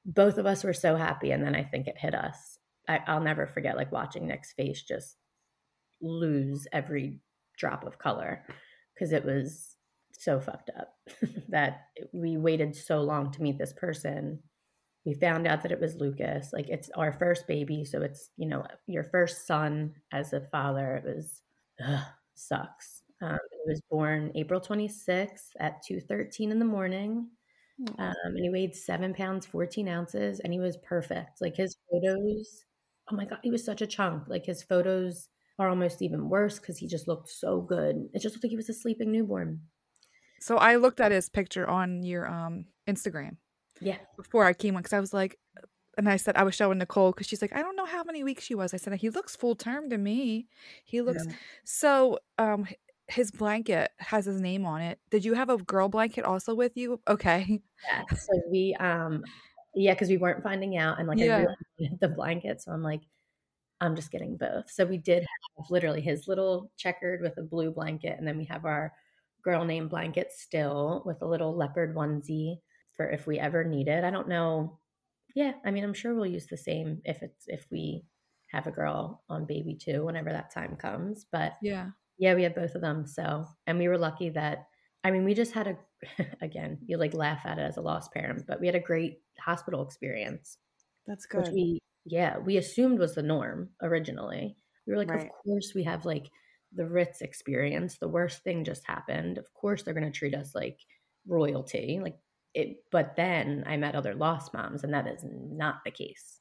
both 0.05 0.37
of 0.37 0.45
us 0.45 0.63
were 0.63 0.71
so 0.73 0.95
happy. 0.95 1.31
And 1.31 1.43
then 1.43 1.55
I 1.55 1.63
think 1.63 1.87
it 1.87 1.97
hit 1.97 2.15
us. 2.15 2.57
I, 2.87 2.99
I'll 3.05 3.19
never 3.21 3.47
forget 3.47 3.75
like 3.75 3.91
watching 3.91 4.27
Nick's 4.27 4.53
face 4.53 4.81
just 4.81 5.17
lose 6.01 6.67
every 6.71 7.19
drop 7.57 7.85
of 7.85 7.97
color 7.97 8.45
because 8.93 9.11
it 9.11 9.25
was 9.25 9.75
so 10.19 10.39
fucked 10.39 10.69
up 10.77 10.95
that 11.49 11.87
we 12.13 12.37
waited 12.37 12.75
so 12.75 13.01
long 13.01 13.31
to 13.31 13.41
meet 13.41 13.57
this 13.57 13.73
person. 13.73 14.39
We 15.05 15.13
found 15.13 15.47
out 15.47 15.63
that 15.63 15.71
it 15.71 15.81
was 15.81 15.95
lucas. 15.95 16.53
Like 16.53 16.69
it's 16.69 16.89
our 16.95 17.11
first 17.11 17.47
baby 17.47 17.83
so 17.83 18.01
it's 18.01 18.29
you 18.37 18.47
know 18.47 18.65
your 18.87 19.03
first 19.03 19.45
son 19.47 19.93
as 20.11 20.33
a 20.33 20.41
father 20.41 20.95
it 20.95 21.15
was 21.15 21.41
ugh, 21.83 22.05
sucks. 22.35 23.01
Um, 23.21 23.39
he 23.51 23.71
was 23.71 23.81
born 23.89 24.31
april 24.35 24.59
26th 24.59 25.49
at 25.59 25.83
2.13 25.89 26.51
in 26.51 26.59
the 26.59 26.65
morning. 26.65 27.29
Um, 27.97 28.13
and 28.25 28.39
he 28.43 28.49
weighed 28.49 28.75
seven 28.75 29.13
pounds 29.13 29.45
14 29.47 29.87
ounces 29.89 30.39
and 30.39 30.53
he 30.53 30.59
was 30.59 30.77
perfect. 30.77 31.41
Like 31.41 31.55
his 31.55 31.75
photos 31.91 32.63
oh 33.11 33.15
my 33.15 33.25
god 33.25 33.39
he 33.43 33.51
was 33.51 33.65
such 33.65 33.81
a 33.81 33.87
chunk. 33.87 34.27
Like 34.27 34.45
his 34.45 34.63
photos 34.63 35.27
are 35.59 35.69
almost 35.69 36.01
even 36.01 36.29
worse 36.29 36.59
because 36.59 36.77
he 36.77 36.87
just 36.87 37.07
looked 37.07 37.29
so 37.29 37.61
good. 37.61 38.09
It 38.13 38.21
just 38.21 38.35
looked 38.35 38.45
like 38.45 38.51
he 38.51 38.57
was 38.57 38.69
a 38.69 38.73
sleeping 38.73 39.11
newborn 39.11 39.61
So 40.43 40.57
I 40.57 40.75
looked 40.75 40.99
at 40.99 41.13
his 41.13 41.29
picture 41.29 41.65
on 41.65 42.03
your 42.03 42.27
um 42.27 42.65
Instagram 42.85 43.37
yeah 43.79 43.97
before 44.17 44.43
I 44.43 44.51
came 44.51 44.75
on 44.75 44.81
because 44.81 44.91
I 44.91 44.99
was 44.99 45.13
like, 45.13 45.39
and 45.97 46.09
I 46.09 46.17
said 46.17 46.35
I 46.35 46.43
was 46.43 46.53
showing 46.53 46.79
Nicole 46.79 47.11
because 47.11 47.27
she's 47.27 47.41
like, 47.41 47.55
I 47.55 47.61
don't 47.61 47.77
know 47.77 47.85
how 47.85 48.03
many 48.03 48.25
weeks 48.25 48.43
she 48.43 48.53
was. 48.53 48.73
I 48.73 48.77
said 48.77 48.93
he 48.95 49.09
looks 49.09 49.37
full 49.37 49.55
term 49.55 49.89
to 49.89 49.97
me. 49.97 50.49
He 50.83 51.01
looks 51.01 51.25
so. 51.63 52.19
Um, 52.37 52.67
his 53.07 53.31
blanket 53.31 53.91
has 53.99 54.25
his 54.25 54.41
name 54.41 54.65
on 54.65 54.81
it. 54.81 54.99
Did 55.11 55.23
you 55.23 55.33
have 55.33 55.49
a 55.49 55.57
girl 55.57 55.87
blanket 55.87 56.25
also 56.25 56.53
with 56.53 56.75
you? 56.75 56.99
Okay. 57.07 57.61
Yeah. 57.89 58.03
So 58.09 58.41
we 58.51 58.75
um 58.81 59.23
yeah, 59.75 59.93
because 59.93 60.09
we 60.09 60.17
weren't 60.17 60.43
finding 60.43 60.75
out 60.75 60.99
and 60.99 61.07
like 61.07 61.19
I 61.19 61.25
Yeah. 61.25 61.45
really 61.77 61.97
the 62.01 62.09
blanket. 62.09 62.61
So 62.61 62.73
I'm 62.73 62.83
like, 62.83 63.01
I'm 63.79 63.95
just 63.95 64.11
getting 64.11 64.35
both. 64.35 64.69
So 64.69 64.85
we 64.85 64.97
did 64.97 65.21
have 65.21 65.69
literally 65.69 66.01
his 66.01 66.27
little 66.27 66.69
checkered 66.75 67.21
with 67.21 67.37
a 67.37 67.43
blue 67.43 67.71
blanket, 67.71 68.17
and 68.19 68.27
then 68.27 68.37
we 68.37 68.45
have 68.45 68.65
our 68.65 68.91
girl 69.43 69.65
name 69.65 69.87
blanket 69.87 70.31
still 70.31 71.03
with 71.05 71.21
a 71.21 71.27
little 71.27 71.55
leopard 71.55 71.95
onesie 71.95 72.61
for 72.95 73.09
if 73.09 73.27
we 73.27 73.39
ever 73.39 73.63
need 73.63 73.87
it. 73.87 74.03
I 74.03 74.11
don't 74.11 74.27
know. 74.29 74.79
Yeah, 75.35 75.53
I 75.65 75.71
mean 75.71 75.83
I'm 75.83 75.93
sure 75.93 76.13
we'll 76.13 76.25
use 76.27 76.47
the 76.47 76.57
same 76.57 77.01
if 77.05 77.23
it's 77.23 77.45
if 77.47 77.65
we 77.71 78.05
have 78.51 78.67
a 78.67 78.71
girl 78.71 79.23
on 79.29 79.45
baby 79.45 79.75
too, 79.75 80.05
whenever 80.05 80.31
that 80.31 80.51
time 80.51 80.75
comes. 80.75 81.25
But 81.31 81.53
Yeah. 81.61 81.91
yeah, 82.17 82.35
we 82.35 82.43
had 82.43 82.55
both 82.55 82.75
of 82.75 82.81
them. 82.81 83.05
So, 83.07 83.47
and 83.67 83.77
we 83.79 83.87
were 83.87 83.97
lucky 83.97 84.29
that, 84.29 84.67
I 85.03 85.11
mean, 85.11 85.25
we 85.25 85.33
just 85.33 85.53
had 85.53 85.67
a, 85.67 85.77
again, 86.41 86.79
you 86.85 86.97
like 86.97 87.13
laugh 87.13 87.45
at 87.45 87.57
it 87.59 87.63
as 87.63 87.77
a 87.77 87.81
lost 87.81 88.13
parent, 88.13 88.45
but 88.47 88.59
we 88.61 88.67
had 88.67 88.75
a 88.75 88.79
great 88.79 89.21
hospital 89.39 89.83
experience, 89.85 90.57
That's 91.07 91.25
which 91.33 91.47
good. 91.47 91.53
we, 91.53 91.79
yeah, 92.05 92.37
we 92.39 92.57
assumed 92.57 92.99
was 92.99 93.15
the 93.15 93.23
norm 93.23 93.71
originally. 93.81 94.57
We 94.85 94.93
were 94.93 94.99
like, 94.99 95.13
Right. 95.13 95.31
of 95.31 95.43
course 95.45 95.73
we 95.75 95.83
have 95.83 96.05
like 96.05 96.29
the 96.75 96.87
Ritz 96.87 97.21
experience. 97.21 97.97
The 97.97 98.07
worst 98.07 98.43
thing 98.43 98.63
just 98.63 98.85
happened. 98.85 99.37
Of 99.37 99.53
course 99.53 99.83
they're 99.83 99.93
going 99.93 100.11
to 100.11 100.17
treat 100.17 100.35
us 100.35 100.53
like 100.55 100.79
royalty. 101.27 101.99
Like 102.01 102.17
it, 102.53 102.77
but 102.91 103.15
then 103.15 103.63
I 103.67 103.77
met 103.77 103.95
other 103.95 104.13
lost 104.15 104.53
moms 104.53 104.83
and 104.83 104.93
that 104.93 105.07
is 105.07 105.23
not 105.23 105.83
the 105.85 105.91
case. 105.91 106.39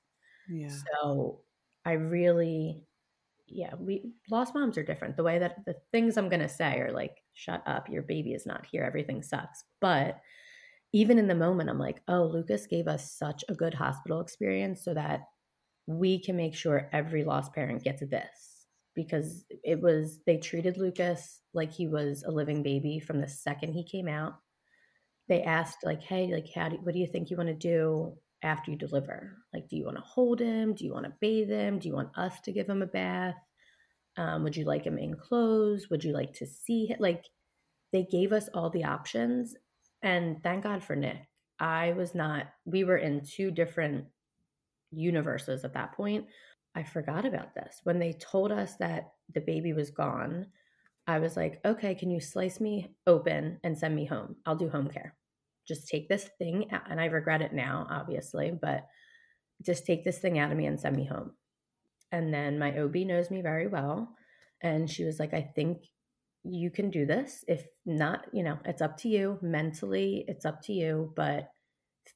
yeah. 0.49 0.69
So 1.03 1.41
I 1.85 1.93
really, 1.93 2.85
yeah, 3.47 3.75
we 3.79 4.13
lost 4.31 4.55
moms 4.55 4.79
are 4.79 4.85
different. 4.85 5.17
The 5.17 5.25
way 5.25 5.39
that 5.39 5.65
the 5.65 5.77
things 5.91 6.17
I'm 6.17 6.29
gonna 6.29 6.49
say 6.49 6.79
are 6.81 6.93
like, 6.93 7.17
shut 7.35 7.63
up, 7.67 7.89
your 7.89 8.03
baby 8.03 8.33
is 8.35 8.47
not 8.47 8.67
here, 8.67 8.83
everything 8.83 9.23
sucks. 9.23 9.65
But 9.81 10.21
even 10.93 11.19
in 11.19 11.27
the 11.27 11.35
moment, 11.35 11.71
I'm 11.71 11.79
like, 11.79 12.03
oh, 12.09 12.25
Lucas 12.25 12.67
gave 12.67 12.87
us 12.87 13.13
such 13.13 13.45
a 13.49 13.55
good 13.55 13.75
hospital 13.75 14.21
experience 14.21 14.85
so 14.85 14.93
that 14.95 15.23
we 15.87 16.19
can 16.19 16.37
make 16.37 16.55
sure 16.55 16.89
every 16.93 17.25
lost 17.25 17.55
parent 17.55 17.83
gets 17.83 18.01
this 18.01 18.52
because 18.95 19.45
it 19.63 19.81
was 19.81 20.21
they 20.27 20.37
treated 20.39 20.77
Lucas 20.77 21.41
like 21.55 21.73
he 21.73 21.89
was 21.89 22.25
a 22.25 22.31
living 22.31 22.63
baby 22.63 23.01
from 23.01 23.21
the 23.21 23.29
second 23.29 23.73
he 23.73 23.85
came 23.85 24.09
out. 24.09 24.35
They 25.29 25.43
asked 25.43 25.85
like, 25.85 26.03
"Hey, 26.03 26.33
like, 26.33 26.47
how 26.55 26.69
do 26.69 26.77
what 26.83 26.95
do 26.95 27.01
you 27.01 27.07
think 27.07 27.31
you 27.31 27.37
want 27.37 27.49
to 27.49 27.55
do 27.55 28.17
after 28.43 28.71
you 28.71 28.77
deliver? 28.77 29.39
Like, 29.53 29.69
do 29.69 29.77
you 29.77 29.85
want 29.85 29.97
to 29.97 30.03
hold 30.03 30.41
him? 30.41 30.75
Do 30.75 30.85
you 30.85 30.93
want 30.93 31.07
to 31.07 31.15
bathe 31.21 31.49
him? 31.49 31.79
Do 31.79 31.89
you 31.89 31.95
want 31.95 32.17
us 32.17 32.41
to 32.43 32.53
give 32.53 32.69
him 32.69 32.83
a 32.83 32.87
bath? 32.87 33.37
Um, 34.17 34.43
would 34.43 34.57
you 34.57 34.65
like 34.65 34.85
him 34.85 34.99
in 34.99 35.15
clothes? 35.15 35.89
Would 35.91 36.05
you 36.05 36.13
like 36.13 36.35
to 36.35 36.47
see 36.47 36.87
him? 36.87 36.97
Like, 37.01 37.25
they 37.93 38.05
gave 38.05 38.33
us 38.33 38.49
all 38.53 38.71
the 38.71 38.85
options, 38.85 39.55
and 40.03 40.43
thank 40.43 40.65
God 40.65 40.83
for 40.83 40.97
Nick. 40.97 41.19
I 41.59 41.93
was 41.93 42.15
not. 42.15 42.47
We 42.65 42.85
were 42.85 42.97
in 42.97 43.23
two 43.25 43.51
different 43.51 44.07
universes 44.91 45.65
at 45.65 45.75
that 45.75 45.93
point. 45.93 46.27
I 46.75 46.83
forgot 46.83 47.25
about 47.25 47.55
this. 47.55 47.81
When 47.85 47.99
they 47.99 48.13
told 48.15 48.51
us 48.51 48.77
that 48.77 49.13
the 49.35 49.41
baby 49.41 49.73
was 49.73 49.91
gone, 49.91 50.47
I 51.07 51.19
was 51.19 51.37
like, 51.37 51.61
okay, 51.65 51.95
can 51.95 52.11
you 52.11 52.21
slice 52.21 52.61
me 52.61 52.95
open 53.07 53.59
and 53.65 53.77
send 53.77 53.95
me 53.95 54.07
home? 54.07 54.37
I'll 54.47 54.57
do 54.57 54.69
home 54.69 54.89
care. 54.89 55.15
Just 55.67 55.89
take 55.89 56.09
this 56.09 56.31
thing 56.39 56.71
out. 56.73 56.91
And 56.91 57.01
I 57.01 57.07
regret 57.07 57.43
it 57.43 57.53
now, 57.53 57.87
obviously, 57.91 58.51
but 58.51 58.87
just 59.65 59.87
take 59.87 60.05
this 60.05 60.19
thing 60.19 60.39
out 60.39 60.51
of 60.51 60.57
me 60.57 60.67
and 60.67 60.81
send 60.81 60.97
me 60.97 61.05
home. 61.05 61.33
And 62.11 62.33
then 62.33 62.59
my 62.59 62.79
OB 62.79 62.97
knows 62.97 63.31
me 63.31 63.43
very 63.43 63.67
well. 63.67 64.15
And 64.61 64.89
she 64.89 65.05
was 65.05 65.19
like, 65.19 65.35
I 65.35 65.43
think 65.43 65.85
you 66.45 66.71
can 66.71 66.91
do 66.91 67.07
this. 67.07 67.45
If 67.49 67.67
not, 67.87 68.27
you 68.33 68.43
know, 68.43 68.59
it's 68.65 68.83
up 68.83 68.97
to 68.99 69.09
you. 69.09 69.39
Mentally, 69.43 70.25
it's 70.29 70.45
up 70.45 70.63
to 70.63 70.73
you. 70.73 71.13
But 71.17 71.52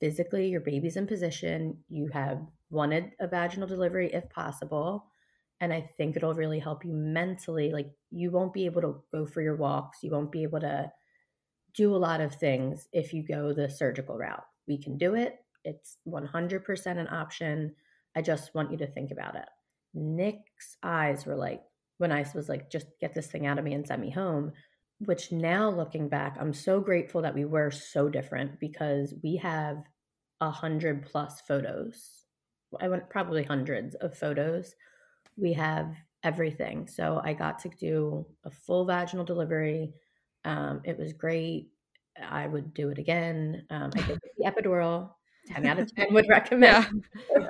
physically, 0.01 0.49
your 0.49 0.61
baby's 0.61 0.96
in 0.96 1.07
position. 1.07 1.79
You 1.88 2.09
have 2.12 2.40
wanted 2.70 3.12
a 3.20 3.29
vaginal 3.29 3.68
delivery 3.68 4.12
if 4.12 4.29
possible. 4.31 5.07
And 5.61 5.72
I 5.72 5.81
think 5.81 6.16
it'll 6.16 6.35
really 6.35 6.59
help 6.59 6.85
you 6.85 6.92
mentally. 6.92 7.72
Like, 7.72 7.90
you 8.11 8.31
won't 8.31 8.53
be 8.53 8.66
able 8.66 8.83
to 8.83 9.03
go 9.12 9.25
for 9.27 9.40
your 9.40 9.57
walks. 9.57 10.03
You 10.03 10.11
won't 10.11 10.33
be 10.33 10.42
able 10.42 10.61
to 10.61 10.90
do 11.75 11.94
a 11.94 11.96
lot 11.96 12.20
of 12.20 12.35
things 12.35 12.88
if 12.92 13.12
you 13.12 13.22
go 13.27 13.53
the 13.53 13.70
surgical 13.70 14.16
route. 14.16 14.44
We 14.66 14.79
can 14.83 14.99
do 14.99 15.14
it. 15.14 15.37
It's 15.64 15.96
100% 16.07 16.87
an 16.87 17.09
option. 17.09 17.75
I 18.14 18.22
just 18.22 18.55
want 18.55 18.70
you 18.70 18.79
to 18.79 18.87
think 18.87 19.11
about 19.11 19.37
it. 19.37 19.49
Nick's 19.94 20.77
eyes 20.83 21.25
were 21.25 21.37
like, 21.37 21.62
when 21.99 22.12
I 22.12 22.27
was 22.35 22.49
like, 22.49 22.70
just 22.70 22.87
get 23.01 23.14
this 23.14 23.27
thing 23.29 23.46
out 23.46 23.59
of 23.59 23.64
me 23.64 23.72
and 23.72 23.87
send 23.87 24.03
me 24.03 24.11
home, 24.11 24.53
which 24.98 25.32
now 25.32 25.70
looking 25.70 26.09
back, 26.09 26.37
I'm 26.40 26.54
so 26.54 26.80
grateful 26.80 27.22
that 27.22 27.35
we 27.35 27.44
were 27.44 27.70
so 27.70 28.09
different 28.09 28.59
because 28.61 29.14
we 29.22 29.37
have 29.37 29.82
a 30.40 30.50
hundred 30.50 31.04
plus 31.06 31.40
photos. 31.46 32.24
I 32.80 32.88
went 32.88 33.11
probably 33.11 33.42
hundreds 33.42 33.94
of 33.96 34.16
photos. 34.16 34.74
We 35.37 35.52
have 35.54 35.94
everything. 36.22 36.88
So 36.88 37.20
I 37.22 37.35
got 37.35 37.59
to 37.61 37.68
do 37.68 38.26
a 38.44 38.50
full 38.50 38.85
vaginal 38.85 39.24
delivery. 39.24 39.92
Um, 40.44 40.80
it 40.85 40.98
was 40.98 41.12
great. 41.12 41.68
I 42.28 42.46
would 42.46 42.72
do 42.74 42.90
it 42.90 42.98
again. 42.98 43.66
Um, 43.70 43.90
I 43.96 44.02
did 44.02 44.18
the 44.38 44.50
epidural. 44.50 45.11
10 45.48 45.66
out 45.66 45.78
of 45.78 45.94
10 45.94 46.12
would 46.12 46.28
recommend 46.28 47.04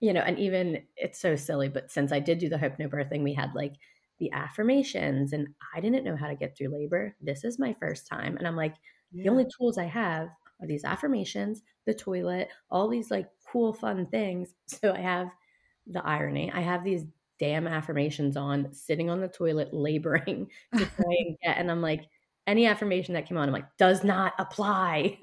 you 0.00 0.12
know, 0.12 0.20
and 0.20 0.38
even 0.38 0.82
it's 0.96 1.20
so 1.20 1.36
silly, 1.36 1.68
but 1.68 1.90
since 1.90 2.12
I 2.12 2.20
did 2.20 2.38
do 2.38 2.48
the 2.48 2.56
hypnobirthing, 2.56 3.22
we 3.22 3.34
had 3.34 3.54
like 3.54 3.74
the 4.18 4.32
affirmations, 4.32 5.32
and 5.32 5.48
I 5.74 5.80
didn't 5.80 6.04
know 6.04 6.16
how 6.16 6.28
to 6.28 6.34
get 6.34 6.56
through 6.56 6.68
labor. 6.68 7.14
This 7.20 7.44
is 7.44 7.58
my 7.58 7.74
first 7.80 8.06
time. 8.08 8.36
And 8.36 8.46
I'm 8.46 8.56
like, 8.56 8.74
the 9.12 9.28
only 9.28 9.46
tools 9.56 9.78
I 9.78 9.84
have 9.84 10.28
are 10.60 10.66
these 10.66 10.84
affirmations, 10.84 11.62
the 11.86 11.94
toilet, 11.94 12.48
all 12.70 12.88
these 12.88 13.10
like 13.10 13.28
cool, 13.50 13.72
fun 13.72 14.06
things. 14.06 14.54
So 14.66 14.92
I 14.92 15.00
have 15.00 15.28
the 15.86 16.04
irony. 16.04 16.50
I 16.52 16.60
have 16.60 16.84
these 16.84 17.04
damn 17.38 17.66
affirmations 17.68 18.36
on 18.36 18.72
sitting 18.72 19.08
on 19.08 19.20
the 19.20 19.28
toilet, 19.28 19.72
laboring 19.72 20.50
to 20.76 20.84
try 20.84 21.14
and 21.20 21.36
get, 21.42 21.56
and 21.58 21.70
I'm 21.70 21.80
like, 21.80 22.02
any 22.46 22.66
affirmation 22.66 23.14
that 23.14 23.26
came 23.26 23.36
on, 23.36 23.46
I'm 23.48 23.52
like, 23.52 23.76
does 23.76 24.02
not 24.04 24.32
apply. 24.38 25.18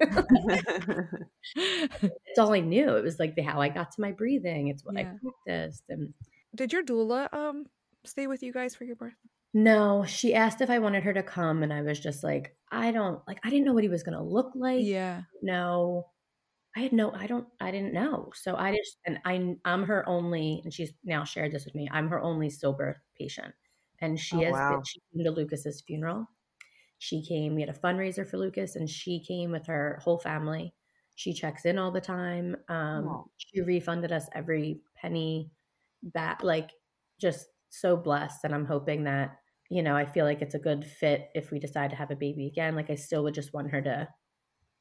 it's 1.56 2.38
all 2.38 2.54
I 2.54 2.60
knew. 2.60 2.96
It 2.96 3.02
was 3.04 3.18
like 3.18 3.34
the 3.34 3.42
how 3.42 3.60
I 3.60 3.68
got 3.68 3.90
to 3.92 4.00
my 4.00 4.12
breathing. 4.12 4.68
It's 4.68 4.84
what 4.84 4.94
Yeah. 4.96 5.12
I 5.12 5.30
practiced. 5.46 5.82
And 5.88 6.14
Did 6.54 6.72
your 6.72 6.84
doula 6.84 7.32
um 7.34 7.66
stay 8.06 8.26
with 8.26 8.42
you 8.42 8.52
guys 8.52 8.74
for 8.74 8.84
your 8.84 8.96
birth? 8.96 9.14
no, 9.54 10.04
she 10.04 10.34
asked 10.34 10.60
if 10.60 10.68
I 10.70 10.78
wanted 10.80 11.02
her 11.04 11.14
to 11.14 11.22
come, 11.22 11.62
and 11.62 11.72
I 11.72 11.80
was 11.82 11.98
just 11.98 12.22
like, 12.22 12.54
I 12.70 12.90
don't 12.90 13.20
like. 13.26 13.38
I 13.44 13.50
didn't 13.50 13.64
know 13.64 13.72
what 13.72 13.84
he 13.84 13.88
was 13.88 14.02
going 14.02 14.16
to 14.18 14.22
look 14.22 14.52
like. 14.54 14.84
Yeah. 14.84 15.22
No, 15.42 16.06
I 16.76 16.80
had 16.80 16.92
no. 16.92 17.12
I 17.12 17.26
don't. 17.26 17.46
I 17.60 17.70
didn't 17.70 17.94
know. 17.94 18.32
So 18.34 18.56
I 18.56 18.72
just 18.76 18.98
and 19.06 19.18
I. 19.24 19.56
I'm 19.64 19.84
her 19.84 20.06
only, 20.08 20.60
and 20.64 20.72
she's 20.74 20.92
now 21.04 21.24
shared 21.24 21.52
this 21.52 21.64
with 21.64 21.74
me. 21.74 21.88
I'm 21.90 22.08
her 22.08 22.20
only 22.20 22.48
stillbirth 22.48 22.96
patient, 23.18 23.54
and 24.00 24.18
she 24.20 24.36
Oh, 24.36 24.40
has. 24.44 24.52
wow. 24.52 24.82
She 24.86 25.00
came 25.14 25.24
to 25.24 25.30
Lucas's 25.30 25.82
funeral. 25.86 26.26
She 26.98 27.22
came, 27.22 27.54
we 27.54 27.60
had 27.60 27.68
a 27.68 27.74
fundraiser 27.78 28.26
for 28.26 28.38
Lucas, 28.38 28.74
and 28.76 28.88
she 28.88 29.22
came 29.22 29.50
with 29.50 29.66
her 29.66 30.00
whole 30.02 30.18
family. 30.18 30.74
She 31.14 31.32
checks 31.34 31.64
in 31.66 31.78
all 31.78 31.90
the 31.90 32.00
time. 32.00 32.56
Um, 32.68 33.24
she 33.36 33.60
refunded 33.60 34.12
us 34.12 34.28
every 34.34 34.80
penny 34.96 35.50
back, 36.02 36.42
like 36.42 36.70
just 37.20 37.46
so 37.80 37.96
blessed. 37.96 38.44
And 38.44 38.54
I'm 38.54 38.66
hoping 38.66 39.04
that, 39.04 39.36
you 39.70 39.82
know, 39.82 39.96
I 39.96 40.04
feel 40.04 40.24
like 40.24 40.42
it's 40.42 40.54
a 40.54 40.60
good 40.60 40.84
fit 40.84 41.28
if 41.34 41.50
we 41.50 41.58
decide 41.58 41.90
to 41.90 41.96
have 41.96 42.10
a 42.10 42.16
baby 42.16 42.46
again. 42.46 42.74
Like, 42.76 42.90
I 42.90 42.94
still 42.94 43.22
would 43.24 43.34
just 43.34 43.52
want 43.52 43.70
her 43.70 43.82
to 43.82 44.08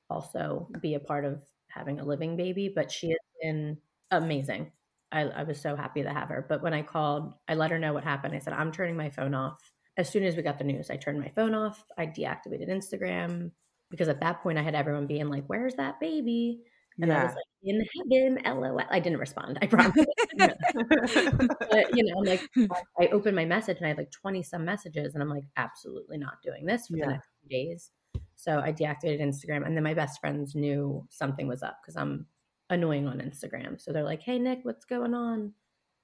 also 0.10 0.70
be 0.82 0.96
a 0.96 1.00
part 1.00 1.26
of 1.26 1.42
having 1.70 2.00
a 2.00 2.06
living 2.06 2.38
baby, 2.38 2.72
but 2.74 2.92
she 2.92 3.10
has 3.10 3.20
been 3.42 3.78
amazing. 4.12 4.72
I, 5.12 5.22
I 5.22 5.44
was 5.44 5.60
so 5.60 5.76
happy 5.76 6.04
to 6.04 6.10
have 6.10 6.30
her. 6.30 6.46
But 6.48 6.62
when 6.62 6.74
I 6.74 6.82
called, 6.82 7.34
I 7.48 7.56
let 7.56 7.72
her 7.72 7.80
know 7.80 7.94
what 7.94 8.04
happened. 8.04 8.36
I 8.36 8.40
said, 8.40 8.54
I'm 8.54 8.72
turning 8.72 8.98
my 8.98 9.10
phone 9.10 9.34
off. 9.34 9.60
As 9.98 10.10
soon 10.10 10.24
as 10.24 10.36
we 10.36 10.42
got 10.42 10.58
the 10.58 10.66
news, 10.66 10.90
I 10.90 10.98
turned 10.98 11.20
my 11.20 11.30
phone 11.30 11.54
off. 11.54 11.84
I 11.98 12.06
deactivated 12.06 12.70
Instagram 12.70 13.52
because 13.90 14.10
at 14.10 14.20
that 14.22 14.42
point 14.42 14.58
I 14.58 14.62
had 14.64 14.76
everyone 14.76 15.08
being 15.08 15.30
like, 15.30 15.46
Where's 15.48 15.76
that 15.76 16.00
baby? 16.00 16.64
And 17.02 17.12
yeah. 17.12 17.22
I 17.22 17.26
was 17.26 17.34
like, 17.34 17.44
in 17.64 17.86
heaven, 18.12 18.62
lol. 18.62 18.82
I 18.90 19.00
didn't 19.00 19.20
respond, 19.20 19.58
I 19.62 19.68
promise. 19.68 20.06
but, 20.38 21.96
you 21.96 22.04
know, 22.04 22.20
I'm 22.20 22.26
like, 22.26 22.48
I 23.00 23.08
opened 23.08 23.36
my 23.36 23.46
message 23.46 23.78
and 23.78 23.86
I 23.86 23.90
had 23.90 23.98
like 23.98 24.12
20 24.12 24.44
some 24.44 24.64
messages, 24.64 25.14
and 25.14 25.22
I'm 25.22 25.30
like, 25.30 25.46
absolutely 25.58 26.18
not 26.18 26.42
doing 26.44 26.66
this 26.66 26.88
for 26.88 26.98
yeah. 26.98 27.06
the 27.06 27.12
next 27.14 27.30
few 27.42 27.50
days. 27.50 27.92
So 28.36 28.60
I 28.60 28.72
deactivated 28.72 29.22
Instagram. 29.22 29.66
And 29.66 29.76
then 29.76 29.84
my 29.84 29.94
best 29.94 30.20
friends 30.20 30.56
knew 30.56 31.06
something 31.10 31.48
was 31.48 31.64
up 31.64 31.78
because 31.82 31.96
I'm 31.98 32.28
annoying 32.70 33.08
on 33.08 33.20
Instagram. 33.20 33.82
So 33.82 33.92
they're 33.92 34.04
like, 34.04 34.22
hey, 34.22 34.40
Nick, 34.40 34.60
what's 34.64 34.86
going 34.86 35.14
on? 35.14 35.54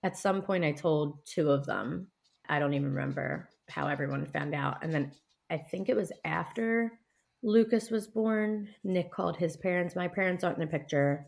At 0.04 0.18
some 0.18 0.42
point, 0.42 0.64
I 0.64 0.72
told 0.72 1.26
two 1.26 1.52
of 1.52 1.66
them. 1.66 2.08
I 2.50 2.60
don't 2.60 2.74
even 2.74 2.90
remember 2.90 3.50
how 3.70 3.88
everyone 3.88 4.26
found 4.26 4.56
out. 4.56 4.84
And 4.84 4.94
then 4.94 5.12
I 5.50 5.58
think 5.58 5.90
it 5.90 5.96
was 5.96 6.12
after 6.26 6.92
Lucas 7.44 7.90
was 7.90 8.08
born, 8.08 8.70
Nick 8.84 9.12
called 9.12 9.38
his 9.38 9.58
parents. 9.58 9.96
My 9.96 10.08
parents 10.08 10.44
aren't 10.44 10.58
in 10.60 10.66
the 10.66 10.72
picture, 10.72 11.28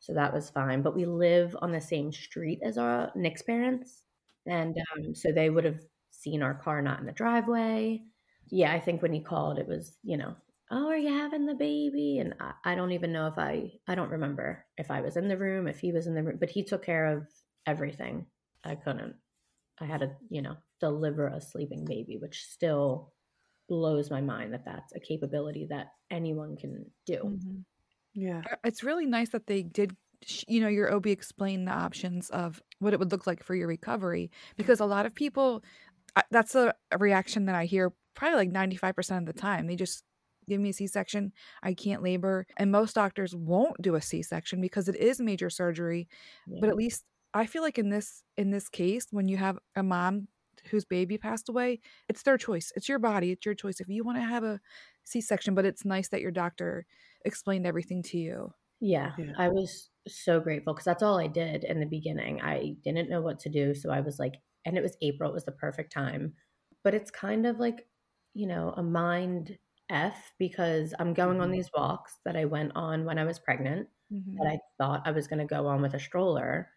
so 0.00 0.12
that 0.14 0.32
was 0.32 0.50
fine. 0.50 0.82
But 0.82 0.96
we 0.96 1.04
live 1.04 1.56
on 1.62 1.72
the 1.72 1.80
same 1.80 2.12
street 2.12 2.60
as 2.64 2.78
our 2.78 3.12
Nick's 3.14 3.42
parents, 3.42 4.02
and 4.46 4.76
um, 4.96 5.14
so 5.14 5.30
they 5.30 5.50
would 5.50 5.64
have 5.64 5.80
seen 6.10 6.42
our 6.42 6.54
car 6.54 6.82
not 6.82 7.00
in 7.00 7.06
the 7.06 7.12
driveway. 7.12 8.02
Yeah, 8.50 8.72
I 8.72 8.80
think 8.80 9.02
when 9.02 9.12
he 9.12 9.20
called, 9.20 9.58
it 9.58 9.68
was 9.68 9.96
you 10.02 10.16
know, 10.16 10.34
oh, 10.72 10.88
are 10.88 10.96
you 10.96 11.08
having 11.14 11.46
the 11.46 11.54
baby? 11.54 12.18
And 12.18 12.34
I, 12.40 12.72
I 12.72 12.74
don't 12.74 12.92
even 12.92 13.12
know 13.12 13.26
if 13.26 13.38
I, 13.38 13.72
I 13.86 13.94
don't 13.94 14.10
remember 14.10 14.64
if 14.78 14.90
I 14.90 15.00
was 15.02 15.16
in 15.16 15.28
the 15.28 15.36
room, 15.36 15.68
if 15.68 15.78
he 15.78 15.92
was 15.92 16.06
in 16.06 16.14
the 16.14 16.22
room, 16.22 16.38
but 16.40 16.50
he 16.50 16.64
took 16.64 16.84
care 16.84 17.06
of 17.06 17.26
everything. 17.66 18.26
I 18.64 18.74
couldn't. 18.76 19.14
I 19.80 19.84
had 19.84 20.00
to, 20.00 20.12
you 20.30 20.42
know, 20.42 20.56
deliver 20.80 21.28
a 21.28 21.40
sleeping 21.40 21.84
baby, 21.84 22.16
which 22.16 22.44
still 22.44 23.12
blows 23.68 24.10
my 24.10 24.20
mind 24.20 24.52
that 24.52 24.64
that's 24.64 24.92
a 24.94 25.00
capability 25.00 25.66
that 25.70 25.88
anyone 26.10 26.56
can 26.56 26.84
do. 27.06 27.16
Mm-hmm. 27.16 27.58
Yeah. 28.14 28.42
Uh, 28.50 28.56
it's 28.64 28.82
really 28.82 29.06
nice 29.06 29.30
that 29.30 29.46
they 29.46 29.62
did 29.62 29.96
you 30.46 30.60
know 30.60 30.68
your 30.68 30.94
OB 30.94 31.08
explain 31.08 31.64
the 31.64 31.72
options 31.72 32.30
of 32.30 32.62
what 32.78 32.92
it 32.92 33.00
would 33.00 33.10
look 33.10 33.26
like 33.26 33.42
for 33.42 33.56
your 33.56 33.66
recovery 33.66 34.30
because 34.56 34.78
a 34.78 34.84
lot 34.84 35.04
of 35.04 35.12
people 35.16 35.64
that's 36.30 36.54
a, 36.54 36.72
a 36.92 36.98
reaction 36.98 37.46
that 37.46 37.56
I 37.56 37.64
hear 37.64 37.92
probably 38.14 38.46
like 38.46 38.52
95% 38.52 39.18
of 39.18 39.26
the 39.26 39.32
time. 39.32 39.66
They 39.66 39.76
just 39.76 40.04
give 40.48 40.60
me 40.60 40.70
a 40.70 40.72
C-section. 40.72 41.32
I 41.62 41.74
can't 41.74 42.02
labor. 42.02 42.46
And 42.56 42.70
most 42.70 42.94
doctors 42.94 43.34
won't 43.34 43.80
do 43.80 43.94
a 43.94 44.02
C-section 44.02 44.60
because 44.60 44.88
it 44.88 44.96
is 44.96 45.20
major 45.20 45.50
surgery. 45.50 46.08
Yeah. 46.46 46.58
But 46.60 46.68
at 46.68 46.76
least 46.76 47.04
I 47.34 47.46
feel 47.46 47.62
like 47.62 47.78
in 47.78 47.88
this 47.88 48.22
in 48.36 48.50
this 48.50 48.68
case 48.68 49.06
when 49.10 49.28
you 49.28 49.38
have 49.38 49.58
a 49.74 49.82
mom 49.82 50.28
whose 50.70 50.84
baby 50.84 51.18
passed 51.18 51.48
away, 51.48 51.80
it's 52.08 52.22
their 52.22 52.38
choice. 52.38 52.72
It's 52.76 52.88
your 52.88 52.98
body. 52.98 53.32
It's 53.32 53.44
your 53.44 53.54
choice. 53.54 53.80
If 53.80 53.88
you 53.88 54.04
want 54.04 54.18
to 54.18 54.24
have 54.24 54.44
a 54.44 54.60
C 55.04 55.20
section, 55.20 55.54
but 55.54 55.64
it's 55.64 55.84
nice 55.84 56.08
that 56.08 56.20
your 56.20 56.30
doctor 56.30 56.86
explained 57.24 57.66
everything 57.66 58.02
to 58.04 58.18
you. 58.18 58.52
Yeah, 58.80 59.12
yeah. 59.18 59.32
I 59.38 59.48
was 59.48 59.90
so 60.08 60.40
grateful 60.40 60.74
because 60.74 60.84
that's 60.84 61.02
all 61.02 61.18
I 61.18 61.28
did 61.28 61.64
in 61.64 61.78
the 61.78 61.86
beginning. 61.86 62.40
I 62.42 62.74
didn't 62.82 63.08
know 63.08 63.20
what 63.20 63.38
to 63.40 63.48
do. 63.48 63.74
So 63.74 63.90
I 63.90 64.00
was 64.00 64.18
like, 64.18 64.34
and 64.64 64.76
it 64.76 64.82
was 64.82 64.96
April, 65.02 65.30
it 65.30 65.34
was 65.34 65.44
the 65.44 65.52
perfect 65.52 65.92
time. 65.92 66.32
But 66.82 66.94
it's 66.94 67.10
kind 67.10 67.46
of 67.46 67.60
like, 67.60 67.86
you 68.34 68.46
know, 68.46 68.74
a 68.76 68.82
mind 68.82 69.56
F 69.88 70.32
because 70.38 70.94
I'm 70.98 71.14
going 71.14 71.34
mm-hmm. 71.34 71.42
on 71.42 71.50
these 71.52 71.70
walks 71.76 72.18
that 72.24 72.36
I 72.36 72.44
went 72.44 72.72
on 72.74 73.04
when 73.04 73.18
I 73.18 73.24
was 73.24 73.38
pregnant 73.38 73.88
mm-hmm. 74.12 74.36
that 74.36 74.48
I 74.48 74.58
thought 74.78 75.02
I 75.06 75.12
was 75.12 75.28
going 75.28 75.38
to 75.38 75.54
go 75.54 75.66
on 75.66 75.82
with 75.82 75.94
a 75.94 76.00
stroller. 76.00 76.68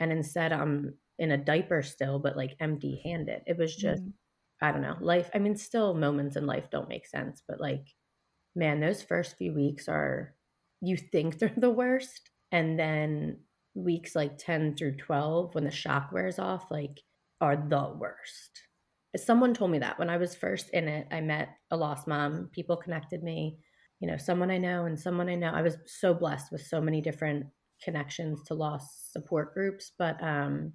And 0.00 0.12
instead, 0.12 0.52
I'm 0.52 0.94
in 1.18 1.30
a 1.30 1.36
diaper 1.36 1.82
still, 1.82 2.18
but 2.18 2.36
like 2.36 2.56
empty 2.60 3.00
handed. 3.04 3.42
It 3.46 3.56
was 3.56 3.74
just, 3.74 4.02
mm. 4.02 4.12
I 4.60 4.72
don't 4.72 4.82
know, 4.82 4.96
life. 5.00 5.30
I 5.34 5.38
mean, 5.38 5.56
still 5.56 5.94
moments 5.94 6.36
in 6.36 6.46
life 6.46 6.70
don't 6.70 6.88
make 6.88 7.06
sense, 7.06 7.42
but 7.46 7.60
like, 7.60 7.86
man, 8.56 8.80
those 8.80 9.02
first 9.02 9.36
few 9.36 9.52
weeks 9.52 9.88
are, 9.88 10.34
you 10.80 10.96
think 10.96 11.38
they're 11.38 11.52
the 11.56 11.70
worst. 11.70 12.30
And 12.52 12.78
then 12.78 13.38
weeks 13.74 14.14
like 14.14 14.38
10 14.38 14.76
through 14.76 14.96
12, 14.96 15.54
when 15.54 15.64
the 15.64 15.70
shock 15.70 16.10
wears 16.12 16.38
off, 16.38 16.70
like, 16.70 17.00
are 17.40 17.56
the 17.56 17.92
worst. 17.98 18.62
Someone 19.16 19.54
told 19.54 19.70
me 19.70 19.78
that 19.78 19.98
when 19.98 20.10
I 20.10 20.16
was 20.16 20.34
first 20.34 20.70
in 20.70 20.88
it, 20.88 21.06
I 21.12 21.20
met 21.20 21.50
a 21.70 21.76
lost 21.76 22.06
mom. 22.06 22.48
People 22.52 22.76
connected 22.76 23.22
me, 23.22 23.58
you 24.00 24.08
know, 24.08 24.16
someone 24.16 24.50
I 24.50 24.58
know 24.58 24.86
and 24.86 24.98
someone 24.98 25.28
I 25.28 25.34
know. 25.34 25.52
I 25.52 25.62
was 25.62 25.76
so 25.86 26.14
blessed 26.14 26.50
with 26.50 26.62
so 26.62 26.80
many 26.80 27.00
different 27.00 27.46
connections 27.82 28.42
to 28.46 28.54
lost 28.54 29.12
support 29.12 29.54
groups. 29.54 29.92
But 29.98 30.22
um, 30.22 30.72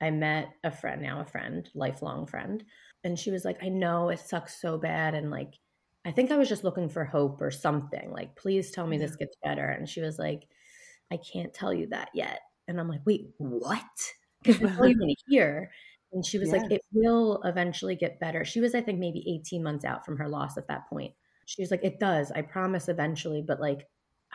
I 0.00 0.10
met 0.10 0.50
a 0.62 0.70
friend, 0.70 1.02
now 1.02 1.20
a 1.20 1.24
friend, 1.24 1.68
lifelong 1.74 2.26
friend. 2.26 2.64
And 3.04 3.18
she 3.18 3.30
was 3.30 3.44
like, 3.44 3.62
I 3.62 3.68
know 3.68 4.08
it 4.10 4.20
sucks 4.20 4.60
so 4.60 4.78
bad. 4.78 5.14
And 5.14 5.30
like, 5.30 5.54
I 6.04 6.12
think 6.12 6.30
I 6.30 6.36
was 6.36 6.48
just 6.48 6.64
looking 6.64 6.88
for 6.88 7.04
hope 7.04 7.40
or 7.40 7.50
something. 7.50 8.12
Like, 8.12 8.36
please 8.36 8.70
tell 8.70 8.86
me 8.86 8.98
this 8.98 9.16
gets 9.16 9.36
better. 9.42 9.66
And 9.68 9.88
she 9.88 10.00
was 10.00 10.18
like, 10.18 10.46
I 11.12 11.16
can't 11.16 11.52
tell 11.52 11.72
you 11.72 11.88
that 11.88 12.10
yet. 12.14 12.40
And 12.66 12.78
I'm 12.78 12.88
like, 12.88 13.00
wait, 13.04 13.30
what? 13.38 13.82
Because 14.42 14.60
you 14.60 14.66
want 14.66 14.96
to 15.00 15.14
hear. 15.26 15.70
And 16.12 16.24
she 16.24 16.38
was 16.38 16.50
like, 16.50 16.70
it 16.70 16.82
will 16.92 17.42
eventually 17.44 17.96
get 17.96 18.20
better. 18.20 18.44
She 18.44 18.60
was, 18.60 18.74
I 18.74 18.80
think, 18.80 18.98
maybe 18.98 19.24
18 19.42 19.62
months 19.62 19.84
out 19.84 20.04
from 20.04 20.16
her 20.18 20.28
loss 20.28 20.56
at 20.56 20.68
that 20.68 20.88
point. 20.88 21.12
She 21.46 21.62
was 21.62 21.70
like, 21.70 21.84
it 21.84 21.98
does. 21.98 22.30
I 22.30 22.42
promise 22.42 22.88
eventually. 22.88 23.42
But 23.46 23.60
like, 23.60 23.86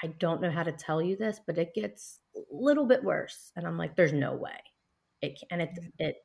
I 0.01 0.07
don't 0.19 0.41
know 0.41 0.51
how 0.51 0.63
to 0.63 0.71
tell 0.71 1.01
you 1.01 1.15
this, 1.15 1.39
but 1.45 1.57
it 1.57 1.73
gets 1.73 2.19
a 2.35 2.39
little 2.51 2.85
bit 2.85 3.03
worse. 3.03 3.51
And 3.55 3.65
I'm 3.65 3.77
like, 3.77 3.95
there's 3.95 4.13
no 4.13 4.35
way 4.35 4.51
it 5.23 5.39
and 5.49 5.61
it 5.61 5.69
it 5.99 6.15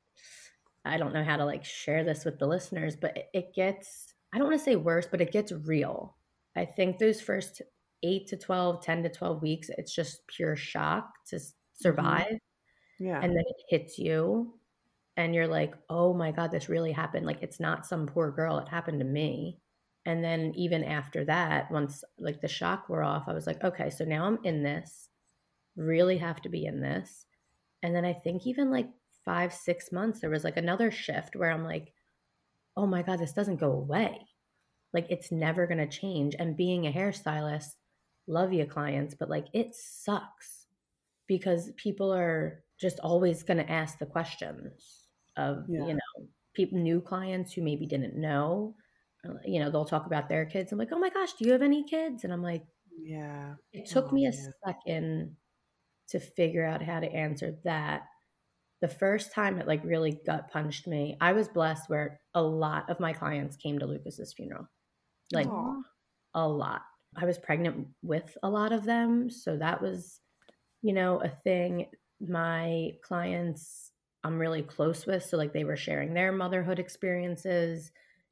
I 0.84 0.96
don't 0.96 1.14
know 1.14 1.24
how 1.24 1.36
to 1.36 1.44
like 1.44 1.64
share 1.64 2.04
this 2.04 2.24
with 2.24 2.38
the 2.38 2.46
listeners, 2.46 2.96
but 2.96 3.16
it, 3.16 3.28
it 3.32 3.54
gets 3.54 4.14
I 4.32 4.38
don't 4.38 4.48
want 4.48 4.58
to 4.58 4.64
say 4.64 4.76
worse, 4.76 5.06
but 5.10 5.20
it 5.20 5.32
gets 5.32 5.52
real. 5.52 6.16
I 6.56 6.64
think 6.64 6.98
those 6.98 7.20
first 7.20 7.62
8 8.02 8.26
to 8.28 8.36
12, 8.36 8.82
10 8.82 9.02
to 9.04 9.08
12 9.08 9.42
weeks, 9.42 9.70
it's 9.76 9.94
just 9.94 10.26
pure 10.26 10.56
shock 10.56 11.10
to 11.28 11.36
mm-hmm. 11.36 11.82
survive. 11.82 12.38
Yeah. 12.98 13.20
And 13.22 13.32
then 13.32 13.44
it 13.46 13.64
hits 13.68 13.98
you 13.98 14.54
and 15.16 15.34
you're 15.34 15.48
like, 15.48 15.74
"Oh 15.90 16.14
my 16.14 16.30
god, 16.32 16.50
this 16.50 16.68
really 16.68 16.92
happened." 16.92 17.26
Like 17.26 17.42
it's 17.42 17.60
not 17.60 17.86
some 17.86 18.06
poor 18.06 18.30
girl, 18.30 18.58
it 18.58 18.68
happened 18.68 19.00
to 19.00 19.06
me. 19.06 19.58
And 20.06 20.24
then 20.24 20.52
even 20.56 20.84
after 20.84 21.24
that, 21.26 21.70
once 21.70 22.02
like 22.18 22.40
the 22.40 22.48
shock 22.48 22.88
wore 22.88 23.02
off, 23.02 23.24
I 23.28 23.34
was 23.34 23.46
like, 23.46 23.62
"Okay, 23.62 23.90
so 23.90 24.04
now 24.04 24.24
I'm 24.24 24.38
in 24.44 24.62
this. 24.62 25.08
Really 25.76 26.18
have 26.18 26.40
to 26.42 26.48
be 26.48 26.66
in 26.66 26.80
this." 26.80 27.26
And 27.82 27.94
then 27.94 28.04
I 28.04 28.12
think 28.12 28.46
even 28.46 28.70
like 28.70 28.88
five, 29.24 29.52
six 29.52 29.92
months, 29.92 30.20
there 30.20 30.30
was 30.30 30.44
like 30.44 30.56
another 30.56 30.90
shift 30.90 31.36
where 31.36 31.50
I'm 31.50 31.64
like, 31.64 31.92
oh 32.76 32.86
my 32.86 33.02
God, 33.02 33.18
this 33.18 33.32
doesn't 33.32 33.60
go 33.60 33.72
away. 33.72 34.26
Like 34.92 35.06
it's 35.10 35.30
never 35.30 35.66
going 35.66 35.78
to 35.78 35.86
change. 35.86 36.34
And 36.38 36.56
being 36.56 36.86
a 36.86 36.92
hairstylist, 36.92 37.74
love 38.26 38.52
your 38.52 38.66
clients, 38.66 39.14
but 39.14 39.28
like 39.28 39.46
it 39.52 39.74
sucks 39.74 40.66
because 41.26 41.70
people 41.76 42.12
are 42.12 42.64
just 42.80 42.98
always 43.00 43.42
going 43.42 43.58
to 43.58 43.70
ask 43.70 43.98
the 43.98 44.06
questions 44.06 45.04
of, 45.36 45.64
yeah. 45.68 45.86
you 45.86 45.94
know, 45.94 46.26
people, 46.54 46.78
new 46.78 47.00
clients 47.00 47.52
who 47.52 47.62
maybe 47.62 47.86
didn't 47.86 48.16
know. 48.16 48.74
Uh, 49.28 49.34
you 49.44 49.60
know, 49.60 49.70
they'll 49.70 49.84
talk 49.84 50.06
about 50.06 50.28
their 50.28 50.46
kids. 50.46 50.72
I'm 50.72 50.78
like, 50.78 50.92
oh 50.92 50.98
my 50.98 51.10
gosh, 51.10 51.32
do 51.34 51.44
you 51.44 51.52
have 51.52 51.62
any 51.62 51.84
kids? 51.84 52.24
And 52.24 52.32
I'm 52.32 52.42
like, 52.42 52.64
yeah. 53.00 53.54
It 53.72 53.88
took 53.88 54.08
oh, 54.10 54.12
me 54.12 54.26
a 54.26 54.30
yeah. 54.30 54.46
second 54.66 55.36
to 56.10 56.20
figure 56.20 56.64
out 56.64 56.82
how 56.82 57.00
to 57.00 57.12
answer 57.12 57.56
that. 57.64 58.02
The 58.80 58.88
first 58.88 59.32
time 59.32 59.58
it 59.58 59.66
like 59.66 59.82
really 59.84 60.20
gut 60.24 60.50
punched 60.50 60.86
me, 60.86 61.16
I 61.20 61.32
was 61.32 61.48
blessed 61.48 61.88
where 61.88 62.20
a 62.34 62.42
lot 62.42 62.88
of 62.90 63.00
my 63.00 63.12
clients 63.12 63.56
came 63.56 63.78
to 63.78 63.86
Lucas's 63.86 64.32
funeral. 64.32 64.68
Like 65.32 65.48
Aww. 65.48 65.82
a 66.34 66.48
lot. 66.48 66.82
I 67.16 67.24
was 67.24 67.38
pregnant 67.38 67.88
with 68.02 68.36
a 68.42 68.48
lot 68.48 68.72
of 68.72 68.84
them, 68.84 69.30
so 69.30 69.56
that 69.56 69.82
was 69.82 70.20
you 70.82 70.92
know 70.92 71.20
a 71.20 71.28
thing 71.28 71.86
my 72.20 72.92
clients 73.02 73.90
I'm 74.24 74.38
really 74.38 74.62
close 74.62 75.06
with, 75.06 75.24
so 75.24 75.36
like 75.36 75.52
they 75.52 75.64
were 75.64 75.76
sharing 75.76 76.14
their 76.14 76.32
motherhood 76.32 76.78
experiences 76.78 77.90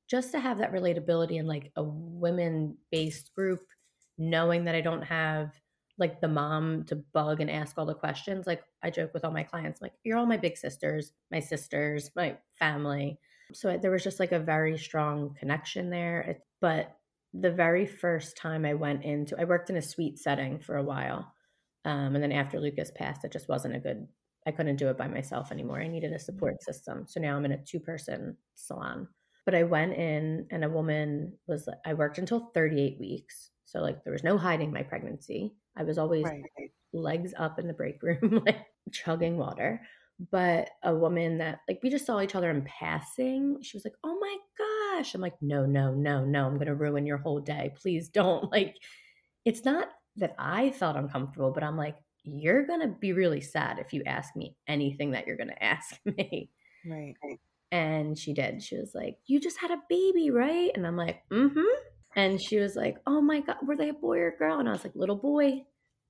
just 0.09 0.33
to 0.33 0.41
have 0.41 0.59
that 0.59 0.73
relatability 0.73 1.39
in 1.39 1.47
like 1.47 1.73
a 1.77 1.83
women 1.83 2.77
based 2.91 3.35
group 3.35 3.61
knowing 4.19 4.65
that 4.65 4.75
I 4.75 4.81
don't 4.81 5.03
have 5.03 5.53
like 5.99 6.21
the 6.21 6.29
mom 6.29 6.85
to 6.85 6.97
bug 6.97 7.41
and 7.41 7.51
ask 7.51 7.79
all 7.79 7.87
the 7.87 7.95
questions. 7.95 8.47
Like 8.47 8.63
I 8.83 8.91
joke 8.91 9.15
with 9.15 9.25
all 9.25 9.31
my 9.31 9.43
clients, 9.43 9.81
like, 9.81 9.93
you're 10.05 10.19
all 10.19 10.27
my 10.27 10.37
big 10.37 10.57
sisters, 10.57 11.13
my 11.31 11.41
sisters, 11.41 12.11
my 12.15 12.37
family. 12.59 13.19
So 13.53 13.79
there 13.79 13.91
was 13.91 14.05
just 14.05 14.21
like 14.21 14.33
a 14.33 14.39
very 14.39 14.77
strong 14.77 15.35
connection 15.39 15.91
there. 15.91 16.39
But 16.61 16.97
the 17.33 17.51
very 17.51 17.87
first 17.87 18.37
time 18.37 18.65
I 18.65 18.75
went 18.75 19.05
into, 19.05 19.41
I 19.41 19.45
worked 19.45 19.71
in 19.71 19.77
a 19.77 19.83
suite 19.83 20.19
setting 20.19 20.59
for 20.59 20.77
a 20.77 20.83
while. 20.83 21.33
Um, 21.85 22.15
and 22.15 22.23
then 22.23 22.33
after 22.33 22.59
Lucas 22.59 22.91
passed, 22.95 23.25
it 23.25 23.33
just 23.33 23.49
wasn't 23.49 23.77
a 23.77 23.81
good, 23.81 24.07
I 24.47 24.51
couldn't 24.51 24.77
do 24.77 24.89
it 24.89 24.99
by 24.99 25.09
myself 25.09 25.53
anymore. 25.53 25.81
I 25.81 25.89
needed 25.89 26.13
a 26.13 26.19
support 26.19 26.57
mm. 26.57 26.65
system. 26.65 27.05
So 27.07 27.21
now 27.21 27.37
I'm 27.37 27.45
in 27.45 27.53
a 27.53 27.65
two 27.65 27.81
person 27.81 28.37
salon. 28.55 29.09
But 29.45 29.55
I 29.55 29.63
went 29.63 29.95
in 29.95 30.47
and 30.51 30.65
a 30.65 30.69
woman 30.69 31.35
was, 31.47 31.69
I 31.85 31.95
worked 31.95 32.19
until 32.19 32.51
38 32.53 32.99
weeks. 32.99 33.51
So 33.65 33.81
like 33.81 34.03
there 34.03 34.13
was 34.13 34.25
no 34.25 34.37
hiding 34.37 34.73
my 34.73 34.83
pregnancy. 34.83 35.55
I 35.77 35.83
was 35.83 35.99
always 35.99 36.25
right. 36.25 36.71
legs 36.93 37.35
up 37.37 37.59
in 37.59 37.67
the 37.67 37.75
break 37.75 38.03
room, 38.03 38.43
like 38.47 38.67
chugging 38.93 39.37
water. 39.37 39.83
But 40.31 40.71
a 40.83 40.95
woman 40.95 41.39
that 41.39 41.61
like 41.69 41.81
we 41.83 41.91
just 41.91 42.07
saw 42.07 42.21
each 42.21 42.35
other 42.35 42.51
in 42.51 42.63
passing, 42.63 43.59
she 43.63 43.77
was 43.77 43.85
like, 43.85 43.95
"Oh 44.03 44.19
my 44.19 44.37
gosh!" 44.97 45.15
I'm 45.15 45.21
like, 45.21 45.41
"No, 45.43 45.67
no, 45.67 45.93
no, 45.93 46.25
no! 46.25 46.47
I'm 46.47 46.59
gonna 46.59 46.75
ruin 46.75 47.07
your 47.07 47.19
whole 47.19 47.41
day. 47.41 47.75
Please 47.77 48.09
don't." 48.09 48.51
Like, 48.53 48.77
it's 49.45 49.65
not 49.65 49.89
that 50.17 50.35
I 50.39 50.71
felt 50.71 50.97
uncomfortable, 50.97 51.53
but 51.53 51.63
I'm 51.63 51.77
like, 51.77 51.97
"You're 52.25 52.67
gonna 52.67 52.89
be 52.89 53.13
really 53.13 53.43
sad 53.43 53.79
if 53.79 53.93
you 53.93 54.03
ask 54.07 54.35
me 54.37 54.57
anything 54.67 55.11
that 55.13 55.27
you're 55.27 55.37
gonna 55.37 55.55
ask 55.61 55.99
me." 56.07 56.51
Right. 56.89 57.17
And 57.73 58.19
she 58.19 58.33
did. 58.33 58.63
She 58.63 58.77
was 58.79 58.93
like, 58.95 59.19
"You 59.27 59.41
just 59.41 59.59
had 59.61 59.71
a 59.71 59.83
baby, 59.91 60.31
right?" 60.31 60.71
And 60.75 60.87
I'm 60.87 60.97
like, 60.97 61.29
"Mm-hmm." 61.31 61.96
And 62.17 62.41
she 62.41 62.59
was 62.59 62.75
like, 62.75 62.97
"Oh 63.07 63.21
my 63.21 63.41
god, 63.41 63.59
were 63.63 63.77
they 63.77 63.91
a 63.91 63.95
boy 63.95 64.19
or 64.19 64.29
a 64.29 64.37
girl?" 64.37 64.59
And 64.59 64.69
I 64.69 64.73
was 64.73 64.85
like, 64.85 64.97
"Little 64.97 65.17
boy." 65.17 65.65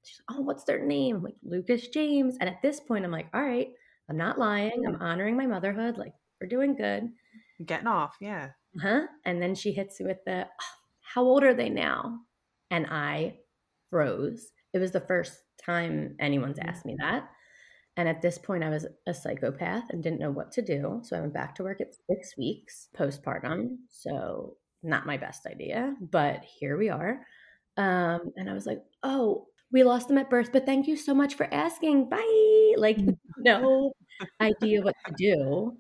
She's 0.05 0.21
like, 0.29 0.39
"Oh, 0.39 0.43
what's 0.43 0.65
their 0.65 0.85
name?" 0.85 1.17
I'm 1.17 1.23
like, 1.23 1.37
"Lucas 1.43 1.89
James." 1.89 2.37
And 2.41 2.49
at 2.49 2.63
this 2.63 2.81
point, 2.81 3.05
I'm 3.05 3.11
like, 3.11 3.27
"All 3.35 3.43
right, 3.43 3.69
I'm 4.09 4.17
not 4.17 4.39
lying. 4.39 4.87
I'm 4.87 5.03
honoring 5.03 5.37
my 5.37 5.47
motherhood. 5.47 5.99
Like 5.99 6.15
we're 6.41 6.49
doing 6.49 6.77
good." 6.77 7.11
Getting 7.65 7.87
off, 7.87 8.17
yeah. 8.21 8.51
Huh? 8.81 9.07
And 9.25 9.43
then 9.43 9.55
she 9.55 9.73
hits 9.73 9.99
me 9.99 10.07
with 10.07 10.25
the, 10.25 10.47
oh, 10.47 10.75
"How 11.15 11.23
old 11.23 11.43
are 11.43 11.55
they 11.55 11.71
now?" 11.71 12.21
And 12.71 12.87
I 12.87 13.41
froze. 13.91 14.53
It 14.73 14.79
was 14.79 14.93
the 14.93 15.01
first 15.01 15.33
time 15.65 16.17
anyone's 16.21 16.59
mm. 16.59 16.69
asked 16.69 16.87
me 16.87 16.97
that. 17.01 17.29
And 17.97 18.09
at 18.09 18.21
this 18.21 18.37
point, 18.39 18.63
I 18.63 18.69
was 18.69 18.87
a 19.07 19.15
psychopath 19.15 19.85
and 19.91 20.03
didn't 20.03 20.21
know 20.21 20.31
what 20.31 20.53
to 20.53 20.63
do. 20.63 21.01
So 21.03 21.17
I 21.17 21.21
went 21.21 21.33
back 21.33 21.55
to 21.57 21.63
work 21.63 21.81
at 21.81 21.95
six 22.11 22.37
weeks 22.37 22.89
postpartum. 22.97 23.77
So 23.89 24.57
not 24.87 25.07
my 25.07 25.17
best 25.17 25.47
idea, 25.47 25.95
but 26.01 26.43
here 26.45 26.77
we 26.77 26.89
are. 26.89 27.21
Um, 27.77 28.33
and 28.37 28.49
I 28.49 28.55
was 28.55 28.67
like, 28.67 28.83
oh, 29.03 29.47
we 29.73 29.83
lost 29.83 30.09
them 30.09 30.19
at 30.19 30.31
birth, 30.31 30.51
but 30.53 30.65
thank 30.65 30.87
you 30.87 30.97
so 30.97 31.13
much 31.13 31.35
for 31.35 31.53
asking. 31.53 32.09
Bye. 32.09 32.75
Like, 32.77 32.99
no 33.39 33.93
idea 34.41 34.81
what 34.83 34.95
to 35.07 35.15
do. 35.19 35.77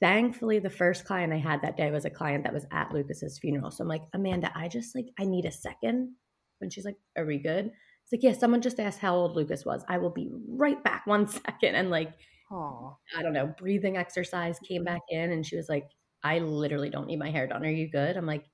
Thankfully, 0.00 0.58
the 0.58 0.70
first 0.70 1.04
client 1.04 1.32
I 1.32 1.38
had 1.38 1.62
that 1.62 1.76
day 1.76 1.90
was 1.90 2.04
a 2.04 2.10
client 2.10 2.44
that 2.44 2.52
was 2.52 2.66
at 2.70 2.92
Lucas's 2.92 3.38
funeral. 3.38 3.70
So 3.70 3.82
I'm 3.82 3.88
like, 3.88 4.02
Amanda, 4.12 4.52
I 4.54 4.68
just 4.68 4.94
like, 4.94 5.06
I 5.18 5.24
need 5.24 5.44
a 5.44 5.50
second. 5.50 6.14
And 6.60 6.72
she's 6.72 6.84
like, 6.84 6.96
Are 7.16 7.24
we 7.24 7.38
good? 7.38 7.66
It's 7.66 8.12
like, 8.12 8.22
Yeah, 8.22 8.32
someone 8.32 8.60
just 8.60 8.78
asked 8.78 9.00
how 9.00 9.14
old 9.14 9.34
Lucas 9.34 9.64
was. 9.64 9.84
I 9.88 9.98
will 9.98 10.10
be 10.10 10.28
right 10.48 10.82
back 10.84 11.06
one 11.06 11.26
second. 11.26 11.74
And 11.74 11.90
like, 11.90 12.12
Aww. 12.50 12.96
I 13.16 13.22
don't 13.22 13.32
know, 13.32 13.52
breathing 13.58 13.96
exercise 13.96 14.58
came 14.60 14.84
back 14.84 15.02
in 15.10 15.32
and 15.32 15.44
she 15.44 15.56
was 15.56 15.68
like, 15.68 15.88
I 16.22 16.38
literally 16.40 16.90
don't 16.90 17.06
need 17.06 17.18
my 17.18 17.30
hair 17.30 17.46
done. 17.46 17.64
Are 17.64 17.70
you 17.70 17.88
good? 17.90 18.16
I'm 18.16 18.26
like, 18.26 18.44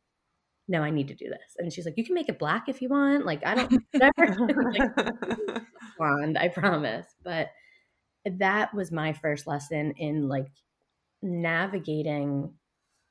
no, 0.69 0.83
I 0.83 0.91
need 0.91 1.09
to 1.09 1.15
do 1.15 1.29
this. 1.29 1.57
And 1.59 1.73
she's 1.73 1.85
like, 1.85 1.99
you 1.99 2.05
can 2.05 2.15
make 2.15 2.29
it 2.29 2.39
black 2.39 2.69
if 2.69 2.81
you 2.81 2.89
want. 2.89 3.27
Like, 3.27 3.45
I 3.45 3.55
don't, 3.55 3.73
like, 3.95 5.63
blonde, 5.99 6.39
I 6.39 6.49
promise. 6.49 7.07
But 7.23 7.51
that 8.25 8.73
was 8.75 8.91
my 8.91 9.13
first 9.13 9.47
lesson 9.47 9.93
in 9.99 10.29
like 10.29 10.47
navigating 11.23 12.53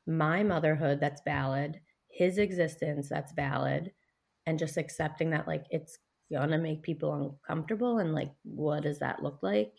my 0.08 0.44
motherhood 0.44 1.00
that's 1.00 1.22
valid, 1.24 1.80
his 2.10 2.38
existence 2.38 3.10
that's 3.10 3.34
valid, 3.34 3.92
and 4.46 4.60
just 4.60 4.78
accepting 4.78 5.30
that 5.30 5.48
like 5.48 5.66
it's 5.70 5.98
gonna 6.32 6.58
make 6.58 6.82
people 6.82 7.38
uncomfortable 7.48 8.00
and 8.00 8.13
like 8.13 8.32
what 8.44 8.84
does 8.84 9.00
that 9.00 9.22
look 9.22 9.39
like? 9.42 9.74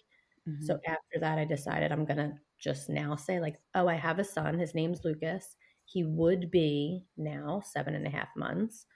Mm-hmm. 0.48 0.64
So 0.64 0.78
after 0.86 1.20
that, 1.20 1.38
I 1.38 1.44
decided 1.44 1.90
I'm 1.90 2.04
gonna 2.04 2.38
just 2.64 2.88
now 2.88 3.14
say, 3.14 3.38
like, 3.38 3.56
oh, 3.74 3.86
I 3.86 3.94
have 3.94 4.18
a 4.18 4.24
son. 4.24 4.58
His 4.58 4.74
name's 4.74 5.04
Lucas. 5.04 5.56
He 5.84 6.02
would 6.02 6.50
be 6.50 7.04
now 7.18 7.62
seven 7.64 7.94
and 7.94 8.06
a 8.06 8.10
half 8.10 8.28
months, 8.36 8.86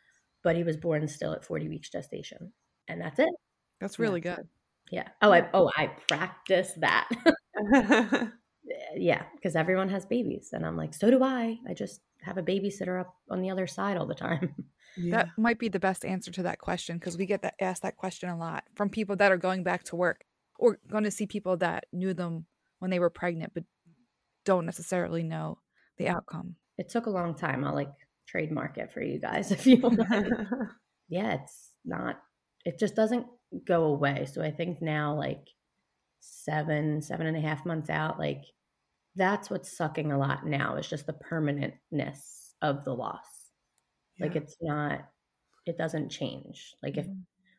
but 0.42 0.56
he 0.56 0.64
was 0.64 0.78
born 0.78 1.06
still 1.06 1.34
at 1.34 1.44
40 1.44 1.68
weeks 1.68 1.90
gestation. 1.90 2.52
And 2.88 2.98
that's 2.98 3.18
it. 3.18 3.28
That's 3.78 3.98
really 3.98 4.22
yeah. 4.24 4.36
good. 4.36 4.48
Yeah. 4.90 5.08
Oh, 5.20 5.30
I 5.30 5.48
oh, 5.52 5.70
I 5.76 5.88
practice 6.08 6.72
that. 6.78 7.10
yeah, 8.96 9.24
because 9.34 9.54
everyone 9.54 9.90
has 9.90 10.06
babies. 10.06 10.48
And 10.54 10.64
I'm 10.64 10.76
like, 10.76 10.94
so 10.94 11.10
do 11.10 11.22
I. 11.22 11.58
I 11.68 11.74
just 11.74 12.00
have 12.22 12.38
a 12.38 12.42
babysitter 12.42 12.98
up 12.98 13.14
on 13.30 13.42
the 13.42 13.50
other 13.50 13.66
side 13.66 13.98
all 13.98 14.06
the 14.06 14.14
time. 14.14 14.54
Yeah. 14.96 15.16
That 15.16 15.28
might 15.36 15.58
be 15.58 15.68
the 15.68 15.78
best 15.78 16.04
answer 16.04 16.32
to 16.32 16.42
that 16.44 16.58
question 16.58 16.96
because 16.96 17.16
we 17.16 17.26
get 17.26 17.42
that 17.42 17.54
asked 17.60 17.82
that 17.82 17.96
question 17.96 18.30
a 18.30 18.38
lot 18.38 18.64
from 18.74 18.88
people 18.88 19.14
that 19.16 19.30
are 19.30 19.36
going 19.36 19.62
back 19.62 19.84
to 19.84 19.96
work 19.96 20.24
or 20.58 20.80
going 20.90 21.04
to 21.04 21.10
see 21.10 21.26
people 21.26 21.56
that 21.58 21.84
knew 21.92 22.14
them 22.14 22.46
when 22.78 22.90
they 22.90 22.98
were 22.98 23.10
pregnant 23.10 23.52
but 23.54 23.64
don't 24.44 24.66
necessarily 24.66 25.22
know 25.22 25.58
the 25.98 26.08
outcome. 26.08 26.56
It 26.78 26.88
took 26.88 27.06
a 27.06 27.10
long 27.10 27.34
time. 27.34 27.64
I'll 27.64 27.74
like 27.74 27.92
trademark 28.26 28.78
it 28.78 28.92
for 28.92 29.02
you 29.02 29.18
guys 29.18 29.50
if 29.52 29.66
you 29.66 29.78
want. 29.78 30.00
yeah, 31.08 31.34
it's 31.34 31.70
not 31.84 32.16
it 32.64 32.78
just 32.78 32.94
doesn't 32.94 33.26
go 33.66 33.84
away. 33.84 34.26
So 34.30 34.42
I 34.42 34.50
think 34.50 34.82
now 34.82 35.16
like 35.16 35.48
seven, 36.20 37.00
seven 37.02 37.26
and 37.26 37.36
a 37.36 37.40
half 37.40 37.64
months 37.64 37.90
out, 37.90 38.18
like 38.18 38.44
that's 39.16 39.50
what's 39.50 39.76
sucking 39.76 40.12
a 40.12 40.18
lot 40.18 40.46
now 40.46 40.76
is 40.76 40.88
just 40.88 41.06
the 41.06 41.14
permanentness 41.14 42.54
of 42.62 42.84
the 42.84 42.94
loss. 42.94 43.50
Yeah. 44.18 44.26
Like 44.26 44.36
it's 44.36 44.56
not 44.60 45.00
it 45.66 45.76
doesn't 45.76 46.10
change. 46.10 46.74
Like 46.82 46.94
mm-hmm. 46.94 47.10
if 47.10 47.16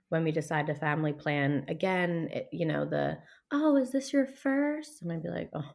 when 0.10 0.24
we 0.24 0.32
decide 0.32 0.68
to 0.68 0.76
family 0.76 1.14
plan 1.14 1.66
again, 1.68 2.30
it, 2.32 2.50
you 2.52 2.66
know, 2.66 2.86
the, 2.86 3.18
oh, 3.52 3.78
is 3.78 3.92
this 3.92 4.12
your 4.12 4.26
first? 4.26 5.02
I'm 5.02 5.08
going 5.08 5.22
to 5.22 5.28
be 5.28 5.34
like, 5.34 5.50
oh, 5.54 5.70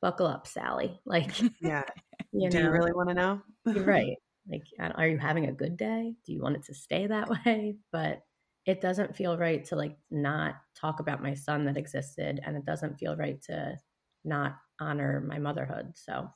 buckle 0.00 0.26
up, 0.26 0.46
Sally. 0.46 1.00
Like, 1.06 1.32
yeah. 1.60 1.84
You 2.32 2.50
Do 2.50 2.58
know, 2.58 2.64
you 2.64 2.70
really 2.70 2.92
want 2.92 3.08
to 3.08 3.14
know? 3.14 3.40
right. 3.84 4.16
Like, 4.50 4.64
are 4.78 5.08
you 5.08 5.16
having 5.16 5.46
a 5.46 5.52
good 5.52 5.76
day? 5.78 6.12
Do 6.26 6.32
you 6.34 6.42
want 6.42 6.56
it 6.56 6.64
to 6.64 6.74
stay 6.74 7.06
that 7.06 7.30
way? 7.30 7.76
But 7.92 8.20
it 8.66 8.82
doesn't 8.82 9.16
feel 9.16 9.38
right 9.38 9.64
to 9.66 9.76
like 9.76 9.96
not 10.10 10.56
talk 10.78 11.00
about 11.00 11.22
my 11.22 11.32
son 11.32 11.64
that 11.64 11.78
existed. 11.78 12.40
And 12.44 12.56
it 12.56 12.66
doesn't 12.66 12.98
feel 12.98 13.16
right 13.16 13.40
to 13.44 13.78
not 14.24 14.56
honor 14.80 15.24
my 15.26 15.38
motherhood. 15.38 15.92
So, 15.94 16.28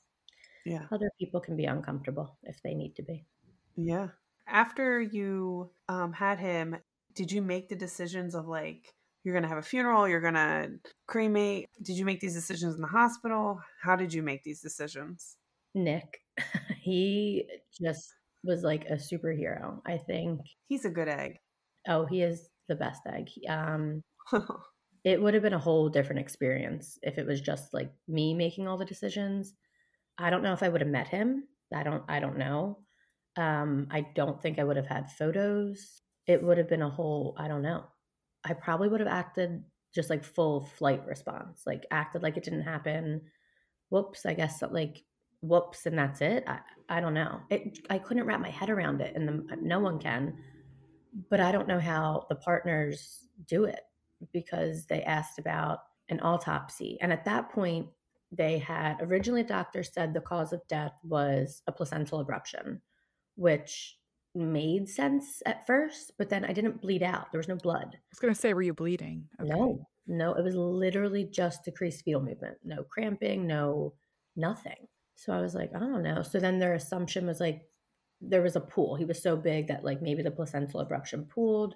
yeah. 0.65 0.85
Other 0.93 1.11
people 1.19 1.41
can 1.41 1.57
be 1.57 1.65
uncomfortable 1.65 2.39
if 2.45 2.61
they 2.63 2.75
need 2.75 2.95
to 2.97 3.03
be. 3.03 3.27
Yeah. 3.77 4.09
After 4.47 5.01
you 5.01 5.71
um, 5.89 6.13
had 6.13 6.39
him, 6.39 6.77
did 7.15 7.33
you 7.33 7.43
make 7.43 7.69
the 7.69 7.77
decisions 7.77 8.35
of 8.35 8.47
like 8.47 8.87
you're 9.25 9.35
going 9.35 9.43
to 9.43 9.49
have 9.49 9.59
a 9.59 9.63
funeral, 9.63 10.09
you're 10.09 10.21
going 10.21 10.35
to 10.35 10.71
cremate? 11.07 11.69
Did 11.83 11.97
you 11.97 12.05
make 12.05 12.21
these 12.21 12.35
decisions 12.35 12.75
in 12.75 12.81
the 12.81 12.87
hospital? 12.87 13.61
How 13.83 13.97
did 13.97 14.15
you 14.15 14.23
make 14.23 14.43
these 14.43 14.61
decisions? 14.61 15.37
Nick, 15.75 16.21
he 16.81 17.47
just 17.81 18.15
was 18.45 18.63
like 18.63 18.87
a 18.87 18.95
superhero. 18.95 19.81
I 19.87 19.99
think 19.99 20.41
he's 20.69 20.85
a 20.85 20.91
good 20.91 21.09
egg. 21.09 21.37
Oh, 21.87 22.07
he 22.07 22.23
is 22.23 22.49
the 22.69 22.75
best 22.75 23.03
egg. 23.07 23.29
Um, 23.49 24.03
it 25.05 25.21
would 25.21 25.35
have 25.35 25.43
been 25.43 25.53
a 25.53 25.59
whole 25.59 25.89
different 25.89 26.21
experience 26.21 26.99
if 27.03 27.19
it 27.19 27.27
was 27.27 27.41
just 27.41 27.75
like 27.75 27.91
me 28.09 28.35
making 28.35 28.67
all 28.67 28.79
the 28.79 28.85
decisions. 28.85 29.55
I 30.19 30.31
don't 30.31 30.43
know 30.43 30.53
if 30.53 30.63
I 30.63 30.69
would 30.69 30.81
have 30.81 30.91
met 30.91 31.09
him. 31.09 31.45
I 31.75 31.83
don't. 31.83 32.03
I 32.09 32.21
don't 32.21 32.37
know. 32.37 32.79
Um, 33.37 33.87
I 33.91 34.07
don't 34.15 34.43
think 34.43 34.59
I 34.59 34.65
would 34.65 34.77
have 34.77 34.89
had 34.89 35.11
photos 35.13 36.03
it 36.31 36.41
would 36.41 36.59
have 36.59 36.69
been 36.69 36.83
a 36.83 36.89
whole, 36.89 37.35
I 37.37 37.49
don't 37.49 37.63
know. 37.63 37.83
I 38.45 38.53
probably 38.55 38.89
would 38.89 39.01
have 39.01 39.09
acted 39.09 39.65
just 39.93 40.11
like 40.11 40.23
full 40.23 40.61
flight 40.79 41.05
response, 41.05 41.63
like 41.67 41.85
acted 41.91 42.23
like 42.23 42.37
it 42.37 42.45
didn't 42.45 42.63
happen. 42.63 43.23
Whoops, 43.89 44.25
I 44.25 44.35
guess 44.35 44.63
like 44.63 45.03
whoops 45.43 45.87
and 45.87 45.99
that's 45.99 46.21
it. 46.21 46.45
I, 46.47 46.61
I 46.89 47.01
don't 47.01 47.15
know. 47.15 47.41
It 47.51 47.81
I 47.91 47.99
couldn't 47.99 48.27
wrap 48.27 48.41
my 48.41 48.51
head 48.51 48.71
around 48.71 49.01
it 49.01 49.17
and 49.17 49.29
the, 49.29 49.57
no 49.61 49.81
one 49.81 49.99
can. 49.99 50.37
But 51.29 51.41
I 51.41 51.51
don't 51.51 51.67
know 51.67 51.81
how 51.81 52.27
the 52.29 52.37
partners 52.37 53.27
do 53.49 53.65
it 53.65 53.81
because 54.33 54.87
they 54.87 55.03
asked 55.03 55.41
about 55.41 55.81
an 56.11 56.21
autopsy. 56.21 56.97
And 57.01 57.13
at 57.13 57.25
that 57.25 57.51
point, 57.51 57.89
they 58.31 58.59
had 58.59 58.99
originally 59.01 59.41
a 59.41 59.45
doctor 59.45 59.83
said 59.83 60.15
the 60.15 60.21
cause 60.21 60.53
of 60.53 60.67
death 60.69 60.93
was 61.03 61.63
a 61.67 61.73
placental 61.73 62.25
abruption, 62.25 62.79
which 63.35 63.97
made 64.35 64.89
sense 64.89 65.43
at 65.47 65.67
first, 65.67 66.13
but 66.19 66.29
then 66.29 66.45
I 66.45 66.53
didn't 66.53 66.81
bleed 66.81 67.03
out. 67.03 67.33
There 67.33 67.39
was 67.39 67.49
no 67.49 67.57
blood. 67.57 67.89
I 67.95 67.99
was 68.11 68.19
going 68.21 68.33
to 68.33 68.41
say, 68.41 68.55
were 68.55 68.63
you 68.63 68.75
bleeding? 68.75 69.29
Okay. 69.41 69.51
No, 69.51 69.87
no, 70.07 70.35
it 70.35 70.45
was 70.45 70.55
literally 70.55 71.25
just 71.25 71.65
decreased 71.65 72.05
fetal 72.05 72.23
movement. 72.23 72.59
No 72.65 72.85
cramping, 72.85 73.47
no 73.47 73.95
nothing. 74.37 74.87
So 75.17 75.33
I 75.33 75.41
was 75.41 75.55
like, 75.55 75.71
I 75.75 75.79
don't 75.79 76.03
know. 76.03 76.23
So 76.23 76.39
then 76.39 76.59
their 76.59 76.75
assumption 76.75 77.27
was 77.27 77.41
like, 77.41 77.63
there 78.21 78.43
was 78.43 78.57
a 78.57 78.61
pool. 78.61 78.97
He 78.97 79.05
was 79.05 79.23
so 79.23 79.37
big 79.37 79.69
that 79.69 79.85
like 79.85 80.03
maybe 80.03 80.23
the 80.23 80.31
placental 80.31 80.85
abruption 80.85 81.29
pooled, 81.29 81.75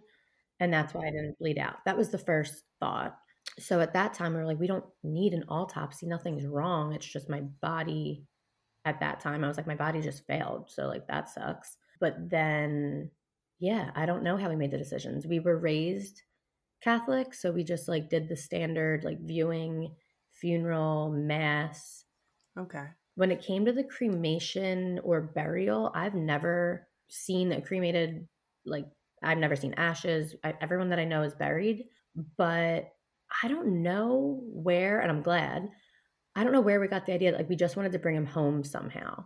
and 0.60 0.72
that's 0.72 0.94
why 0.94 1.06
I 1.06 1.10
didn't 1.10 1.38
bleed 1.38 1.58
out. 1.58 1.76
That 1.84 1.96
was 1.96 2.10
the 2.10 2.18
first 2.18 2.62
thought. 2.80 3.16
So 3.58 3.80
at 3.80 3.92
that 3.94 4.14
time, 4.14 4.32
we 4.32 4.40
were 4.40 4.46
like, 4.46 4.60
we 4.60 4.66
don't 4.66 4.84
need 5.02 5.32
an 5.32 5.44
autopsy. 5.48 6.06
Nothing's 6.06 6.46
wrong. 6.46 6.92
It's 6.92 7.06
just 7.06 7.30
my 7.30 7.40
body. 7.60 8.24
At 8.86 9.00
that 9.00 9.20
time, 9.20 9.42
I 9.42 9.48
was 9.48 9.56
like, 9.56 9.66
my 9.66 9.74
body 9.74 10.02
just 10.02 10.26
failed. 10.26 10.68
So, 10.68 10.86
like, 10.86 11.06
that 11.08 11.30
sucks. 11.30 11.78
But 12.00 12.30
then, 12.30 13.10
yeah, 13.60 13.90
I 13.94 14.06
don't 14.06 14.22
know 14.22 14.36
how 14.36 14.48
we 14.48 14.56
made 14.56 14.70
the 14.70 14.78
decisions. 14.78 15.26
We 15.26 15.40
were 15.40 15.58
raised 15.58 16.22
Catholic. 16.82 17.34
So 17.34 17.50
we 17.50 17.64
just 17.64 17.88
like 17.88 18.10
did 18.10 18.28
the 18.28 18.36
standard, 18.36 19.04
like 19.04 19.20
viewing, 19.20 19.94
funeral, 20.32 21.10
mass. 21.10 22.04
Okay. 22.58 22.84
When 23.14 23.30
it 23.30 23.42
came 23.42 23.64
to 23.64 23.72
the 23.72 23.84
cremation 23.84 25.00
or 25.04 25.20
burial, 25.20 25.92
I've 25.94 26.14
never 26.14 26.88
seen 27.08 27.52
a 27.52 27.60
cremated, 27.60 28.26
like, 28.66 28.86
I've 29.22 29.38
never 29.38 29.56
seen 29.56 29.74
ashes. 29.74 30.34
I, 30.44 30.54
everyone 30.60 30.90
that 30.90 30.98
I 30.98 31.04
know 31.04 31.22
is 31.22 31.34
buried, 31.34 31.84
but 32.36 32.90
I 33.42 33.48
don't 33.48 33.82
know 33.82 34.40
where, 34.42 35.00
and 35.00 35.10
I'm 35.10 35.22
glad. 35.22 35.68
I 36.36 36.42
don't 36.42 36.52
know 36.52 36.60
where 36.60 36.80
we 36.80 36.88
got 36.88 37.06
the 37.06 37.14
idea. 37.14 37.32
Like, 37.32 37.48
we 37.48 37.56
just 37.56 37.76
wanted 37.76 37.92
to 37.92 37.98
bring 37.98 38.16
him 38.16 38.26
home 38.26 38.64
somehow. 38.64 39.24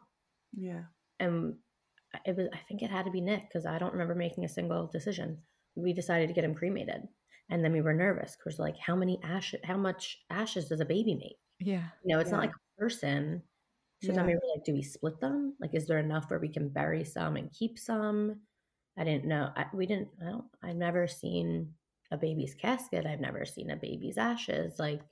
Yeah. 0.56 0.82
And 1.18 1.54
it 2.24 2.36
was, 2.36 2.48
I 2.52 2.58
think 2.68 2.82
it 2.82 2.90
had 2.90 3.04
to 3.06 3.10
be 3.10 3.20
Nick 3.20 3.48
because 3.48 3.66
I 3.66 3.78
don't 3.78 3.92
remember 3.92 4.14
making 4.14 4.44
a 4.44 4.48
single 4.48 4.86
decision. 4.86 5.42
We 5.74 5.92
decided 5.92 6.28
to 6.28 6.34
get 6.34 6.44
him 6.44 6.54
cremated. 6.54 7.08
And 7.50 7.64
then 7.64 7.72
we 7.72 7.80
were 7.80 7.94
nervous 7.94 8.36
because, 8.36 8.58
like, 8.58 8.76
how 8.78 8.94
many 8.96 9.20
ashes, 9.22 9.60
how 9.64 9.76
much 9.78 10.18
ashes 10.30 10.68
does 10.68 10.80
a 10.80 10.84
baby 10.84 11.14
make? 11.14 11.38
Yeah. 11.60 11.90
You 12.02 12.14
know, 12.14 12.20
it's 12.20 12.30
Yeah. 12.30 12.32
not 12.32 12.40
like 12.42 12.50
a 12.54 12.80
person. 12.80 13.42
So 14.00 14.12
Yeah. 14.12 14.14
then 14.14 14.26
we 14.26 14.34
were 14.34 14.42
like, 14.54 14.64
do 14.64 14.72
we 14.74 14.82
split 14.82 15.20
them? 15.20 15.56
Like, 15.60 15.74
is 15.74 15.86
there 15.86 15.98
enough 15.98 16.30
where 16.30 16.38
we 16.40 16.48
can 16.48 16.68
bury 16.70 17.04
some 17.04 17.36
and 17.36 17.52
keep 17.52 17.78
some? 17.78 18.42
I 18.96 19.04
didn't 19.04 19.26
know. 19.26 19.52
I, 19.56 19.66
we 19.74 19.86
didn't, 19.86 20.10
I 20.22 20.26
don't, 20.26 20.46
I've 20.62 20.76
never 20.76 21.06
seen 21.08 21.74
a 22.10 22.16
baby's 22.18 22.54
casket. 22.54 23.06
I've 23.06 23.20
never 23.20 23.44
seen 23.44 23.70
a 23.70 23.76
baby's 23.76 24.18
ashes. 24.18 24.78
Like, 24.78 25.02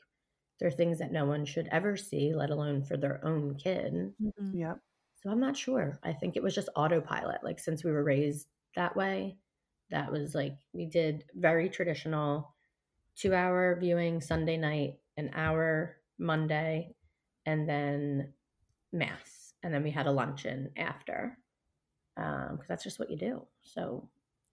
there 0.59 0.68
are 0.68 0.72
things 0.72 0.98
that 0.98 1.12
no 1.12 1.24
one 1.26 1.46
should 1.46 1.68
ever 1.68 1.96
see, 1.96 2.35
let 2.35 2.50
alone 2.50 2.82
for 2.85 2.96
their 2.98 3.24
own 3.24 3.56
kid. 3.56 4.14
Mhm. 4.18 4.54
Yep. 4.54 4.80
So 5.26 5.32
I'm 5.32 5.40
not 5.40 5.56
sure. 5.56 5.98
I 6.04 6.12
think 6.12 6.36
it 6.36 6.42
was 6.44 6.54
just 6.54 6.68
autopilot. 6.76 7.42
Like, 7.42 7.58
since 7.58 7.82
we 7.82 7.90
were 7.90 8.04
raised 8.04 8.46
that 8.76 8.94
way, 8.96 9.38
that 9.90 10.12
was 10.12 10.36
like, 10.36 10.56
we 10.72 10.86
did 10.86 11.24
very 11.34 11.68
traditional 11.68 12.54
two 13.16 13.34
hour 13.34 13.76
viewing 13.80 14.20
Sunday 14.20 14.56
night, 14.56 15.00
an 15.16 15.30
hour 15.34 15.96
Monday, 16.18 16.94
and 17.44 17.68
then 17.68 18.34
mass. 18.92 19.54
And 19.64 19.74
then 19.74 19.82
we 19.82 19.90
had 19.90 20.06
a 20.06 20.12
luncheon 20.12 20.70
after. 20.76 21.38
Um, 22.16 22.52
because 22.52 22.68
that's 22.68 22.84
just 22.84 22.98
what 23.00 23.10
you 23.10 23.18
do. 23.18 23.46
So 23.62 24.08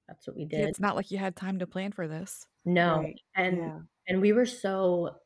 that's 0.08 0.28
what 0.28 0.36
we 0.36 0.46
Yeah, 0.56 0.66
did. 0.66 0.70
it's 0.70 0.80
not 0.80 0.96
like 0.96 1.12
you 1.12 1.18
had 1.20 1.36
time 1.36 1.60
to 1.60 1.68
plan 1.68 1.92
for 1.92 2.08
this. 2.08 2.48
no. 2.66 3.00
Right. 3.00 3.20
And 3.36 3.58
yeah. 3.58 3.80
and 4.08 4.22
we 4.22 4.34
were 4.34 4.46
so 4.46 5.18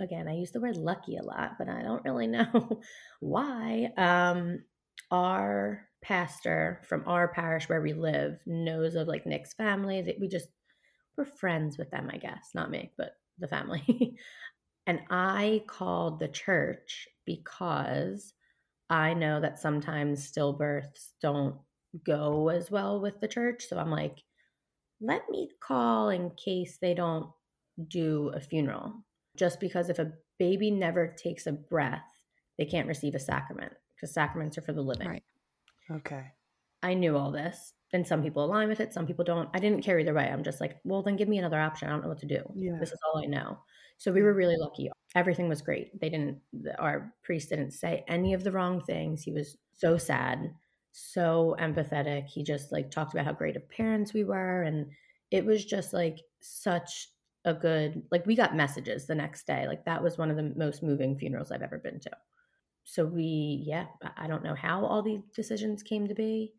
again, 0.00 0.28
I 0.28 0.34
use 0.34 0.52
the 0.52 0.60
word 0.60 0.76
lucky 0.76 1.16
a 1.16 1.22
lot, 1.22 1.58
but 1.58 1.68
I 1.68 1.82
don't 1.82 2.04
really 2.04 2.26
know 2.28 2.82
why. 3.20 3.92
Um 3.96 4.64
our 5.10 5.88
pastor 6.02 6.82
from 6.86 7.02
our 7.06 7.28
parish 7.28 7.68
where 7.68 7.80
we 7.80 7.92
live 7.94 8.38
knows 8.46 8.94
of 8.94 9.08
like 9.08 9.26
Nick's 9.26 9.54
family 9.54 10.16
we 10.20 10.28
just 10.28 10.48
we're 11.16 11.24
friends 11.24 11.78
with 11.78 11.90
them, 11.90 12.10
I 12.12 12.16
guess. 12.16 12.50
Not 12.54 12.70
me, 12.70 12.92
but 12.96 13.12
the 13.38 13.48
family. 13.48 14.16
and 14.86 15.00
I 15.10 15.62
called 15.66 16.18
the 16.18 16.28
church 16.28 17.08
because 17.24 18.34
I 18.90 19.14
know 19.14 19.40
that 19.40 19.58
sometimes 19.58 20.30
stillbirths 20.30 21.12
don't 21.22 21.56
go 22.04 22.48
as 22.48 22.70
well 22.70 23.00
with 23.00 23.20
the 23.20 23.28
church. 23.28 23.66
So 23.68 23.78
I'm 23.78 23.90
like, 23.90 24.18
let 25.00 25.28
me 25.30 25.48
call 25.60 26.10
in 26.10 26.30
case 26.30 26.78
they 26.80 26.94
don't 26.94 27.28
do 27.88 28.30
a 28.34 28.40
funeral. 28.40 29.04
Just 29.36 29.60
because 29.60 29.88
if 29.88 29.98
a 29.98 30.12
baby 30.38 30.70
never 30.70 31.08
takes 31.08 31.46
a 31.46 31.52
breath, 31.52 32.02
they 32.58 32.64
can't 32.64 32.88
receive 32.88 33.14
a 33.14 33.20
sacrament 33.20 33.72
because 34.04 34.12
sacraments 34.12 34.58
are 34.58 34.62
for 34.62 34.74
the 34.74 34.82
living. 34.82 35.08
Right. 35.08 35.22
Okay. 35.90 36.24
I 36.82 36.92
knew 36.92 37.16
all 37.16 37.30
this. 37.30 37.72
And 37.94 38.06
some 38.06 38.22
people 38.22 38.44
align 38.44 38.68
with 38.68 38.80
it, 38.80 38.92
some 38.92 39.06
people 39.06 39.24
don't. 39.24 39.48
I 39.54 39.60
didn't 39.60 39.82
care 39.82 39.98
either 39.98 40.12
way. 40.12 40.28
I'm 40.28 40.42
just 40.42 40.60
like, 40.60 40.76
well, 40.84 41.02
then 41.02 41.16
give 41.16 41.28
me 41.28 41.38
another 41.38 41.60
option. 41.60 41.88
I 41.88 41.92
don't 41.92 42.02
know 42.02 42.08
what 42.08 42.18
to 42.18 42.26
do. 42.26 42.42
Yeah. 42.54 42.76
This 42.78 42.90
is 42.90 42.98
all 43.06 43.22
I 43.22 43.26
know. 43.26 43.58
So 43.96 44.12
we 44.12 44.22
were 44.22 44.34
really 44.34 44.56
lucky. 44.58 44.90
Everything 45.14 45.48
was 45.48 45.62
great. 45.62 45.98
They 46.00 46.10
didn't, 46.10 46.38
our 46.78 47.14
priest 47.22 47.48
didn't 47.50 47.70
say 47.70 48.04
any 48.08 48.34
of 48.34 48.42
the 48.44 48.52
wrong 48.52 48.82
things. 48.82 49.22
He 49.22 49.32
was 49.32 49.56
so 49.76 49.96
sad, 49.96 50.52
so 50.92 51.56
empathetic. 51.60 52.26
He 52.26 52.42
just 52.42 52.72
like 52.72 52.90
talked 52.90 53.14
about 53.14 53.24
how 53.24 53.32
great 53.32 53.56
of 53.56 53.70
parents 53.70 54.12
we 54.12 54.24
were. 54.24 54.62
And 54.62 54.90
it 55.30 55.46
was 55.46 55.64
just 55.64 55.92
like 55.92 56.18
such 56.40 57.08
a 57.44 57.54
good, 57.54 58.02
like 58.10 58.26
we 58.26 58.34
got 58.34 58.56
messages 58.56 59.06
the 59.06 59.14
next 59.14 59.46
day. 59.46 59.68
Like 59.68 59.84
that 59.84 60.02
was 60.02 60.18
one 60.18 60.30
of 60.30 60.36
the 60.36 60.52
most 60.56 60.82
moving 60.82 61.16
funerals 61.16 61.52
I've 61.52 61.62
ever 61.62 61.78
been 61.78 62.00
to. 62.00 62.10
So 62.84 63.04
we, 63.06 63.62
yeah, 63.66 63.86
I- 64.02 64.24
I 64.24 64.26
don't 64.26 64.44
know 64.44 64.54
how 64.54 64.84
all 64.84 65.02
these 65.02 65.22
decisions 65.34 65.82
came 65.82 66.06
to 66.08 66.14
be, 66.14 66.52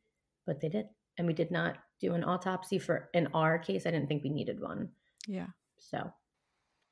but 0.46 0.60
they 0.60 0.70
did. 0.70 0.88
And 1.18 1.28
we 1.28 1.34
did 1.34 1.52
not 1.52 1.78
do 2.02 2.14
an 2.14 2.24
autopsy 2.24 2.78
for, 2.80 3.10
in 3.14 3.28
our 3.28 3.58
case, 3.58 3.86
I 3.86 3.92
didn't 3.92 4.08
think 4.08 4.24
we 4.24 4.30
needed 4.30 4.60
one. 4.60 4.90
Yeah. 5.28 5.48
So 5.78 6.12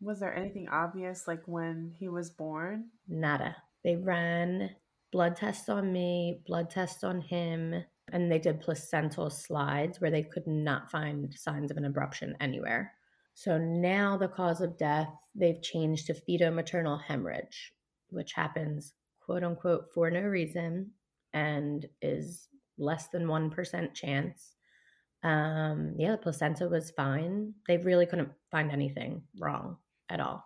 Was 0.01 0.19
there 0.19 0.35
anything 0.35 0.67
obvious 0.69 1.27
like 1.27 1.41
when 1.47 1.93
he 1.97 2.07
was 2.09 2.29
born? 2.29 2.89
nada. 3.07 3.55
They 3.83 3.95
ran 3.97 4.75
blood 5.11 5.35
tests 5.35 5.67
on 5.69 5.91
me, 5.91 6.41
blood 6.45 6.69
tests 6.69 7.03
on 7.03 7.21
him, 7.21 7.83
and 8.11 8.31
they 8.31 8.39
did 8.39 8.61
placental 8.61 9.29
slides 9.29 9.99
where 9.99 10.11
they 10.11 10.23
could 10.23 10.47
not 10.47 10.89
find 10.91 11.33
signs 11.33 11.69
of 11.71 11.77
an 11.77 11.91
abruption 11.91 12.33
anywhere. 12.39 12.93
So 13.33 13.57
now 13.57 14.15
the 14.17 14.27
cause 14.27 14.61
of 14.61 14.77
death, 14.77 15.09
they've 15.35 15.61
changed 15.61 16.07
to 16.07 16.13
fetal-maternal 16.13 16.97
hemorrhage, 16.97 17.73
which 18.09 18.33
happens 18.33 18.93
quote 19.25 19.43
unquote 19.43 19.85
for 19.93 20.09
no 20.11 20.21
reason 20.21 20.91
and 21.33 21.85
is 22.01 22.49
less 22.77 23.07
than 23.07 23.25
1% 23.25 23.93
chance. 23.93 24.55
Um, 25.23 25.95
yeah, 25.97 26.11
the 26.11 26.17
placenta 26.17 26.67
was 26.67 26.91
fine. 26.91 27.53
They 27.67 27.77
really 27.77 28.05
couldn't 28.05 28.31
find 28.51 28.71
anything 28.71 29.21
wrong 29.39 29.77
at 30.09 30.19
all. 30.19 30.43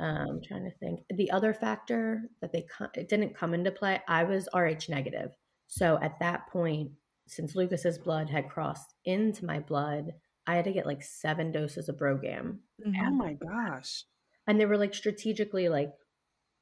Um, 0.00 0.26
I'm 0.30 0.40
trying 0.42 0.64
to 0.64 0.76
think. 0.78 1.00
The 1.10 1.30
other 1.30 1.52
factor 1.52 2.22
that 2.40 2.52
they 2.52 2.62
co- 2.76 2.88
it 2.94 3.08
didn't 3.10 3.36
come 3.36 3.52
into 3.52 3.70
play. 3.70 4.00
I 4.08 4.24
was 4.24 4.48
Rh 4.54 4.88
negative, 4.88 5.32
so 5.66 5.98
at 6.00 6.18
that 6.20 6.46
point, 6.48 6.92
since 7.26 7.54
Lucas's 7.54 7.98
blood 7.98 8.30
had 8.30 8.48
crossed 8.48 8.94
into 9.04 9.44
my 9.44 9.60
blood, 9.60 10.12
I 10.46 10.56
had 10.56 10.64
to 10.64 10.72
get 10.72 10.86
like 10.86 11.02
seven 11.02 11.52
doses 11.52 11.90
of 11.90 11.98
RhoGAM. 11.98 12.56
Oh 12.86 13.10
my 13.10 13.34
gosh. 13.34 14.04
and 14.46 14.58
they 14.58 14.64
were 14.66 14.78
like 14.78 14.94
strategically 14.94 15.68
like 15.68 15.92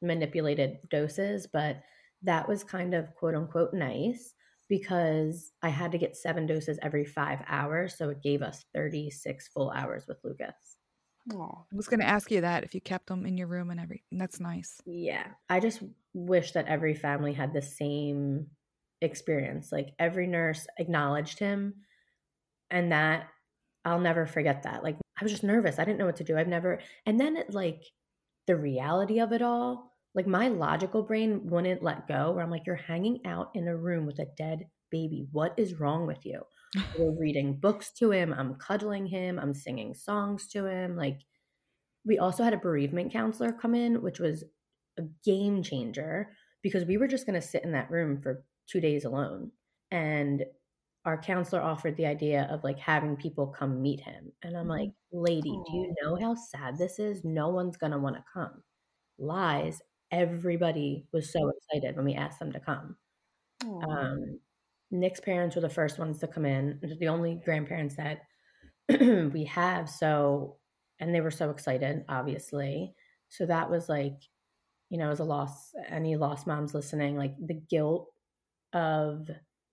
manipulated 0.02 0.78
doses, 0.90 1.46
but 1.52 1.82
that 2.22 2.48
was 2.48 2.64
kind 2.64 2.94
of 2.94 3.14
quote 3.14 3.34
unquote 3.34 3.72
nice 3.74 4.34
because 4.68 5.52
I 5.62 5.68
had 5.68 5.92
to 5.92 5.98
get 5.98 6.16
seven 6.16 6.46
doses 6.46 6.78
every 6.82 7.04
five 7.04 7.40
hours, 7.48 7.98
so 7.98 8.10
it 8.10 8.22
gave 8.22 8.42
us 8.42 8.64
36 8.74 9.48
full 9.48 9.70
hours 9.70 10.04
with 10.06 10.18
Lucas. 10.22 10.76
Oh. 11.34 11.64
I 11.72 11.76
was 11.76 11.88
going 11.88 12.00
to 12.00 12.08
ask 12.08 12.30
you 12.30 12.40
that 12.40 12.64
if 12.64 12.74
you 12.74 12.80
kept 12.80 13.08
them 13.08 13.26
in 13.26 13.36
your 13.36 13.48
room 13.48 13.70
and 13.70 13.80
everything. 13.80 14.18
That's 14.18 14.40
nice. 14.40 14.80
Yeah. 14.86 15.26
I 15.48 15.60
just 15.60 15.82
wish 16.14 16.52
that 16.52 16.66
every 16.66 16.94
family 16.94 17.32
had 17.32 17.52
the 17.52 17.62
same 17.62 18.46
experience. 19.00 19.72
Like 19.72 19.90
every 19.98 20.26
nurse 20.26 20.66
acknowledged 20.78 21.38
him 21.38 21.74
and 22.70 22.92
that 22.92 23.28
I'll 23.84 24.00
never 24.00 24.26
forget 24.26 24.64
that. 24.64 24.82
Like 24.82 24.96
I 25.18 25.24
was 25.24 25.32
just 25.32 25.44
nervous. 25.44 25.78
I 25.78 25.84
didn't 25.84 25.98
know 25.98 26.06
what 26.06 26.16
to 26.16 26.24
do. 26.24 26.36
I've 26.36 26.48
never 26.48 26.80
and 27.06 27.18
then 27.18 27.36
it 27.36 27.52
like 27.52 27.82
the 28.46 28.56
reality 28.56 29.20
of 29.20 29.32
it 29.32 29.42
all, 29.42 29.89
like 30.14 30.26
my 30.26 30.48
logical 30.48 31.02
brain 31.02 31.40
wouldn't 31.44 31.82
let 31.82 32.08
go 32.08 32.32
where 32.32 32.42
I'm 32.42 32.50
like, 32.50 32.66
you're 32.66 32.76
hanging 32.76 33.20
out 33.24 33.50
in 33.54 33.68
a 33.68 33.76
room 33.76 34.06
with 34.06 34.18
a 34.18 34.26
dead 34.36 34.66
baby. 34.90 35.26
What 35.30 35.54
is 35.56 35.78
wrong 35.78 36.06
with 36.06 36.24
you? 36.26 36.42
We're 36.98 37.18
reading 37.18 37.58
books 37.60 37.92
to 37.98 38.10
him. 38.10 38.34
I'm 38.36 38.54
cuddling 38.56 39.06
him. 39.06 39.38
I'm 39.38 39.54
singing 39.54 39.94
songs 39.94 40.48
to 40.48 40.66
him. 40.66 40.96
Like 40.96 41.20
we 42.04 42.18
also 42.18 42.42
had 42.42 42.54
a 42.54 42.58
bereavement 42.58 43.12
counselor 43.12 43.52
come 43.52 43.74
in, 43.74 44.02
which 44.02 44.18
was 44.18 44.44
a 44.98 45.02
game 45.24 45.62
changer 45.62 46.30
because 46.62 46.84
we 46.84 46.96
were 46.96 47.08
just 47.08 47.26
going 47.26 47.40
to 47.40 47.46
sit 47.46 47.64
in 47.64 47.72
that 47.72 47.90
room 47.90 48.20
for 48.20 48.44
two 48.68 48.80
days 48.80 49.04
alone. 49.04 49.50
And 49.90 50.44
our 51.04 51.20
counselor 51.20 51.62
offered 51.62 51.96
the 51.96 52.06
idea 52.06 52.48
of 52.50 52.62
like 52.62 52.78
having 52.78 53.16
people 53.16 53.46
come 53.46 53.80
meet 53.82 54.00
him. 54.00 54.32
And 54.42 54.56
I'm 54.56 54.62
mm-hmm. 54.62 54.70
like, 54.70 54.90
lady, 55.12 55.50
do 55.50 55.72
you 55.72 55.94
know 56.02 56.16
how 56.16 56.34
sad 56.34 56.78
this 56.78 56.98
is? 56.98 57.24
No 57.24 57.48
one's 57.48 57.76
going 57.76 57.92
to 57.92 57.98
want 57.98 58.16
to 58.16 58.24
come. 58.32 58.62
Lies. 59.18 59.80
Everybody 60.10 61.06
was 61.12 61.32
so 61.32 61.50
excited 61.50 61.96
when 61.96 62.04
we 62.04 62.14
asked 62.14 62.38
them 62.38 62.52
to 62.52 62.60
come. 62.60 62.96
Um, 63.64 64.40
Nick's 64.90 65.20
parents 65.20 65.54
were 65.54 65.62
the 65.62 65.68
first 65.68 65.98
ones 65.98 66.18
to 66.18 66.26
come 66.26 66.44
in. 66.44 66.78
They're 66.82 66.96
the 66.96 67.08
only 67.08 67.40
grandparents 67.44 67.96
that 67.96 68.22
we 69.32 69.44
have. 69.44 69.88
So, 69.88 70.56
and 70.98 71.14
they 71.14 71.20
were 71.20 71.30
so 71.30 71.50
excited, 71.50 72.04
obviously. 72.08 72.94
So 73.28 73.46
that 73.46 73.70
was 73.70 73.88
like, 73.88 74.16
you 74.88 74.98
know, 74.98 75.10
as 75.10 75.20
a 75.20 75.24
loss, 75.24 75.72
any 75.88 76.16
lost 76.16 76.46
moms 76.46 76.74
listening, 76.74 77.16
like 77.16 77.34
the 77.38 77.60
guilt 77.70 78.08
of 78.72 79.30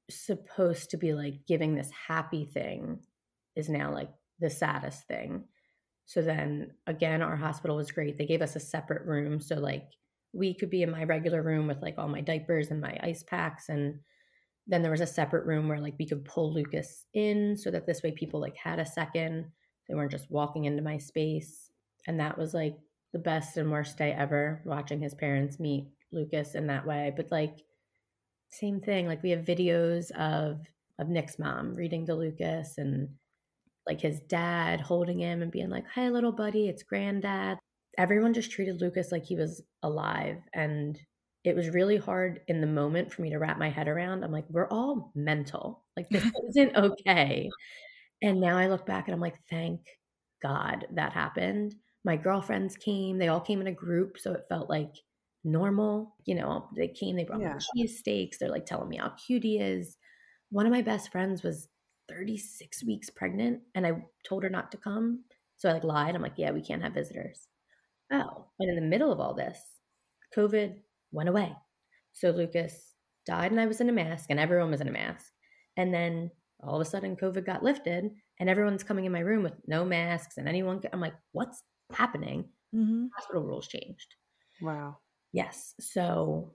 supposed 0.10 0.92
to 0.92 0.98
be 0.98 1.14
like 1.14 1.46
giving 1.48 1.76
this 1.76 1.90
happy 2.08 2.46
thing 2.46 3.00
is 3.56 3.68
now 3.68 3.92
like 3.92 4.10
the 4.40 4.50
saddest 4.50 5.08
thing. 5.08 5.46
So 6.06 6.22
then 6.22 6.72
again, 6.86 7.22
our 7.22 7.36
hospital 7.36 7.76
was 7.76 7.92
great. 7.92 8.18
They 8.18 8.26
gave 8.26 8.42
us 8.42 8.56
a 8.56 8.62
separate 8.62 9.06
room. 9.06 9.42
So 9.42 9.56
like 9.56 9.90
we 10.34 10.54
could 10.54 10.70
be 10.70 10.84
in 10.84 10.92
my 10.92 11.04
regular 11.04 11.42
room 11.42 11.68
with 11.68 11.82
like 11.82 11.96
all 11.98 12.08
my 12.08 12.22
diapers 12.22 12.70
and 12.70 12.82
my 12.82 12.98
ice 13.02 13.24
packs. 13.24 13.70
And 13.70 14.00
then 14.68 14.82
there 14.82 14.92
was 14.92 15.02
a 15.02 15.08
separate 15.08 15.46
room 15.46 15.68
where 15.68 15.80
like 15.80 15.96
we 15.98 16.08
could 16.08 16.26
pull 16.26 16.54
Lucas 16.54 17.06
in 17.14 17.56
so 17.58 17.72
that 17.72 17.86
this 17.86 18.04
way 18.04 18.12
people 18.12 18.40
like 18.40 18.56
had 18.56 18.80
a 18.80 18.86
second. 18.86 19.46
They 19.88 19.96
weren't 19.96 20.12
just 20.12 20.30
walking 20.30 20.66
into 20.66 20.84
my 20.84 20.98
space. 20.98 21.72
And 22.08 22.20
that 22.20 22.38
was 22.38 22.54
like 22.54 22.78
the 23.14 23.20
best 23.20 23.58
and 23.58 23.72
worst 23.72 23.98
day 23.98 24.12
ever 24.12 24.62
watching 24.66 25.02
his 25.02 25.14
parents 25.14 25.60
meet 25.60 25.88
Lucas 26.12 26.56
in 26.56 26.68
that 26.68 26.86
way. 26.86 27.14
But 27.16 27.32
like 27.32 27.64
same 28.50 28.80
thing, 28.80 29.08
like 29.08 29.24
we 29.24 29.32
have 29.32 29.42
videos 29.46 30.12
of 30.12 30.62
of 31.00 31.10
Nick's 31.10 31.38
mom 31.38 31.76
reading 31.76 32.06
to 32.08 32.16
Lucas 32.16 32.78
and 32.78 33.10
like 33.86 34.02
his 34.02 34.20
dad 34.22 34.82
holding 34.82 35.20
him 35.20 35.42
and 35.42 35.52
being 35.52 35.70
like, 35.70 35.86
Hey 35.94 36.10
little 36.10 36.32
buddy, 36.32 36.68
it's 36.68 36.84
granddad. 36.84 37.58
Everyone 37.98 38.34
just 38.34 38.52
treated 38.52 38.82
Lucas 38.82 39.12
like 39.12 39.26
he 39.26 39.36
was 39.36 39.62
alive. 39.84 40.38
And 40.54 41.00
it 41.44 41.56
was 41.56 41.70
really 41.70 41.98
hard 41.98 42.42
in 42.48 42.62
the 42.62 42.68
moment 42.68 43.12
for 43.12 43.22
me 43.22 43.30
to 43.30 43.40
wrap 43.40 43.58
my 43.58 43.70
head 43.70 43.88
around. 43.88 44.24
I'm 44.24 44.32
like, 44.32 44.46
we're 44.50 44.68
all 44.68 45.12
mental. 45.16 45.84
Like 45.96 46.10
this 46.10 46.26
isn't 46.50 46.76
okay. 46.76 47.50
And 48.22 48.42
now 48.42 48.58
I 48.58 48.68
look 48.68 48.86
back 48.86 49.08
and 49.08 49.16
I'm 49.16 49.22
like, 49.22 49.38
thank 49.50 49.80
God 50.42 50.88
that 50.94 51.14
happened. 51.14 51.76
My 52.04 52.18
girlfriends 52.18 52.76
came, 52.76 53.18
they 53.18 53.30
all 53.30 53.40
came 53.40 53.62
in 53.62 53.68
a 53.68 53.72
group. 53.72 54.18
So 54.20 54.34
it 54.34 54.46
felt 54.50 54.70
like 54.70 54.94
normal. 55.44 56.16
You 56.26 56.36
know, 56.36 56.68
they 56.76 56.90
came, 56.90 57.16
they 57.16 57.24
brought 57.24 57.42
yeah. 57.42 57.54
me 57.54 57.60
cheese 57.76 58.00
steaks. 58.00 58.38
They're 58.38 58.50
like 58.50 58.66
telling 58.66 58.90
me 58.90 58.98
how 58.98 59.14
cute 59.26 59.44
he 59.44 59.58
is. 59.60 59.98
One 60.50 60.66
of 60.66 60.72
my 60.72 60.82
best 60.82 61.12
friends 61.12 61.44
was 61.44 61.70
36 62.10 62.84
weeks 62.84 63.10
pregnant 63.10 63.62
and 63.76 63.86
I 63.86 64.04
told 64.28 64.44
her 64.44 64.50
not 64.50 64.72
to 64.72 64.78
come. 64.78 65.24
So 65.58 65.70
I 65.70 65.74
like 65.74 65.84
lied. 65.84 66.16
I'm 66.16 66.22
like, 66.22 66.34
yeah, 66.38 66.52
we 66.52 66.62
can't 66.62 66.84
have 66.84 66.94
visitors. 66.94 67.48
Oh, 68.12 68.46
and 68.60 68.70
in 68.70 68.76
the 68.76 68.82
middle 68.82 69.12
of 69.12 69.20
all 69.20 69.34
this, 69.34 69.60
COVID 70.36 70.76
went 71.12 71.30
away. 71.30 71.56
So 72.14 72.32
Lucas 72.32 72.94
died 73.26 73.52
and 73.52 73.60
I 73.60 73.66
was 73.66 73.82
in 73.82 73.90
a 73.90 73.94
mask 73.94 74.28
and 74.30 74.40
everyone 74.40 74.72
was 74.72 74.82
in 74.82 74.88
a 74.88 74.92
mask. 74.92 75.32
And 75.76 75.94
then 75.94 76.32
all 76.62 76.76
of 76.76 76.82
a 76.82 76.90
sudden 76.90 77.16
COVID 77.16 77.46
got 77.46 77.64
lifted 77.64 78.10
and 78.40 78.50
everyone's 78.50 78.84
coming 78.84 79.06
in 79.06 79.12
my 79.12 79.20
room 79.20 79.44
with 79.44 79.54
no 79.68 79.86
masks 79.86 80.38
and 80.38 80.48
anyone, 80.48 80.82
I'm 80.92 81.02
like, 81.02 81.14
what's 81.34 81.62
happening? 81.94 82.46
Mm-hmm. 82.74 83.08
Hospital 83.16 83.44
rules 83.44 83.68
changed. 83.68 84.16
Wow. 84.62 84.98
Yes. 85.34 85.76
So 85.80 86.54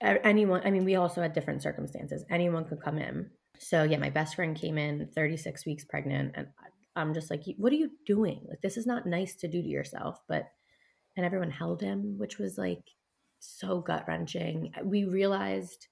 anyone, 0.00 0.62
I 0.64 0.70
mean, 0.70 0.84
we 0.84 0.96
also 0.96 1.20
had 1.20 1.34
different 1.34 1.62
circumstances. 1.62 2.24
Anyone 2.30 2.64
could 2.64 2.82
come 2.82 2.98
in. 2.98 3.30
So 3.58 3.82
yeah, 3.82 3.98
my 3.98 4.10
best 4.10 4.34
friend 4.36 4.56
came 4.56 4.78
in 4.78 5.08
36 5.14 5.66
weeks 5.66 5.84
pregnant 5.84 6.32
and 6.34 6.48
I'm 6.96 7.14
just 7.14 7.30
like, 7.30 7.44
what 7.58 7.72
are 7.72 7.76
you 7.76 7.90
doing? 8.06 8.44
Like, 8.48 8.60
this 8.62 8.76
is 8.76 8.86
not 8.86 9.06
nice 9.06 9.36
to 9.36 9.48
do 9.48 9.62
to 9.62 9.68
yourself. 9.68 10.20
But, 10.28 10.48
and 11.18 11.26
everyone 11.26 11.50
held 11.50 11.82
him, 11.82 12.16
which 12.16 12.38
was 12.38 12.56
like 12.56 12.84
so 13.40 13.80
gut 13.80 14.04
wrenching. 14.06 14.72
We 14.84 15.04
realized 15.04 15.88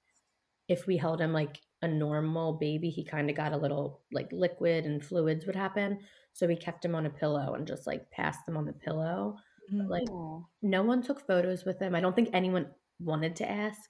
if 0.69 0.87
we 0.87 0.97
held 0.97 1.21
him 1.21 1.33
like 1.33 1.59
a 1.83 1.89
normal 1.89 2.53
baby, 2.53 2.91
he 2.91 3.05
kind 3.05 3.29
of 3.29 3.35
got 3.35 3.53
a 3.53 3.57
little 3.57 4.03
like 4.13 4.29
liquid 4.31 4.87
and 4.87 5.05
fluids 5.05 5.45
would 5.45 5.57
happen. 5.57 5.99
So 6.33 6.47
we 6.47 6.55
kept 6.55 6.85
him 6.85 6.95
on 6.95 7.07
a 7.07 7.11
pillow 7.11 7.55
and 7.55 7.67
just 7.67 7.89
like 7.89 8.09
passed 8.13 8.47
him 8.47 8.57
on 8.57 8.67
the 8.67 8.73
pillow. 8.73 9.37
Like 9.73 10.09
mm. 10.09 10.45
no 10.63 10.85
one 10.85 11.03
took 11.03 11.27
photos 11.27 11.65
with 11.65 11.81
him. 11.81 11.97
I 11.97 12.01
don't 12.01 12.15
think 12.15 12.31
anyone 12.33 12.69
wanted 13.01 13.35
to 13.37 13.51
ask, 13.51 13.81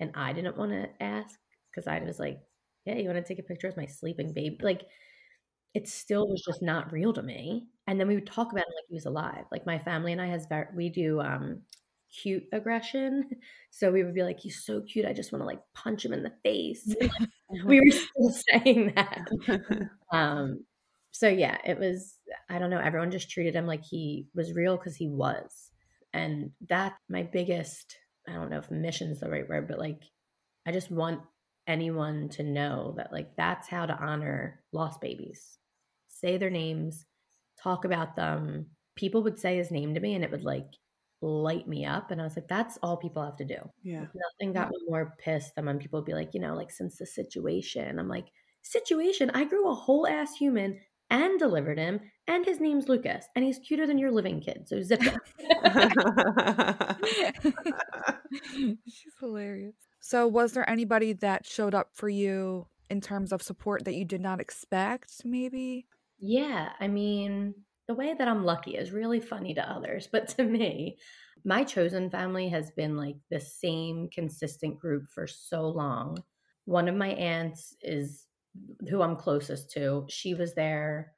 and 0.00 0.10
I 0.14 0.34
didn't 0.34 0.58
want 0.58 0.72
to 0.72 1.02
ask 1.02 1.34
because 1.70 1.86
I 1.88 1.98
was 2.00 2.18
like, 2.18 2.40
"Yeah, 2.84 2.96
you 2.96 3.08
want 3.08 3.24
to 3.24 3.26
take 3.26 3.38
a 3.38 3.48
picture 3.48 3.68
of 3.68 3.76
my 3.78 3.86
sleeping 3.86 4.34
baby?" 4.34 4.58
Like 4.60 4.82
it 5.74 5.88
still 5.88 6.28
was 6.28 6.42
just 6.42 6.62
not 6.62 6.92
real 6.92 7.12
to 7.12 7.22
me. 7.22 7.66
And 7.86 7.98
then 8.00 8.08
we 8.08 8.14
would 8.14 8.26
talk 8.26 8.52
about 8.52 8.64
him 8.64 8.74
like 8.76 8.88
he 8.88 8.94
was 8.94 9.06
alive. 9.06 9.44
Like 9.52 9.66
my 9.66 9.78
family 9.78 10.12
and 10.12 10.20
I 10.20 10.26
has 10.28 10.46
very, 10.46 10.66
we 10.74 10.88
do 10.88 11.20
um 11.20 11.62
cute 12.22 12.44
aggression. 12.52 13.28
So 13.76 13.90
we 13.90 14.04
would 14.04 14.14
be 14.14 14.22
like, 14.22 14.38
he's 14.38 14.64
so 14.64 14.82
cute. 14.82 15.04
I 15.04 15.12
just 15.12 15.32
want 15.32 15.42
to 15.42 15.46
like 15.46 15.58
punch 15.74 16.04
him 16.04 16.12
in 16.12 16.22
the 16.22 16.32
face. 16.44 16.94
we 17.64 17.80
were 17.80 17.90
still 17.90 18.32
saying 18.52 18.92
that. 18.94 19.26
um, 20.12 20.64
so 21.10 21.26
yeah, 21.26 21.58
it 21.64 21.76
was, 21.76 22.18
I 22.48 22.60
don't 22.60 22.70
know, 22.70 22.78
everyone 22.78 23.10
just 23.10 23.30
treated 23.30 23.56
him 23.56 23.66
like 23.66 23.82
he 23.82 24.28
was 24.32 24.52
real 24.52 24.76
because 24.76 24.94
he 24.94 25.08
was. 25.08 25.72
And 26.12 26.52
that 26.68 26.94
my 27.08 27.24
biggest, 27.24 27.96
I 28.28 28.34
don't 28.34 28.48
know 28.48 28.58
if 28.58 28.70
mission 28.70 29.10
is 29.10 29.18
the 29.18 29.28
right 29.28 29.48
word, 29.48 29.66
but 29.66 29.80
like 29.80 30.04
I 30.66 30.72
just 30.72 30.90
want 30.90 31.20
anyone 31.66 32.28
to 32.30 32.42
know 32.42 32.94
that 32.96 33.12
like 33.12 33.34
that's 33.36 33.68
how 33.68 33.86
to 33.86 33.96
honor 33.98 34.62
lost 34.72 35.00
babies. 35.00 35.58
Say 36.24 36.38
their 36.38 36.50
names, 36.50 37.04
talk 37.62 37.84
about 37.84 38.16
them. 38.16 38.66
People 38.96 39.22
would 39.24 39.38
say 39.38 39.58
his 39.58 39.70
name 39.70 39.92
to 39.94 40.00
me 40.00 40.14
and 40.14 40.24
it 40.24 40.30
would 40.30 40.44
like 40.44 40.68
light 41.20 41.68
me 41.68 41.84
up. 41.84 42.10
And 42.10 42.20
I 42.20 42.24
was 42.24 42.36
like, 42.36 42.48
that's 42.48 42.78
all 42.82 42.96
people 42.96 43.22
have 43.22 43.36
to 43.36 43.44
do. 43.44 43.58
Yeah. 43.82 44.06
Nothing 44.40 44.54
got 44.54 44.70
me 44.70 44.76
more 44.88 45.14
pissed 45.18 45.54
than 45.54 45.66
when 45.66 45.78
people 45.78 46.00
would 46.00 46.06
be 46.06 46.14
like, 46.14 46.32
you 46.32 46.40
know, 46.40 46.54
like 46.54 46.70
since 46.70 46.96
the 46.96 47.06
situation. 47.06 47.98
I'm 47.98 48.08
like, 48.08 48.26
situation? 48.62 49.30
I 49.34 49.44
grew 49.44 49.68
a 49.68 49.74
whole 49.74 50.06
ass 50.06 50.34
human 50.34 50.80
and 51.10 51.38
delivered 51.38 51.78
him, 51.78 52.00
and 52.26 52.44
his 52.46 52.60
name's 52.60 52.88
Lucas, 52.88 53.26
and 53.36 53.44
he's 53.44 53.58
cuter 53.58 53.86
than 53.86 53.98
your 53.98 54.10
living 54.10 54.40
kid. 54.40 54.66
So 54.66 54.82
zip 54.82 55.00
it. 55.02 55.18
She's 58.88 59.12
hilarious. 59.20 59.74
So, 60.00 60.26
was 60.26 60.52
there 60.52 60.68
anybody 60.68 61.12
that 61.12 61.46
showed 61.46 61.74
up 61.74 61.90
for 61.92 62.08
you 62.08 62.66
in 62.90 63.00
terms 63.00 63.32
of 63.32 63.42
support 63.42 63.84
that 63.84 63.94
you 63.94 64.04
did 64.04 64.20
not 64.20 64.40
expect, 64.40 65.24
maybe? 65.24 65.86
Yeah. 66.18 66.70
I 66.80 66.88
mean, 66.88 67.54
the 67.88 67.94
way 67.94 68.14
that 68.14 68.28
I'm 68.28 68.44
lucky 68.44 68.76
is 68.76 68.92
really 68.92 69.20
funny 69.20 69.54
to 69.54 69.70
others, 69.70 70.08
but 70.10 70.28
to 70.30 70.44
me, 70.44 70.98
my 71.44 71.64
chosen 71.64 72.10
family 72.10 72.48
has 72.48 72.70
been 72.70 72.96
like 72.96 73.16
the 73.30 73.40
same 73.40 74.08
consistent 74.08 74.78
group 74.78 75.08
for 75.10 75.26
so 75.26 75.68
long. 75.68 76.16
One 76.64 76.88
of 76.88 76.94
my 76.94 77.08
aunts 77.08 77.74
is 77.82 78.24
who 78.88 79.02
I'm 79.02 79.16
closest 79.16 79.70
to. 79.72 80.06
She 80.08 80.32
was 80.34 80.54
there, 80.54 81.12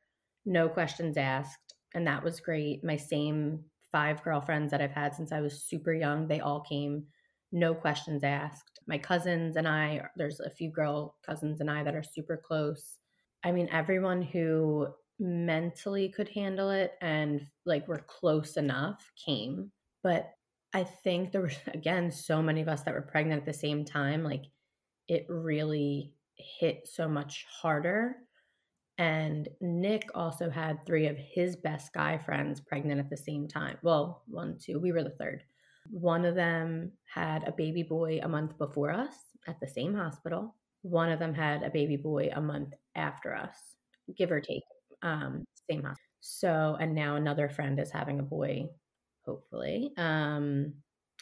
no 0.45 0.69
questions 0.69 1.17
asked, 1.17 1.75
and 1.95 2.07
that 2.07 2.25
was 2.25 2.41
great. 2.41 2.83
My 2.83 2.97
same 2.97 3.61
five 3.93 4.23
girlfriends 4.25 4.73
that 4.73 4.81
I've 4.81 4.91
had 4.91 5.15
since 5.15 5.31
I 5.31 5.41
was 5.41 5.63
super 5.63 5.93
young, 5.93 6.27
they 6.27 6.41
all 6.41 6.61
came, 6.63 7.05
no 7.53 7.75
questions 7.75 8.25
asked. 8.25 8.81
My 8.89 8.99
cousins 8.99 9.57
and 9.57 9.69
I, 9.69 10.03
there's 10.17 10.41
a 10.41 10.51
few 10.51 10.71
girl 10.71 11.17
cousins 11.25 11.61
and 11.61 11.71
I 11.71 11.85
that 11.85 11.95
are 11.95 12.03
super 12.03 12.37
close. 12.45 12.99
I 13.47 13.53
mean, 13.53 13.69
everyone 13.71 14.23
who 14.23 14.89
mentally 15.21 16.09
could 16.09 16.29
handle 16.29 16.71
it 16.71 16.95
and 17.01 17.47
like 17.65 17.87
were 17.87 18.05
close 18.09 18.57
enough 18.57 19.09
came. 19.25 19.71
But 20.03 20.33
I 20.75 20.83
think 20.83 21.31
there 21.31 21.43
were, 21.43 21.53
again, 21.73 22.11
so 22.11 22.43
many 22.43 22.61
of 22.61 22.69
us 22.69 22.83
that 22.83 22.95
were 22.95 23.03
pregnant 23.03 23.43
at 23.43 23.47
the 23.47 23.53
same 23.53 23.85
time. 23.85 24.25
Like 24.25 24.47
it 25.07 25.27
really 25.29 26.13
hit 26.35 26.89
so 26.93 27.09
much 27.09 27.47
harder. 27.49 28.17
And 28.99 29.49
Nick 29.61 30.09
also 30.13 30.51
had 30.51 30.85
three 30.85 31.07
of 31.07 31.17
his 31.17 31.55
best 31.55 31.93
guy 31.93 32.19
friends 32.19 32.61
pregnant 32.61 32.99
at 32.99 33.11
the 33.11 33.17
same 33.17 33.47
time. 33.47 33.79
Well, 33.81 34.25
one, 34.27 34.59
two, 34.61 34.81
we 34.81 34.91
were 34.91 35.05
the 35.05 35.11
third. 35.11 35.45
One 35.89 36.25
of 36.25 36.35
them 36.35 36.91
had 37.15 37.47
a 37.47 37.53
baby 37.53 37.85
boy 37.85 38.19
a 38.25 38.29
month 38.29 38.59
before 38.59 38.91
us 38.91 39.15
at 39.47 39.61
the 39.61 39.69
same 39.69 39.95
hospital. 39.95 40.57
One 40.89 41.11
of 41.11 41.19
them 41.19 41.35
had 41.35 41.63
a 41.63 41.71
baby 41.71 41.97
boy 41.97 42.31
a 42.35 42.41
month 42.41 42.75
after 42.95 43.35
us, 43.35 43.57
give 44.17 44.31
or 44.31 44.41
take 44.41 44.63
um, 45.03 45.45
same 45.69 45.83
hospital. 45.83 46.01
So, 46.21 46.77
and 46.81 46.95
now 46.95 47.17
another 47.17 47.49
friend 47.49 47.79
is 47.79 47.91
having 47.91 48.21
a 48.21 48.25
boy, 48.25 48.67
hopefully, 49.25 49.93
um, 49.97 50.75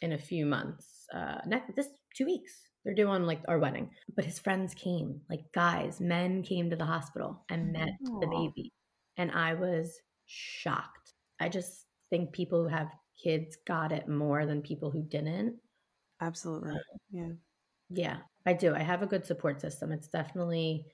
in 0.02 0.12
a 0.12 0.18
few 0.18 0.46
months. 0.46 1.06
Uh, 1.14 1.38
next, 1.46 1.74
this 1.76 1.88
two 2.16 2.26
weeks, 2.26 2.52
they're 2.84 2.94
doing 2.94 3.24
like 3.24 3.40
our 3.48 3.58
wedding. 3.58 3.90
But 4.14 4.24
his 4.24 4.38
friends 4.38 4.74
came, 4.74 5.20
like 5.28 5.44
guys, 5.54 6.00
men 6.00 6.42
came 6.42 6.70
to 6.70 6.76
the 6.76 6.84
hospital 6.84 7.44
and 7.50 7.72
met 7.72 7.90
Aww. 8.06 8.20
the 8.20 8.26
baby, 8.26 8.72
and 9.16 9.30
I 9.30 9.54
was 9.54 9.98
shocked. 10.26 11.12
I 11.40 11.48
just 11.48 11.86
think 12.10 12.32
people 12.32 12.62
who 12.62 12.68
have 12.68 12.88
kids 13.22 13.56
got 13.66 13.92
it 13.92 14.08
more 14.08 14.46
than 14.46 14.62
people 14.62 14.90
who 14.90 15.02
didn't. 15.02 15.56
Absolutely, 16.20 16.74
yeah, 17.10 17.32
yeah, 17.90 18.18
I 18.46 18.52
do. 18.52 18.74
I 18.74 18.82
have 18.82 19.02
a 19.02 19.06
good 19.06 19.26
support 19.26 19.60
system. 19.60 19.92
It's 19.92 20.08
definitely 20.08 20.86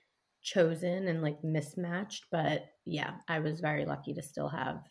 chosen 0.43 1.09
and 1.09 1.23
like 1.23 1.43
mismatched. 1.45 2.27
But 2.31 2.67
yeah, 2.85 3.13
I 3.29 3.41
was 3.41 3.61
very 3.61 3.85
lucky 3.85 4.15
to 4.15 4.23
still 4.23 4.49
have 4.49 4.83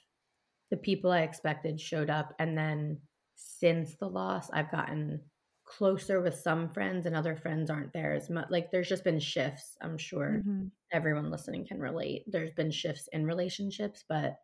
the 0.71 0.77
people 0.77 1.11
I 1.11 1.21
expected 1.21 1.79
showed 1.79 2.09
up. 2.09 2.33
And 2.39 2.57
then 2.57 2.99
since 3.35 3.95
the 3.95 4.07
loss, 4.07 4.49
I've 4.51 4.71
gotten 4.71 5.21
closer 5.65 6.19
with 6.19 6.35
some 6.35 6.69
friends 6.69 7.05
and 7.05 7.15
other 7.15 7.35
friends 7.35 7.69
aren't 7.69 7.93
there 7.93 8.13
as 8.13 8.29
much. 8.29 8.47
Like 8.49 8.71
there's 8.71 8.89
just 8.89 9.03
been 9.03 9.19
shifts. 9.19 9.77
I'm 9.81 9.97
sure 9.97 10.37
mm-hmm. 10.39 10.67
everyone 10.91 11.29
listening 11.29 11.65
can 11.65 11.79
relate. 11.79 12.23
There's 12.27 12.51
been 12.51 12.71
shifts 12.71 13.07
in 13.13 13.25
relationships, 13.25 14.03
but 14.09 14.37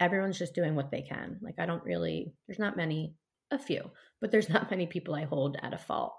everyone's 0.00 0.38
just 0.38 0.54
doing 0.54 0.74
what 0.74 0.90
they 0.90 1.02
can. 1.02 1.38
Like 1.40 1.54
I 1.58 1.66
don't 1.66 1.84
really, 1.84 2.34
there's 2.46 2.58
not 2.58 2.76
many, 2.76 3.14
a 3.50 3.58
few, 3.58 3.90
but 4.20 4.30
there's 4.30 4.48
not 4.50 4.70
many 4.70 4.86
people 4.86 5.14
I 5.14 5.24
hold 5.24 5.56
at 5.62 5.74
a 5.74 5.78
fault. 5.78 6.14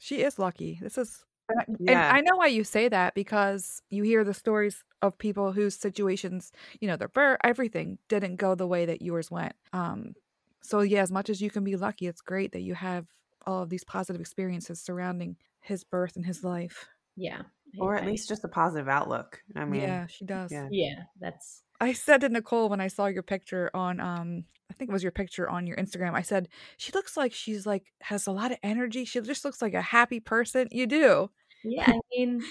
She 0.00 0.22
is 0.22 0.38
lucky. 0.38 0.78
This 0.82 0.98
is 0.98 1.24
And, 1.48 1.60
I, 1.60 1.64
yeah. 1.80 2.08
and 2.08 2.16
I 2.16 2.20
know 2.20 2.36
why 2.36 2.46
you 2.46 2.64
say 2.64 2.88
that 2.88 3.14
because 3.14 3.82
you 3.90 4.02
hear 4.02 4.24
the 4.24 4.34
stories 4.34 4.82
of 5.02 5.18
people 5.18 5.52
whose 5.52 5.74
situations, 5.74 6.52
you 6.80 6.88
know, 6.88 6.96
their 6.96 7.08
birth, 7.08 7.38
everything 7.44 7.98
didn't 8.08 8.36
go 8.36 8.54
the 8.54 8.66
way 8.66 8.86
that 8.86 9.02
yours 9.02 9.30
went. 9.30 9.54
Um, 9.72 10.14
so 10.62 10.80
yeah, 10.80 11.02
as 11.02 11.10
much 11.10 11.30
as 11.30 11.40
you 11.40 11.50
can 11.50 11.64
be 11.64 11.76
lucky, 11.76 12.06
it's 12.06 12.20
great 12.20 12.52
that 12.52 12.60
you 12.60 12.74
have 12.74 13.06
all 13.46 13.62
of 13.62 13.70
these 13.70 13.84
positive 13.84 14.20
experiences 14.20 14.80
surrounding 14.80 15.36
his 15.60 15.84
birth 15.84 16.16
and 16.16 16.26
his 16.26 16.44
life. 16.44 16.86
Yeah. 17.16 17.42
Or 17.78 17.94
at 17.94 18.06
least 18.06 18.28
just 18.28 18.44
a 18.44 18.48
positive 18.48 18.88
outlook. 18.88 19.42
I 19.54 19.64
mean, 19.64 19.82
yeah, 19.82 20.06
she 20.06 20.24
does. 20.24 20.50
Yeah. 20.50 20.68
yeah, 20.70 21.02
that's. 21.20 21.62
I 21.80 21.92
said 21.92 22.20
to 22.20 22.28
Nicole 22.28 22.68
when 22.68 22.80
I 22.80 22.88
saw 22.88 23.06
your 23.06 23.22
picture 23.22 23.70
on, 23.74 24.00
um, 24.00 24.44
I 24.70 24.74
think 24.74 24.90
it 24.90 24.92
was 24.92 25.02
your 25.02 25.12
picture 25.12 25.48
on 25.48 25.66
your 25.66 25.76
Instagram. 25.76 26.14
I 26.14 26.22
said 26.22 26.48
she 26.76 26.92
looks 26.92 27.16
like 27.16 27.32
she's 27.32 27.66
like 27.66 27.92
has 28.02 28.26
a 28.26 28.32
lot 28.32 28.52
of 28.52 28.58
energy. 28.62 29.04
She 29.04 29.20
just 29.20 29.44
looks 29.44 29.60
like 29.60 29.74
a 29.74 29.82
happy 29.82 30.20
person. 30.20 30.68
You 30.70 30.86
do. 30.86 31.30
Yeah, 31.64 31.84
I 31.86 32.00
mean, 32.16 32.42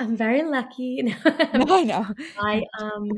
I'm 0.00 0.16
very 0.16 0.42
lucky. 0.42 1.02
no, 1.02 1.14
I 1.24 1.84
know. 1.84 2.06
I 2.38 2.64
um, 2.80 3.08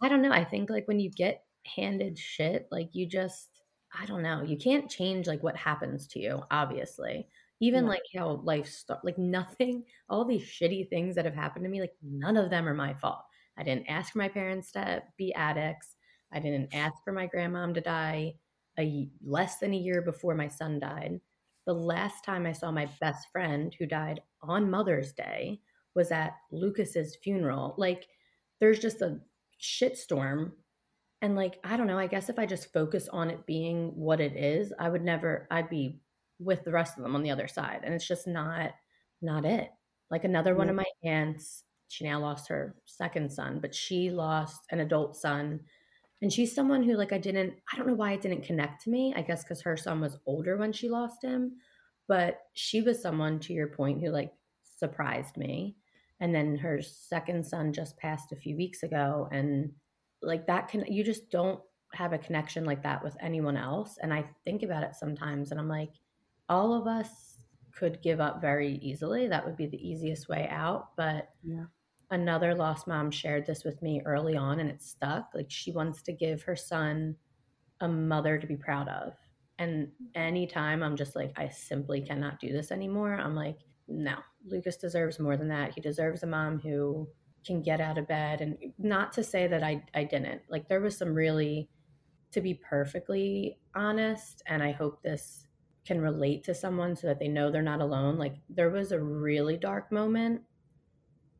I 0.00 0.08
don't 0.08 0.22
know. 0.22 0.32
I 0.32 0.44
think 0.44 0.70
like 0.70 0.88
when 0.88 1.00
you 1.00 1.10
get 1.10 1.44
handed 1.66 2.18
shit, 2.18 2.68
like 2.70 2.90
you 2.92 3.06
just, 3.06 3.48
I 3.98 4.06
don't 4.06 4.22
know. 4.22 4.42
You 4.42 4.56
can't 4.56 4.90
change 4.90 5.26
like 5.26 5.42
what 5.42 5.56
happens 5.56 6.06
to 6.08 6.20
you. 6.20 6.42
Obviously, 6.50 7.26
even 7.60 7.84
yeah. 7.84 7.90
like 7.90 8.02
how 8.16 8.40
life 8.44 8.68
start 8.68 9.04
like 9.04 9.18
nothing 9.18 9.84
all 10.08 10.24
these 10.24 10.42
shitty 10.42 10.88
things 10.88 11.14
that 11.14 11.24
have 11.24 11.34
happened 11.34 11.64
to 11.64 11.70
me 11.70 11.80
like 11.80 11.94
none 12.02 12.36
of 12.36 12.50
them 12.50 12.68
are 12.68 12.74
my 12.74 12.92
fault 12.94 13.22
i 13.62 13.64
didn't 13.64 13.88
ask 13.88 14.12
for 14.12 14.18
my 14.18 14.28
parents 14.28 14.72
to 14.72 15.02
be 15.16 15.32
addicts. 15.34 15.96
I 16.32 16.40
didn't 16.40 16.74
ask 16.74 16.94
for 17.04 17.12
my 17.12 17.28
grandmom 17.28 17.74
to 17.74 17.80
die 17.80 18.34
a 18.78 19.08
less 19.24 19.58
than 19.58 19.72
a 19.72 19.78
year 19.78 20.02
before 20.02 20.34
my 20.34 20.48
son 20.48 20.80
died. 20.80 21.20
The 21.66 21.74
last 21.74 22.24
time 22.24 22.46
i 22.46 22.52
saw 22.52 22.70
my 22.70 22.88
best 23.00 23.28
friend 23.30 23.74
who 23.78 23.86
died 23.86 24.20
on 24.42 24.70
mother's 24.70 25.12
day 25.12 25.60
was 25.94 26.10
at 26.10 26.34
lucas's 26.50 27.16
funeral. 27.22 27.74
Like 27.78 28.08
there's 28.58 28.80
just 28.80 29.02
a 29.02 29.20
shitstorm 29.62 30.52
and 31.20 31.36
like 31.36 31.60
i 31.62 31.76
don't 31.76 31.86
know 31.86 31.98
i 31.98 32.08
guess 32.08 32.28
if 32.28 32.36
i 32.36 32.44
just 32.44 32.72
focus 32.72 33.08
on 33.12 33.30
it 33.30 33.46
being 33.46 33.92
what 33.94 34.20
it 34.20 34.36
is 34.36 34.72
i 34.80 34.88
would 34.88 35.04
never 35.04 35.46
i'd 35.52 35.68
be 35.68 36.00
with 36.44 36.64
the 36.64 36.72
rest 36.72 36.96
of 36.96 37.02
them 37.02 37.14
on 37.14 37.22
the 37.22 37.30
other 37.30 37.48
side. 37.48 37.80
And 37.84 37.94
it's 37.94 38.06
just 38.06 38.26
not 38.26 38.72
not 39.20 39.44
it. 39.44 39.70
Like 40.10 40.24
another 40.24 40.54
one 40.54 40.68
of 40.68 40.76
my 40.76 40.84
aunts 41.04 41.64
she 41.92 42.04
now 42.04 42.18
lost 42.18 42.48
her 42.48 42.74
second 42.86 43.30
son 43.30 43.58
but 43.60 43.74
she 43.74 44.10
lost 44.10 44.62
an 44.70 44.80
adult 44.80 45.14
son 45.14 45.60
and 46.22 46.32
she's 46.32 46.54
someone 46.54 46.82
who 46.82 46.96
like 46.96 47.12
i 47.12 47.18
didn't 47.18 47.52
i 47.72 47.76
don't 47.76 47.86
know 47.86 47.94
why 47.94 48.12
it 48.12 48.22
didn't 48.22 48.44
connect 48.44 48.82
to 48.82 48.90
me 48.90 49.12
i 49.14 49.20
guess 49.20 49.42
because 49.42 49.60
her 49.60 49.76
son 49.76 50.00
was 50.00 50.16
older 50.24 50.56
when 50.56 50.72
she 50.72 50.88
lost 50.88 51.22
him 51.22 51.52
but 52.08 52.40
she 52.54 52.80
was 52.80 53.00
someone 53.00 53.38
to 53.38 53.52
your 53.52 53.68
point 53.68 54.00
who 54.00 54.08
like 54.08 54.32
surprised 54.62 55.36
me 55.36 55.76
and 56.20 56.34
then 56.34 56.56
her 56.56 56.80
second 56.80 57.44
son 57.44 57.74
just 57.74 57.98
passed 57.98 58.32
a 58.32 58.36
few 58.36 58.56
weeks 58.56 58.82
ago 58.82 59.28
and 59.30 59.70
like 60.22 60.46
that 60.46 60.68
can 60.68 60.84
you 60.88 61.04
just 61.04 61.30
don't 61.30 61.60
have 61.92 62.14
a 62.14 62.18
connection 62.18 62.64
like 62.64 62.82
that 62.82 63.04
with 63.04 63.14
anyone 63.20 63.56
else 63.56 63.98
and 64.02 64.14
i 64.14 64.24
think 64.46 64.62
about 64.62 64.82
it 64.82 64.94
sometimes 64.94 65.50
and 65.50 65.60
i'm 65.60 65.68
like 65.68 65.92
all 66.48 66.72
of 66.72 66.86
us 66.86 67.32
could 67.72 68.02
give 68.02 68.20
up 68.20 68.40
very 68.40 68.76
easily. 68.82 69.26
That 69.26 69.44
would 69.44 69.56
be 69.56 69.66
the 69.66 69.88
easiest 69.88 70.28
way 70.28 70.48
out. 70.50 70.90
But 70.96 71.30
yeah. 71.42 71.64
Another 72.12 72.54
lost 72.54 72.86
mom 72.86 73.10
shared 73.10 73.46
this 73.46 73.64
with 73.64 73.82
me 73.82 74.00
early 74.04 74.36
on 74.36 74.60
and 74.60 74.70
it 74.70 74.82
stuck. 74.82 75.30
Like 75.34 75.46
she 75.48 75.72
wants 75.72 76.02
to 76.02 76.12
give 76.12 76.42
her 76.42 76.54
son 76.54 77.16
a 77.80 77.88
mother 77.88 78.38
to 78.38 78.46
be 78.46 78.56
proud 78.56 78.88
of. 78.88 79.14
And 79.58 79.88
anytime 80.14 80.82
I'm 80.82 80.96
just 80.96 81.16
like, 81.16 81.32
I 81.36 81.48
simply 81.48 82.00
cannot 82.00 82.38
do 82.38 82.52
this 82.52 82.70
anymore, 82.70 83.14
I'm 83.14 83.34
like, 83.34 83.58
no, 83.88 84.14
Lucas 84.46 84.76
deserves 84.76 85.18
more 85.18 85.36
than 85.36 85.48
that. 85.48 85.74
He 85.74 85.80
deserves 85.80 86.22
a 86.22 86.26
mom 86.26 86.60
who 86.60 87.08
can 87.44 87.62
get 87.62 87.80
out 87.80 87.98
of 87.98 88.06
bed. 88.06 88.40
And 88.40 88.56
not 88.78 89.12
to 89.14 89.24
say 89.24 89.48
that 89.48 89.64
I, 89.64 89.82
I 89.94 90.04
didn't. 90.04 90.42
Like, 90.48 90.68
there 90.68 90.80
was 90.80 90.96
some 90.96 91.14
really, 91.14 91.68
to 92.30 92.40
be 92.40 92.54
perfectly 92.54 93.58
honest, 93.74 94.42
and 94.46 94.62
I 94.62 94.72
hope 94.72 95.02
this 95.02 95.46
can 95.84 96.00
relate 96.00 96.44
to 96.44 96.54
someone 96.54 96.94
so 96.94 97.06
that 97.08 97.18
they 97.18 97.28
know 97.28 97.50
they're 97.50 97.62
not 97.62 97.80
alone. 97.80 98.16
Like 98.16 98.36
there 98.48 98.70
was 98.70 98.92
a 98.92 99.00
really 99.00 99.56
dark 99.56 99.90
moment, 99.90 100.42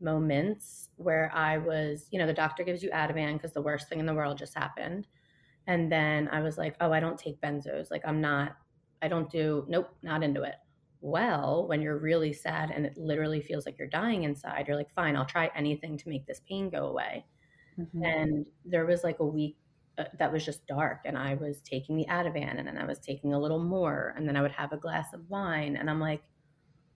moments 0.03 0.89
where 0.97 1.31
I 1.35 1.59
was, 1.59 2.07
you 2.11 2.19
know, 2.19 2.27
the 2.27 2.33
doctor 2.33 2.65
gives 2.65 2.83
you 2.83 2.91
Ativan 2.91 3.35
because 3.35 3.53
the 3.53 3.63
worst 3.63 3.89
thing 3.89 4.01
in 4.01 4.07
the 4.07 4.15
world 4.15 4.39
just 4.39 4.55
happened. 4.55 5.07
And 5.67 5.91
then 5.91 6.29
I 6.33 6.41
was 6.41 6.59
like, 6.59 6.77
oh, 6.81 6.93
I 6.93 7.01
don't 7.01 7.19
take 7.19 7.41
benzos. 7.41 7.91
Like 7.91 8.03
I'm 8.05 8.21
not, 8.21 8.57
I 9.01 9.09
don't 9.09 9.31
do, 9.31 9.65
nope, 9.69 9.89
not 10.03 10.23
into 10.23 10.43
it. 10.43 10.57
Well, 11.01 11.67
when 11.69 11.83
you're 11.83 11.99
really 11.99 12.33
sad 12.33 12.71
and 12.71 12.87
it 12.87 12.97
literally 12.97 13.41
feels 13.41 13.67
like 13.67 13.79
you're 13.79 13.89
dying 13.89 14.25
inside, 14.25 14.67
you're 14.69 14.77
like, 14.77 14.93
fine, 14.95 15.17
I'll 15.17 15.25
try 15.25 15.51
anything 15.55 15.97
to 15.99 16.09
make 16.09 16.27
this 16.27 16.41
pain 16.49 16.71
go 16.71 16.87
away. 16.87 17.25
Mm-hmm. 17.79 18.05
And 18.05 18.47
there 18.65 18.87
was 18.87 19.03
like 19.03 19.19
a 19.21 19.27
week 19.27 19.57
uh, 19.99 20.05
that 20.19 20.33
was 20.33 20.43
just 20.43 20.67
dark 20.67 21.01
and 21.05 21.19
i 21.19 21.35
was 21.35 21.61
taking 21.61 21.99
the 21.99 22.07
ativan 22.07 22.59
and 22.59 22.67
then 22.67 22.79
i 22.79 22.85
was 22.87 22.99
taking 22.99 23.35
a 23.35 23.39
little 23.39 23.63
more 23.63 24.15
and 24.17 24.27
then 24.27 24.39
i 24.39 24.41
would 24.41 24.51
have 24.51 24.73
a 24.73 24.77
glass 24.79 25.13
of 25.13 25.21
wine 25.29 25.77
and 25.77 25.91
i'm 25.91 26.01
like 26.01 26.23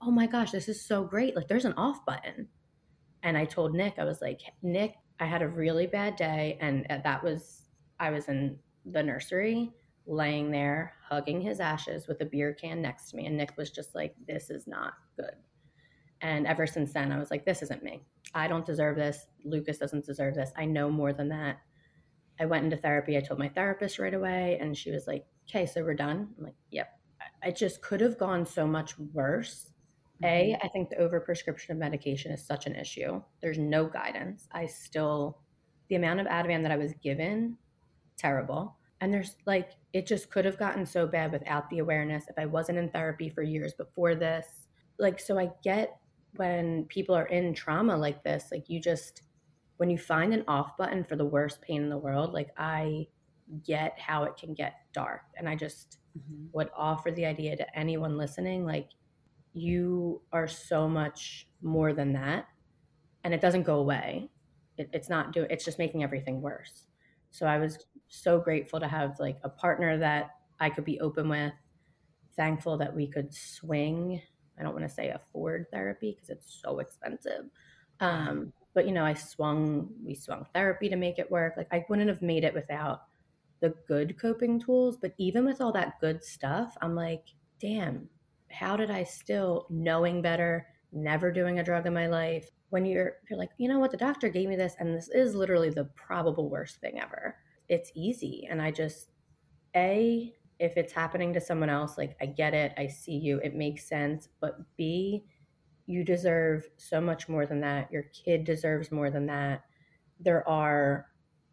oh 0.01 0.11
my 0.11 0.27
gosh 0.27 0.51
this 0.51 0.67
is 0.67 0.83
so 0.83 1.05
great 1.05 1.37
like 1.37 1.47
there's 1.47 1.67
an 1.67 1.75
off 1.75 2.07
button 2.07 2.49
and 3.27 3.37
i 3.37 3.45
told 3.45 3.75
nick 3.75 3.95
i 3.99 4.05
was 4.05 4.23
like 4.23 4.41
nick 4.63 4.95
i 5.21 5.27
had 5.27 5.43
a 5.43 5.49
really 5.49 5.87
bad 5.87 6.17
day 6.17 6.57
and 6.61 6.87
uh, 6.89 6.99
that 7.05 7.23
was 7.23 7.67
i 8.01 8.11
was 8.11 8.29
in 8.29 8.59
the 8.87 9.03
nursery 9.03 9.71
laying 10.07 10.51
there 10.51 10.95
hugging 11.07 11.41
his 11.41 11.61
ashes 11.61 12.07
with 12.07 12.21
a 12.21 12.25
beer 12.25 12.55
can 12.55 12.81
next 12.81 13.11
to 13.11 13.17
me 13.17 13.27
and 13.27 13.37
nick 13.37 13.53
was 13.57 13.71
just 13.71 13.95
like 13.95 14.15
this 14.27 14.49
is 14.49 14.67
not 14.67 14.95
good 15.17 15.35
and 16.23 16.47
ever 16.47 16.67
since 16.67 16.93
then 16.93 17.13
i 17.13 17.19
was 17.19 17.31
like 17.31 17.45
this 17.45 17.61
isn't 17.61 17.83
me 17.83 18.03
i 18.35 18.47
don't 18.47 18.65
deserve 18.65 18.97
this 18.97 19.27
lucas 19.45 19.79
doesn't 19.79 20.07
deserve 20.07 20.35
this 20.35 20.53
i 20.57 20.65
know 20.65 20.89
more 20.89 21.13
than 21.13 21.29
that 21.29 21.59
I 22.39 22.47
went 22.47 22.65
into 22.65 22.77
therapy. 22.77 23.17
I 23.17 23.21
told 23.21 23.39
my 23.39 23.49
therapist 23.49 23.99
right 23.99 24.13
away, 24.13 24.59
and 24.61 24.77
she 24.77 24.91
was 24.91 25.07
like, 25.07 25.27
"Okay, 25.49 25.67
so 25.67 25.83
we're 25.83 25.95
done." 25.95 26.35
I'm 26.37 26.45
like, 26.45 26.55
"Yep." 26.71 26.89
I 27.43 27.51
just 27.51 27.81
could 27.81 28.01
have 28.01 28.19
gone 28.19 28.45
so 28.45 28.67
much 28.67 28.99
worse. 28.99 29.73
A, 30.25 30.57
mm-hmm. 30.57 30.69
Think 30.69 30.91
the 30.91 30.97
overprescription 30.97 31.71
of 31.71 31.77
medication 31.77 32.33
is 32.33 32.45
such 32.45 32.67
an 32.67 32.75
issue. 32.75 33.23
There's 33.43 33.59
no 33.59 33.87
guidance. 33.87 34.49
I 34.53 34.67
still, 34.67 35.39
the 35.89 35.97
amount 35.97 36.21
of 36.21 36.27
Ativan 36.27 36.63
that 36.63 36.73
I 36.73 36.77
was 36.77 36.95
given, 37.03 37.57
terrible. 38.17 38.77
And 39.01 39.13
there's 39.13 39.37
like, 39.45 39.73
it 39.93 40.07
just 40.07 40.31
could 40.31 40.47
have 40.47 40.59
gotten 40.59 40.87
so 40.87 41.07
bad 41.07 41.33
without 41.33 41.69
the 41.69 41.81
awareness 41.81 42.25
if 42.29 42.39
I 42.39 42.47
wasn't 42.47 42.79
in 42.79 42.89
therapy 42.89 43.29
for 43.29 43.43
years 43.43 43.75
before 43.75 44.15
this. 44.15 44.69
Like, 44.99 45.21
so 45.21 45.39
I 45.39 45.51
get 45.63 45.99
when 46.37 46.85
people 46.85 47.15
are 47.15 47.27
in 47.27 47.53
trauma 47.53 47.97
like 47.97 48.25
this, 48.25 48.47
like, 48.51 48.71
you 48.71 48.81
just, 48.81 49.23
when 49.77 49.91
you 49.91 49.99
find 49.99 50.33
an 50.33 50.45
off 50.49 50.79
button 50.79 51.05
for 51.05 51.17
the 51.17 51.27
worst 51.27 51.61
pain 51.61 51.83
in 51.83 51.91
the 51.91 51.99
world, 51.99 52.33
like 52.33 52.49
I 52.57 53.07
get 53.65 53.99
how 53.99 54.25
it 54.25 54.37
can 54.39 54.55
get 54.55 54.75
dark. 54.95 55.23
And 55.37 55.47
I 55.47 55.57
just 55.57 55.99
mm-hmm. 56.19 56.47
would 56.53 56.71
offer 56.75 57.11
the 57.11 57.27
idea 57.27 57.55
to 57.57 57.79
anyone 57.79 58.17
listening 58.17 58.65
like, 58.65 58.89
you 59.57 60.21
are 60.33 60.47
so 60.49 60.89
much 60.89 61.49
more 61.63 61.93
than 61.93 62.13
that. 62.13 62.47
And 63.25 63.35
it 63.35 63.41
doesn't 63.41 63.65
go 63.65 63.79
away. 63.79 64.31
It, 64.79 64.91
it's 64.93 65.09
not 65.09 65.33
doing, 65.33 65.49
it's 65.51 65.65
just 65.65 65.79
making 65.79 66.03
everything 66.03 66.41
worse. 66.41 66.87
So 67.31 67.47
I 67.47 67.59
was 67.59 67.79
so 68.09 68.39
grateful 68.39 68.79
to 68.81 68.89
have 68.89 69.19
like 69.19 69.39
a 69.43 69.49
partner 69.49 69.99
that 69.99 70.31
I 70.61 70.71
could 70.71 70.85
be 70.85 71.01
open 71.01 71.29
with, 71.29 71.53
thankful 72.37 72.79
that 72.79 72.95
we 72.95 73.07
could 73.07 73.33
swing. 73.33 74.21
I 74.59 74.63
don't 74.63 74.73
want 74.73 74.87
to 74.87 74.95
say 74.95 75.11
afford 75.11 75.67
therapy 75.73 76.13
because 76.13 76.31
it's 76.31 76.61
so 76.63 76.79
expensive. 76.79 77.47
Um, 78.01 78.53
but 78.77 78.87
you 78.87 78.93
know 78.93 79.05
i 79.05 79.15
swung 79.15 79.89
we 80.05 80.15
swung 80.15 80.47
therapy 80.55 80.89
to 80.89 80.95
make 80.95 81.19
it 81.19 81.31
work 81.31 81.55
like 81.57 81.67
i 81.73 81.85
wouldn't 81.89 82.09
have 82.09 82.23
made 82.23 82.45
it 82.45 82.55
without 82.55 83.05
the 83.61 83.75
good 83.89 84.17
coping 84.21 84.61
tools 84.61 84.99
but 85.01 85.15
even 85.19 85.45
with 85.45 85.61
all 85.61 85.73
that 85.73 85.99
good 85.99 86.23
stuff 86.23 86.77
i'm 86.83 86.95
like 86.95 87.25
damn 87.59 88.07
how 88.51 88.77
did 88.77 88.91
i 88.91 89.03
still 89.03 89.67
knowing 89.71 90.23
better 90.23 90.67
never 90.93 91.31
doing 91.31 91.59
a 91.59 91.65
drug 91.65 91.87
in 91.87 91.95
my 91.95 92.07
life 92.07 92.51
when 92.71 92.85
you're 92.85 93.15
you're 93.29 93.39
like 93.39 93.51
you 93.59 93.69
know 93.69 93.79
what 93.79 93.91
the 93.91 93.97
doctor 93.97 94.29
gave 94.29 94.49
me 94.49 94.57
this 94.57 94.75
and 94.79 94.95
this 94.95 95.09
is 95.09 95.35
literally 95.35 95.71
the 95.71 95.85
probable 95.97 96.49
worst 96.49 96.77
thing 96.81 97.01
ever 97.01 97.37
it's 97.69 97.91
easy 97.95 98.47
and 98.51 98.63
i 98.63 98.71
just 98.71 99.11
a 99.75 100.33
if 100.59 100.77
it's 100.77 100.93
happening 100.93 101.33
to 101.33 101.41
someone 101.41 101.69
else 101.69 101.99
like 101.99 102.17
i 102.21 102.27
get 102.27 102.55
it 102.55 102.73
i 102.79 102.87
see 102.87 103.17
you 103.17 103.39
it 103.45 103.55
makes 103.55 103.89
sense 103.89 104.29
but 104.41 104.59
b 104.77 105.25
you 105.87 106.05
deserve 106.05 106.69
so 106.77 107.01
much 107.01 107.29
more 107.29 107.47
than 107.47 107.61
that. 107.61 107.91
Your 107.91 108.03
kid 108.03 108.45
deserves 108.45 108.91
more 108.91 109.11
than 109.11 109.27
that. 109.27 109.63
There 110.19 110.47
are 110.49 111.07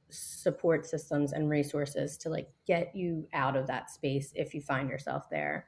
support 0.10 0.86
systems 0.86 1.34
and 1.34 1.50
resources 1.50 2.18
to 2.18 2.30
like 2.30 2.50
get 2.68 2.96
you 2.96 3.28
out 3.34 3.56
of 3.56 3.68
that 3.68 3.90
space 3.90 4.32
if 4.36 4.54
you 4.54 4.62
find 4.62 4.90
yourself 4.90 5.30
there. 5.30 5.68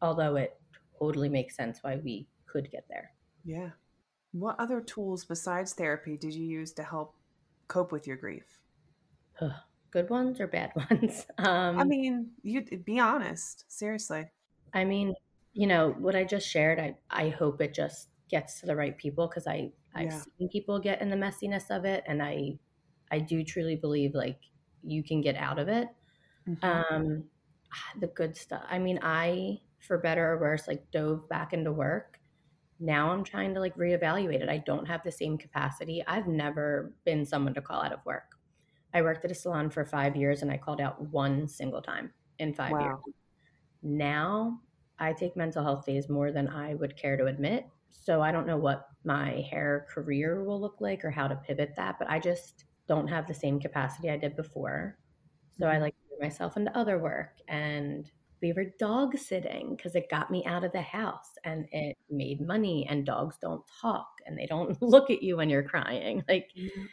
Although 0.00 0.36
it 0.36 0.60
totally 0.98 1.28
makes 1.28 1.56
sense 1.56 1.82
why 1.82 1.96
we 1.96 2.28
could 2.46 2.70
get 2.70 2.86
there. 2.88 3.12
Yeah. 3.44 3.70
What 4.32 4.56
other 4.58 4.80
tools 4.80 5.24
besides 5.24 5.72
therapy 5.72 6.16
did 6.16 6.34
you 6.34 6.44
use 6.44 6.72
to 6.74 6.82
help 6.82 7.14
cope 7.66 7.92
with 7.92 8.06
your 8.06 8.16
grief? 8.16 8.60
Good 9.90 10.10
ones 10.10 10.40
or 10.40 10.46
bad 10.46 10.72
ones? 10.90 11.26
Um, 11.38 11.78
I 11.78 11.84
mean, 11.84 12.30
you 12.42 12.62
be 12.62 12.98
honest. 12.98 13.64
Seriously. 13.68 14.30
I 14.74 14.84
mean, 14.84 15.14
you 15.54 15.66
know, 15.66 15.92
what 15.98 16.14
I 16.14 16.24
just 16.24 16.46
shared, 16.48 16.78
I, 16.78 16.96
I 17.10 17.30
hope 17.30 17.60
it 17.60 17.74
just 17.74 18.08
gets 18.28 18.60
to 18.60 18.66
the 18.66 18.76
right 18.76 18.96
people 18.96 19.26
because 19.26 19.46
I, 19.46 19.72
I've 19.94 20.12
Yeah. 20.12 20.22
seen 20.38 20.48
people 20.50 20.78
get 20.78 21.00
in 21.00 21.08
the 21.08 21.16
messiness 21.16 21.70
of 21.74 21.84
it. 21.84 22.04
And 22.06 22.22
I, 22.22 22.58
I 23.10 23.18
do 23.20 23.42
truly 23.42 23.76
believe 23.76 24.14
like 24.14 24.40
you 24.82 25.02
can 25.02 25.20
get 25.22 25.36
out 25.36 25.58
of 25.58 25.68
it. 25.68 25.88
Mhm. 26.46 26.62
Um, 26.62 27.24
the 28.00 28.08
good 28.08 28.36
stuff. 28.36 28.64
I 28.68 28.78
mean, 28.78 28.98
I, 29.02 29.60
for 29.80 29.98
better 29.98 30.32
or 30.32 30.40
worse, 30.40 30.68
like 30.68 30.90
dove 30.90 31.28
back 31.28 31.52
into 31.52 31.72
work. 31.72 32.20
Now 32.80 33.10
I'm 33.10 33.24
trying 33.24 33.54
to 33.54 33.60
like 33.60 33.76
reevaluate 33.76 34.42
it. 34.42 34.48
I 34.48 34.58
don't 34.58 34.86
have 34.86 35.02
the 35.04 35.12
same 35.12 35.38
capacity. 35.38 36.04
I've 36.06 36.28
never 36.28 36.94
been 37.04 37.24
someone 37.26 37.54
to 37.54 37.62
call 37.62 37.82
out 37.82 37.92
of 37.92 38.04
work. 38.06 38.36
I 38.94 39.02
worked 39.02 39.24
at 39.24 39.32
a 39.32 39.34
salon 39.34 39.70
for 39.70 39.84
five 39.84 40.16
years 40.16 40.42
and 40.42 40.50
I 40.50 40.58
called 40.58 40.80
out 40.80 41.00
one 41.12 41.48
single 41.48 41.82
time 41.82 42.12
in 42.38 42.54
five 42.54 42.80
years. 42.80 42.94
Now 43.82 44.60
I 44.98 45.12
take 45.12 45.36
mental 45.36 45.62
health 45.64 45.84
days 45.86 46.08
more 46.08 46.32
than 46.32 46.48
I 46.48 46.74
would 46.74 46.96
care 46.96 47.16
to 47.16 47.26
admit. 47.26 47.68
So 47.90 48.22
I 48.22 48.32
don't 48.32 48.46
know 48.46 48.56
what 48.56 48.88
my 49.04 49.40
hair 49.50 49.86
career 49.90 50.44
will 50.44 50.60
look 50.60 50.80
like 50.80 51.04
or 51.04 51.10
how 51.10 51.28
to 51.28 51.36
pivot 51.36 51.74
that, 51.76 51.98
but 51.98 52.10
I 52.10 52.18
just 52.18 52.64
don't 52.86 53.08
have 53.08 53.26
the 53.26 53.34
same 53.34 53.60
capacity 53.60 54.10
I 54.10 54.16
did 54.16 54.36
before. 54.36 54.98
So 55.52 55.66
I 55.68 55.78
Mhm. 55.78 55.80
like 55.80 55.94
to 55.94 56.02
put 56.10 56.22
myself 56.22 56.56
into 56.56 56.76
other 56.76 56.98
work 56.98 57.38
and 57.48 58.10
we 58.42 58.52
were 58.52 58.66
dog 58.78 59.18
sitting 59.18 59.76
because 59.76 59.94
it 59.94 60.10
got 60.10 60.30
me 60.30 60.44
out 60.44 60.64
of 60.64 60.72
the 60.72 60.82
house 60.82 61.30
and 61.44 61.66
it 61.72 61.96
made 62.10 62.40
money 62.40 62.86
and 62.88 63.06
dogs 63.06 63.36
don't 63.40 63.62
talk 63.80 64.08
and 64.26 64.38
they 64.38 64.46
don't 64.46 64.80
look 64.82 65.10
at 65.10 65.22
you 65.22 65.36
when 65.36 65.50
you're 65.50 65.62
crying. 65.62 66.24
Like 66.28 66.50
Mhm. 66.56 66.88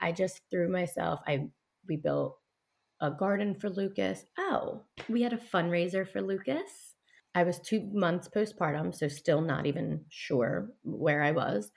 I 0.00 0.12
just 0.12 0.40
threw 0.50 0.68
myself. 0.68 1.20
I 1.26 1.48
we 1.88 1.96
built 1.96 2.38
a 3.00 3.10
garden 3.10 3.54
for 3.54 3.70
Lucas. 3.70 4.24
Oh, 4.38 4.84
we 5.08 5.22
had 5.22 5.32
a 5.32 5.36
fundraiser 5.38 6.08
for 6.08 6.20
Lucas. 6.22 6.94
I 7.34 7.44
was 7.44 7.60
two 7.60 7.88
months 7.92 8.28
postpartum, 8.28 8.94
so 8.94 9.08
still 9.08 9.40
not 9.40 9.66
even 9.66 10.04
sure 10.08 10.70
where 10.82 11.22
I 11.22 11.32
was. 11.32 11.70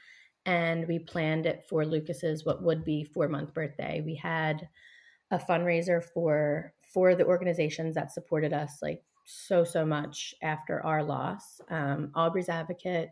And 0.46 0.88
we 0.88 1.00
planned 1.00 1.46
it 1.46 1.66
for 1.70 1.86
Lucas's 1.86 2.46
what 2.46 2.64
would 2.64 2.84
be 2.86 3.04
four 3.04 3.28
month 3.30 3.54
birthday. 3.54 4.02
We 4.06 4.16
had 4.16 4.68
a 5.32 5.38
fundraiser 5.40 6.04
for 6.04 6.74
for 6.94 7.16
the 7.16 7.26
organizations 7.26 7.96
that 7.96 8.12
supported 8.12 8.54
us 8.54 8.80
like 8.82 9.02
so 9.26 9.64
so 9.64 9.86
much 9.86 10.34
after 10.42 10.86
our 10.86 11.04
loss. 11.04 11.62
Um, 11.70 12.12
Aubrey's 12.16 12.50
Advocate, 12.50 13.10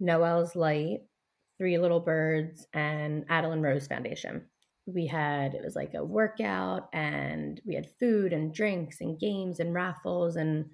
Noel's 0.00 0.56
Light, 0.56 1.00
Three 1.58 1.78
Little 1.78 2.00
Birds, 2.00 2.66
and 2.74 3.24
Adeline 3.28 3.62
Rose 3.62 3.86
Foundation. 3.86 4.46
We 4.86 5.06
had 5.06 5.54
it 5.54 5.64
was 5.64 5.76
like 5.76 5.94
a 5.94 6.04
workout, 6.04 6.88
and 6.92 7.60
we 7.66 7.74
had 7.74 7.90
food 7.98 8.32
and 8.32 8.54
drinks 8.54 9.00
and 9.00 9.18
games 9.18 9.60
and 9.60 9.74
raffles, 9.74 10.36
and 10.36 10.66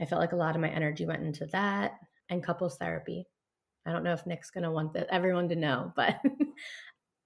I 0.00 0.04
felt 0.04 0.20
like 0.20 0.32
a 0.32 0.36
lot 0.36 0.54
of 0.54 0.60
my 0.60 0.68
energy 0.68 1.06
went 1.06 1.24
into 1.24 1.46
that 1.46 1.92
and 2.28 2.44
couples 2.44 2.76
therapy. 2.76 3.26
I 3.86 3.92
don't 3.92 4.02
know 4.02 4.12
if 4.12 4.26
Nick's 4.26 4.50
gonna 4.50 4.72
want 4.72 4.92
the, 4.92 5.12
everyone 5.12 5.48
to 5.48 5.56
know, 5.56 5.92
but 5.96 6.20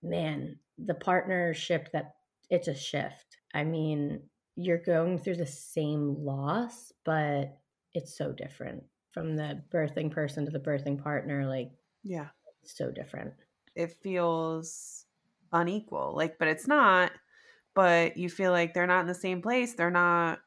man, 0.03 0.59
the 0.79 0.95
partnership 0.95 1.91
that 1.93 2.13
it's 2.49 2.69
a 2.69 2.75
shift. 2.75 3.39
I 3.55 3.65
mean, 3.65 4.23
you're 4.61 4.79
going 4.79 5.19
through 5.19 5.37
the 5.37 5.47
same 5.47 6.15
loss, 6.25 6.93
but 7.05 7.59
it's 7.95 8.17
so 8.17 8.33
different 8.33 8.85
from 9.13 9.37
the 9.37 9.65
birthing 9.71 10.11
person 10.11 10.45
to 10.45 10.51
the 10.51 10.61
birthing 10.61 11.03
partner. 11.03 11.47
Like, 11.47 11.73
Yeah. 12.03 12.31
so 12.65 12.91
different. 12.91 13.35
It 13.75 13.93
feels 14.03 15.07
unequal. 15.53 16.15
Like, 16.15 16.39
but 16.39 16.49
it's 16.49 16.67
not. 16.67 17.13
But 17.75 18.17
you 18.17 18.31
feel 18.31 18.53
like 18.53 18.75
they're 18.75 18.87
not 18.87 19.03
in 19.03 19.07
the 19.07 19.15
same 19.15 19.43
place. 19.43 19.75
They're 19.75 19.91
not. 19.91 20.41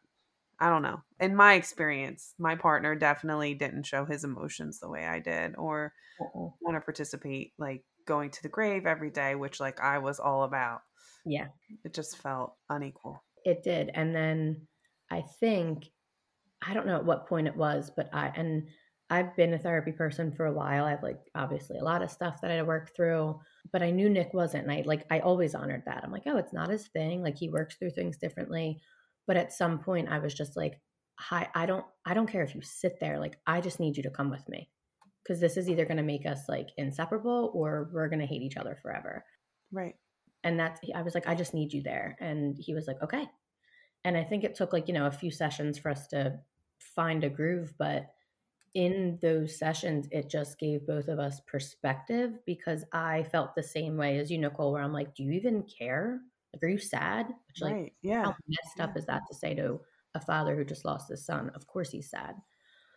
I 0.60 0.70
don't 0.70 0.84
know. 0.84 1.02
In 1.20 1.36
my 1.36 1.56
experience, 1.56 2.36
my 2.40 2.56
partner 2.56 2.96
definitely 2.96 3.56
didn't 3.56 3.86
show 3.86 4.06
his 4.06 4.24
emotions 4.24 4.80
the 4.80 4.90
way 4.90 5.06
I 5.06 5.20
did, 5.20 5.56
or 5.58 5.94
want 6.62 6.78
to 6.78 6.82
participate, 6.82 7.54
like 7.58 7.86
going 8.06 8.32
to 8.32 8.44
the 8.44 8.50
grave 8.50 8.86
every 8.88 9.12
day, 9.12 9.36
which 9.36 9.60
like 9.60 9.80
I 9.82 10.00
was 10.00 10.20
all 10.20 10.44
about. 10.44 10.82
Yeah, 11.26 11.50
It 11.84 11.94
just 11.94 12.18
felt 12.18 12.58
unequal. 12.70 13.24
It 13.46 13.64
did. 13.64 13.92
And 13.94 14.16
then 14.16 14.68
I 15.12 15.22
think, 15.40 15.90
I 16.66 16.74
don't 16.74 16.88
know 16.88 16.98
at 16.98 17.06
what 17.06 17.28
point 17.28 17.48
it 17.48 17.56
was, 17.56 17.92
but 17.96 18.10
I, 18.14 18.32
and 18.36 18.68
I've 19.10 19.36
been 19.36 19.54
a 19.54 19.60
therapy 19.60 19.92
person 19.92 20.32
for 20.32 20.46
a 20.46 20.54
while. 20.54 20.86
I've 20.86 21.04
like 21.04 21.20
obviously 21.36 21.78
a 21.78 21.84
lot 21.84 22.02
of 22.02 22.12
stuff 22.12 22.42
that 22.42 22.50
I 22.50 22.56
had 22.56 22.62
to 22.62 22.66
work 22.66 22.96
through, 22.96 23.40
but 23.72 23.84
I 23.84 23.92
knew 23.92 24.10
Nick 24.10 24.34
wasn't. 24.34 24.64
And 24.64 24.72
I 24.72 24.84
like, 24.86 25.06
I 25.12 25.20
always 25.20 25.56
honored 25.56 25.84
that. 25.86 26.04
I'm 26.04 26.12
like, 26.12 26.24
oh, 26.26 26.38
it's 26.38 26.54
not 26.54 26.70
his 26.70 26.88
thing. 26.88 27.22
Like 27.22 27.38
he 27.38 27.50
works 27.50 27.76
through 27.76 27.92
things 27.92 28.18
differently. 28.18 28.80
But 29.28 29.38
at 29.38 29.54
some 29.54 29.80
point 29.80 30.10
I 30.10 30.20
was 30.20 30.34
just 30.34 30.58
like, 30.58 30.80
hi, 31.20 31.48
I 31.54 31.66
don't, 31.66 31.86
I 32.06 32.14
don't 32.14 32.32
care 32.32 32.44
if 32.44 32.56
you 32.56 32.62
sit 32.64 32.98
there. 33.00 33.20
Like, 33.20 33.38
I 33.46 33.62
just 33.62 33.80
need 33.80 33.98
you 33.98 34.04
to 34.04 34.10
come 34.10 34.30
with 34.30 34.48
me. 34.50 34.70
Cause 35.28 35.40
this 35.40 35.56
is 35.56 35.70
either 35.70 35.86
going 35.86 35.98
to 35.98 36.04
make 36.04 36.26
us 36.26 36.50
like 36.50 36.68
inseparable 36.76 37.52
or 37.54 37.90
we're 37.94 38.10
going 38.10 38.20
to 38.20 38.26
hate 38.26 38.42
each 38.42 38.58
other 38.58 38.78
forever 38.82 39.24
Right. 39.74 39.96
And 40.44 40.60
that's 40.60 40.80
i 40.96 41.02
was 41.02 41.14
like 41.14 41.28
i 41.28 41.36
just 41.36 41.54
need 41.54 41.74
you 41.74 41.82
there 41.82 42.18
and 42.20 42.58
he 42.58 42.74
was 42.74 42.88
like 42.88 43.02
okay 43.02 43.28
and 44.04 44.18
i 44.18 44.24
think 44.24 44.44
it 44.44 44.56
took 44.56 44.74
like 44.74 44.88
you 44.88 44.94
know 44.94 45.08
a 45.08 45.12
few 45.12 45.32
sessions 45.32 45.78
for 45.78 45.90
us 45.90 46.08
to 46.08 46.38
find 46.80 47.24
a 47.24 47.30
groove 47.30 47.74
but 47.78 48.08
in 48.74 49.20
those 49.22 49.58
sessions 49.58 50.08
it 50.12 50.30
just 50.30 50.60
gave 50.60 50.86
both 50.88 51.08
of 51.08 51.20
us 51.20 51.40
perspective 51.46 52.40
because 52.46 52.84
i 52.92 53.24
felt 53.32 53.56
the 53.56 53.64
same 53.64 53.96
way 53.96 54.18
as 54.18 54.32
you 54.32 54.38
nicole 54.38 54.72
where 54.72 54.82
i'm 54.82 54.94
like 54.94 55.14
do 55.16 55.24
you 55.24 55.32
even 55.32 55.64
care 55.64 56.20
like 56.54 56.64
are 56.64 56.68
you 56.68 56.80
sad 56.80 57.28
which 57.48 57.62
like 57.62 57.74
right. 57.74 57.94
Yeah. 58.02 58.24
how 58.24 58.36
messed 58.48 58.80
up 58.80 58.98
is 58.98 59.06
that 59.06 59.22
to 59.30 59.38
say 59.38 59.54
to 59.54 59.80
a 60.16 60.20
father 60.20 60.56
who 60.56 60.64
just 60.66 60.86
lost 60.86 61.10
his 61.10 61.26
son 61.26 61.52
of 61.56 61.68
course 61.68 61.92
he's 61.92 62.10
sad 62.10 62.36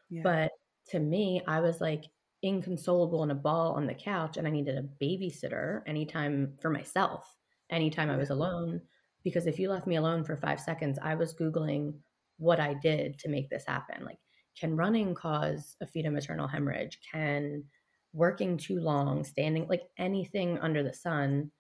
yeah. 0.09 0.23
but 0.23 0.53
to 0.91 0.99
me, 0.99 1.43
I 1.47 1.61
was 1.61 1.81
like 1.81 2.05
inconsolable 2.43 3.23
in 3.23 3.31
a 3.31 3.35
ball 3.35 3.73
on 3.73 3.87
the 3.87 3.95
couch, 3.95 4.37
and 4.37 4.47
I 4.47 4.51
needed 4.51 4.77
a 4.77 5.05
babysitter 5.05 5.83
anytime 5.87 6.55
for 6.61 6.71
myself, 6.71 7.37
anytime 7.71 8.11
I 8.11 8.17
was 8.17 8.31
alone. 8.31 8.81
Because 9.25 9.47
if 9.47 9.59
you 9.59 9.69
left 9.71 9.87
me 9.87 9.97
alone 9.97 10.23
for 10.25 10.37
five 10.37 10.61
seconds, 10.61 10.99
I 11.03 11.15
was 11.15 11.35
Googling 11.35 11.95
what 12.39 12.61
I 12.61 12.75
did 12.75 13.19
to 13.21 13.29
make 13.29 13.51
this 13.51 13.65
happen. 13.67 14.05
Like, 14.05 14.19
can 14.59 14.77
running 14.77 15.15
cause 15.15 15.77
a 15.81 15.87
fetal 15.87 16.13
maternal 16.13 16.47
hemorrhage? 16.47 16.99
Can 17.13 17.65
working 18.13 18.57
too 18.57 18.81
long, 18.81 19.25
standing, 19.25 19.67
like 19.69 19.83
anything 19.99 20.59
under 20.59 20.83
the 20.83 20.93
sun? 20.93 21.51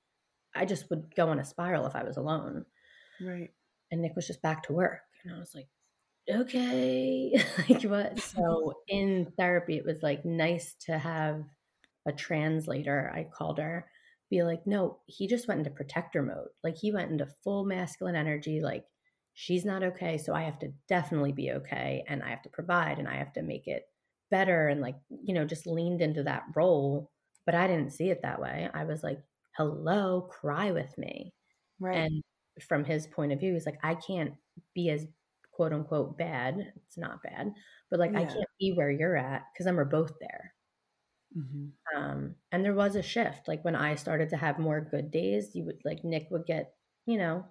I 0.54 0.64
just 0.64 0.88
would 0.90 1.14
go 1.14 1.28
on 1.28 1.40
a 1.40 1.44
spiral 1.44 1.86
if 1.86 1.96
I 1.96 2.04
was 2.04 2.16
alone. 2.16 2.64
right. 3.20 3.50
And 3.90 4.02
Nick 4.02 4.16
was 4.16 4.26
just 4.26 4.42
back 4.42 4.64
to 4.64 4.72
work. 4.72 5.00
And 5.24 5.34
I 5.34 5.38
was 5.38 5.54
like, 5.54 5.68
okay. 6.30 7.32
Like 7.68 7.82
what? 7.84 8.20
So 8.20 8.74
in 8.88 9.32
therapy 9.38 9.76
it 9.76 9.84
was 9.86 10.02
like 10.02 10.24
nice 10.24 10.74
to 10.86 10.98
have 10.98 11.44
a 12.08 12.12
translator 12.12 13.12
i 13.14 13.24
called 13.24 13.58
her 13.58 13.86
be 14.30 14.42
like 14.42 14.66
no 14.66 14.98
he 15.06 15.26
just 15.28 15.48
went 15.48 15.58
into 15.60 15.70
protector 15.70 16.22
mode. 16.22 16.48
Like 16.64 16.76
he 16.76 16.92
went 16.92 17.10
into 17.12 17.26
full 17.44 17.64
masculine 17.64 18.16
energy 18.16 18.60
like 18.62 18.84
she's 19.34 19.64
not 19.64 19.82
okay 19.82 20.18
so 20.18 20.34
i 20.34 20.42
have 20.42 20.58
to 20.60 20.72
definitely 20.88 21.32
be 21.32 21.50
okay 21.52 22.04
and 22.08 22.22
i 22.22 22.30
have 22.30 22.42
to 22.42 22.48
provide 22.50 22.98
and 22.98 23.08
i 23.08 23.16
have 23.16 23.32
to 23.34 23.42
make 23.42 23.66
it 23.66 23.84
better 24.30 24.68
and 24.68 24.80
like 24.80 24.96
you 25.24 25.34
know 25.34 25.44
just 25.44 25.66
leaned 25.66 26.00
into 26.02 26.22
that 26.24 26.44
role 26.54 27.10
but 27.44 27.54
i 27.54 27.66
didn't 27.66 27.92
see 27.92 28.10
it 28.10 28.22
that 28.22 28.40
way. 28.40 28.68
I 28.74 28.84
was 28.84 29.02
like 29.02 29.20
hello 29.56 30.22
cry 30.22 30.72
with 30.72 30.96
me 30.98 31.32
Right. 31.80 31.96
and 31.98 32.22
from 32.62 32.84
his 32.84 33.06
point 33.06 33.32
of 33.32 33.40
view 33.40 33.52
he's 33.52 33.66
like 33.66 33.78
i 33.82 33.94
can't 33.94 34.34
be 34.74 34.90
as 34.90 35.06
quote 35.56 35.72
unquote 35.72 36.18
bad 36.18 36.72
it's 36.76 36.98
not 36.98 37.22
bad 37.22 37.52
but 37.90 38.00
like 38.00 38.12
i 38.16 38.24
can't 38.24 38.50
be 38.60 38.72
where 38.74 38.90
you're 38.90 39.16
at 39.16 39.44
because 39.52 39.66
then 39.66 39.76
we're 39.76 39.84
both 39.86 40.12
there. 40.20 40.54
Mhm. 41.36 41.72
um 41.94 42.36
and 42.52 42.64
there 42.64 42.74
was 42.74 42.96
a 42.96 43.02
shift 43.02 43.48
like 43.48 43.64
when 43.64 43.76
i 43.76 43.94
started 43.94 44.30
to 44.30 44.36
have 44.36 44.58
more 44.58 44.80
good 44.80 45.10
days 45.10 45.54
you 45.54 45.64
would 45.64 45.80
like 45.84 46.04
nick 46.04 46.28
would 46.30 46.46
get 46.46 46.74
you 47.06 47.18
know 47.18 47.44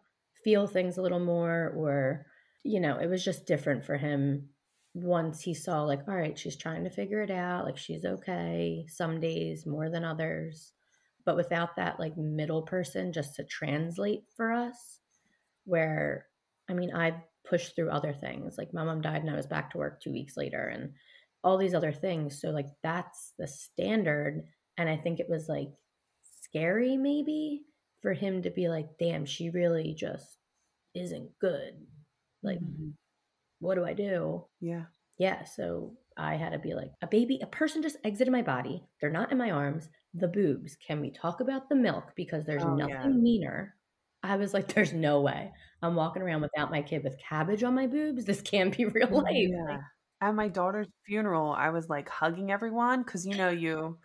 feel 0.44 0.66
things 0.68 0.98
a 0.98 1.02
little 1.02 1.20
more 1.20 1.72
or 1.76 2.26
you 2.64 2.80
know 2.80 2.98
it 2.98 3.08
was 3.08 3.24
just 3.24 3.46
different 3.46 3.86
for 3.86 3.98
him 3.98 4.50
once 4.94 5.42
he 5.42 5.54
saw 5.54 5.84
like 5.84 6.02
all 6.08 6.16
right 6.16 6.40
she's 6.40 6.58
trying 6.58 6.84
to 6.86 6.90
figure 6.90 7.22
it 7.22 7.32
out 7.32 7.66
like 7.66 7.78
she's 7.78 8.06
okay 8.06 8.86
some 8.90 9.20
days 9.20 9.66
more 9.66 9.90
than 9.90 10.06
others. 10.06 10.74
But 11.26 11.36
without 11.38 11.76
that 11.78 12.00
like 12.00 12.16
middle 12.18 12.62
person 12.64 13.12
just 13.12 13.36
to 13.36 13.44
translate 13.44 14.24
for 14.38 14.52
us 14.52 15.00
where 15.66 16.28
i 16.70 16.74
mean 16.74 16.94
i 16.96 17.24
pushed 17.48 17.76
through 17.76 17.90
other 17.90 18.14
things 18.14 18.58
like 18.58 18.74
my 18.74 18.84
mom 18.84 19.02
died 19.02 19.22
and 19.22 19.30
i 19.30 19.36
was 19.36 19.48
back 19.48 19.72
to 19.72 19.78
work 19.78 20.02
two 20.02 20.12
weeks 20.12 20.36
later 20.38 20.68
and 20.68 20.92
all 21.44 21.58
these 21.58 21.74
other 21.76 21.92
things 21.94 22.42
so 22.42 22.50
like 22.50 22.68
that's 22.84 23.34
the 23.38 23.48
standard 23.48 24.44
and 24.78 24.90
i 24.90 24.98
think 24.98 25.20
it 25.20 25.30
was 25.30 25.48
like 25.48 25.70
scary 26.42 26.98
maybe 26.98 27.62
for 28.02 28.14
him 28.14 28.42
to 28.42 28.50
be 28.50 28.68
like 28.68 28.88
damn 29.00 29.26
she 29.26 29.50
really 29.50 29.94
just 29.94 30.38
isn't 30.94 31.30
good 31.40 31.74
like 32.44 32.60
Mhm. 32.60 32.94
what 33.60 33.76
do 33.76 33.86
i 33.86 33.94
do 33.94 34.46
Yeah. 34.62 34.86
yeah 35.18 35.44
so 35.44 35.96
i 36.18 36.36
had 36.36 36.52
to 36.54 36.60
be 36.60 36.74
like 36.74 36.92
a 37.02 37.08
baby 37.08 37.40
a 37.42 37.48
person 37.48 37.82
just 37.82 37.98
exited 38.04 38.32
my 38.32 38.42
body 38.42 38.84
they're 39.02 39.10
not 39.12 39.32
in 39.32 39.38
my 39.38 39.52
arms 39.52 39.90
the 40.14 40.28
boobs 40.28 40.76
can 40.78 41.02
we 41.02 41.12
talk 41.12 41.42
about 41.42 41.68
the 41.70 41.76
milk 41.76 42.14
because 42.16 42.46
there's 42.46 42.64
Oh, 42.64 42.76
nothing 42.76 42.96
yeah. 42.96 43.08
meaner 43.08 43.76
i 44.26 44.36
was 44.36 44.54
like 44.54 44.74
there's 44.74 44.94
no 44.94 45.22
way 45.22 45.52
i'm 45.82 45.96
walking 45.96 46.22
around 46.22 46.42
without 46.42 46.72
my 46.72 46.82
kid 46.82 47.04
with 47.04 47.18
cabbage 47.20 47.64
on 47.64 47.74
my 47.76 47.88
boobs 47.88 48.26
this 48.26 48.42
can't 48.42 48.76
be 48.76 48.86
real 48.98 49.10
life 49.10 49.34
Yeah. 49.36 49.78
At 50.22 50.34
my 50.34 50.48
daughter's 50.48 50.88
funeral, 51.06 51.52
I 51.52 51.70
was 51.72 51.90
like 51.90 52.08
hugging 52.10 52.50
everyone 52.50 53.04
because 53.04 53.26
you 53.28 53.36
know 53.36 53.50
you 53.50 53.98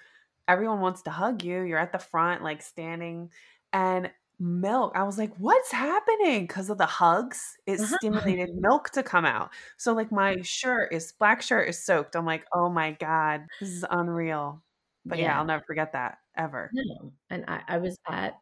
everyone 0.49 0.81
wants 0.81 1.03
to 1.03 1.11
hug 1.11 1.45
you. 1.45 1.63
You're 1.63 1.79
at 1.79 1.93
the 1.93 1.99
front, 2.01 2.43
like 2.43 2.63
standing, 2.63 3.31
and 3.73 4.11
milk. 4.41 4.93
I 4.97 5.05
was 5.05 5.19
like, 5.19 5.33
what's 5.39 5.71
happening? 5.71 6.47
Because 6.49 6.69
of 6.69 6.79
the 6.79 6.87
hugs, 6.87 7.57
it 7.67 7.81
Uh-huh. 7.81 7.97
stimulated 7.99 8.51
milk 8.57 8.91
to 8.91 9.03
come 9.05 9.25
out. 9.25 9.51
So 9.79 9.93
like 9.95 10.11
my 10.13 10.37
shirt 10.43 10.93
is 10.93 11.13
black 11.13 11.43
shirt 11.43 11.69
is 11.69 11.85
soaked. 11.85 12.17
I'm 12.17 12.27
like, 12.27 12.45
oh 12.53 12.69
my 12.69 12.91
God, 12.93 13.43
this 13.61 13.71
is 13.71 13.85
unreal. 13.89 14.63
But 15.07 15.19
yeah, 15.19 15.27
Yeah. 15.27 15.39
I'll 15.39 15.45
never 15.47 15.63
forget 15.67 15.93
that 15.93 16.19
ever. 16.37 16.71
No. 16.75 17.13
And 17.31 17.45
I, 17.49 17.63
I 17.69 17.79
was 17.79 17.99
at 18.09 18.35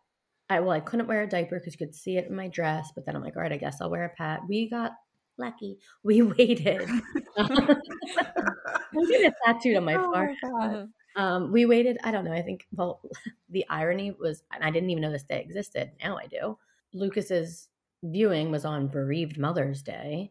I 0.50 0.60
well, 0.60 0.70
I 0.70 0.80
couldn't 0.80 1.06
wear 1.06 1.22
a 1.22 1.28
diaper 1.28 1.58
because 1.58 1.74
you 1.74 1.86
could 1.86 1.94
see 1.94 2.16
it 2.16 2.28
in 2.28 2.34
my 2.34 2.48
dress, 2.48 2.90
but 2.94 3.04
then 3.04 3.14
I'm 3.14 3.22
like, 3.22 3.36
all 3.36 3.42
right, 3.42 3.52
I 3.52 3.56
guess 3.58 3.80
I'll 3.80 3.90
wear 3.90 4.04
a 4.04 4.10
pad. 4.10 4.40
We 4.48 4.68
got 4.68 4.92
lucky. 5.36 5.78
We 6.02 6.22
waited. 6.38 6.88
I'm 7.36 9.06
getting 9.08 9.26
it 9.26 9.34
tattooed 9.44 9.76
on 9.76 9.84
my 9.84 9.94
Oh 9.94 10.12
forehead. 10.40 10.88
Um, 11.16 11.50
we 11.50 11.66
waited, 11.66 11.98
I 12.04 12.12
don't 12.12 12.24
know, 12.24 12.32
I 12.32 12.42
think 12.42 12.66
well 12.72 13.00
the 13.50 13.66
irony 13.68 14.12
was 14.12 14.42
and 14.52 14.62
I 14.62 14.70
didn't 14.70 14.90
even 14.90 15.02
know 15.02 15.10
this 15.10 15.24
day 15.24 15.40
existed. 15.40 15.90
Now 16.02 16.16
I 16.16 16.26
do. 16.26 16.56
Lucas's 16.92 17.68
viewing 18.02 18.50
was 18.50 18.64
on 18.64 18.88
bereaved 18.88 19.38
Mother's 19.38 19.82
Day. 19.82 20.30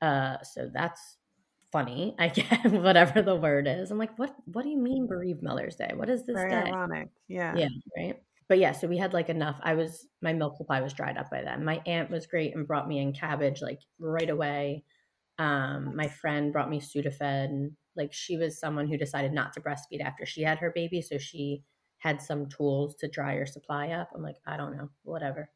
Uh, 0.00 0.38
so 0.42 0.70
that's 0.72 1.18
funny, 1.70 2.14
I 2.18 2.28
guess, 2.28 2.66
whatever 2.66 3.22
the 3.22 3.36
word 3.36 3.66
is. 3.68 3.90
I'm 3.90 3.98
like, 3.98 4.18
what 4.18 4.34
what 4.46 4.62
do 4.62 4.70
you 4.70 4.78
mean 4.78 5.06
bereaved 5.06 5.42
Mother's 5.42 5.76
Day? 5.76 5.92
What 5.94 6.08
is 6.08 6.24
this 6.24 6.36
Very 6.36 6.50
day? 6.50 6.70
ironic. 6.70 7.08
Yeah. 7.28 7.54
Yeah, 7.56 7.68
right. 7.96 8.22
But 8.48 8.58
yeah, 8.58 8.72
so 8.72 8.86
we 8.86 8.98
had 8.98 9.12
like 9.12 9.28
enough. 9.28 9.58
I 9.62 9.74
was 9.74 10.06
my 10.20 10.32
milk 10.32 10.56
supply 10.56 10.80
was 10.80 10.92
dried 10.92 11.16
up 11.16 11.30
by 11.30 11.42
then. 11.42 11.64
My 11.64 11.80
aunt 11.86 12.10
was 12.10 12.26
great 12.26 12.54
and 12.54 12.66
brought 12.66 12.88
me 12.88 12.98
in 12.98 13.12
cabbage 13.12 13.62
like 13.62 13.80
right 13.98 14.28
away. 14.28 14.84
Um, 15.38 15.96
my 15.96 16.08
friend 16.08 16.52
brought 16.52 16.70
me 16.70 16.80
Sudafed. 16.80 17.70
Like 17.96 18.12
she 18.12 18.36
was 18.36 18.58
someone 18.58 18.88
who 18.88 18.96
decided 18.96 19.32
not 19.32 19.52
to 19.54 19.60
breastfeed 19.60 20.02
after 20.02 20.26
she 20.26 20.42
had 20.42 20.58
her 20.58 20.72
baby, 20.74 21.02
so 21.02 21.18
she 21.18 21.62
had 21.98 22.20
some 22.20 22.48
tools 22.48 22.96
to 22.96 23.08
dry 23.08 23.36
her 23.36 23.46
supply 23.46 23.90
up. 23.90 24.08
I'm 24.14 24.22
like, 24.22 24.36
I 24.46 24.56
don't 24.56 24.76
know, 24.76 24.88
whatever. 25.04 25.48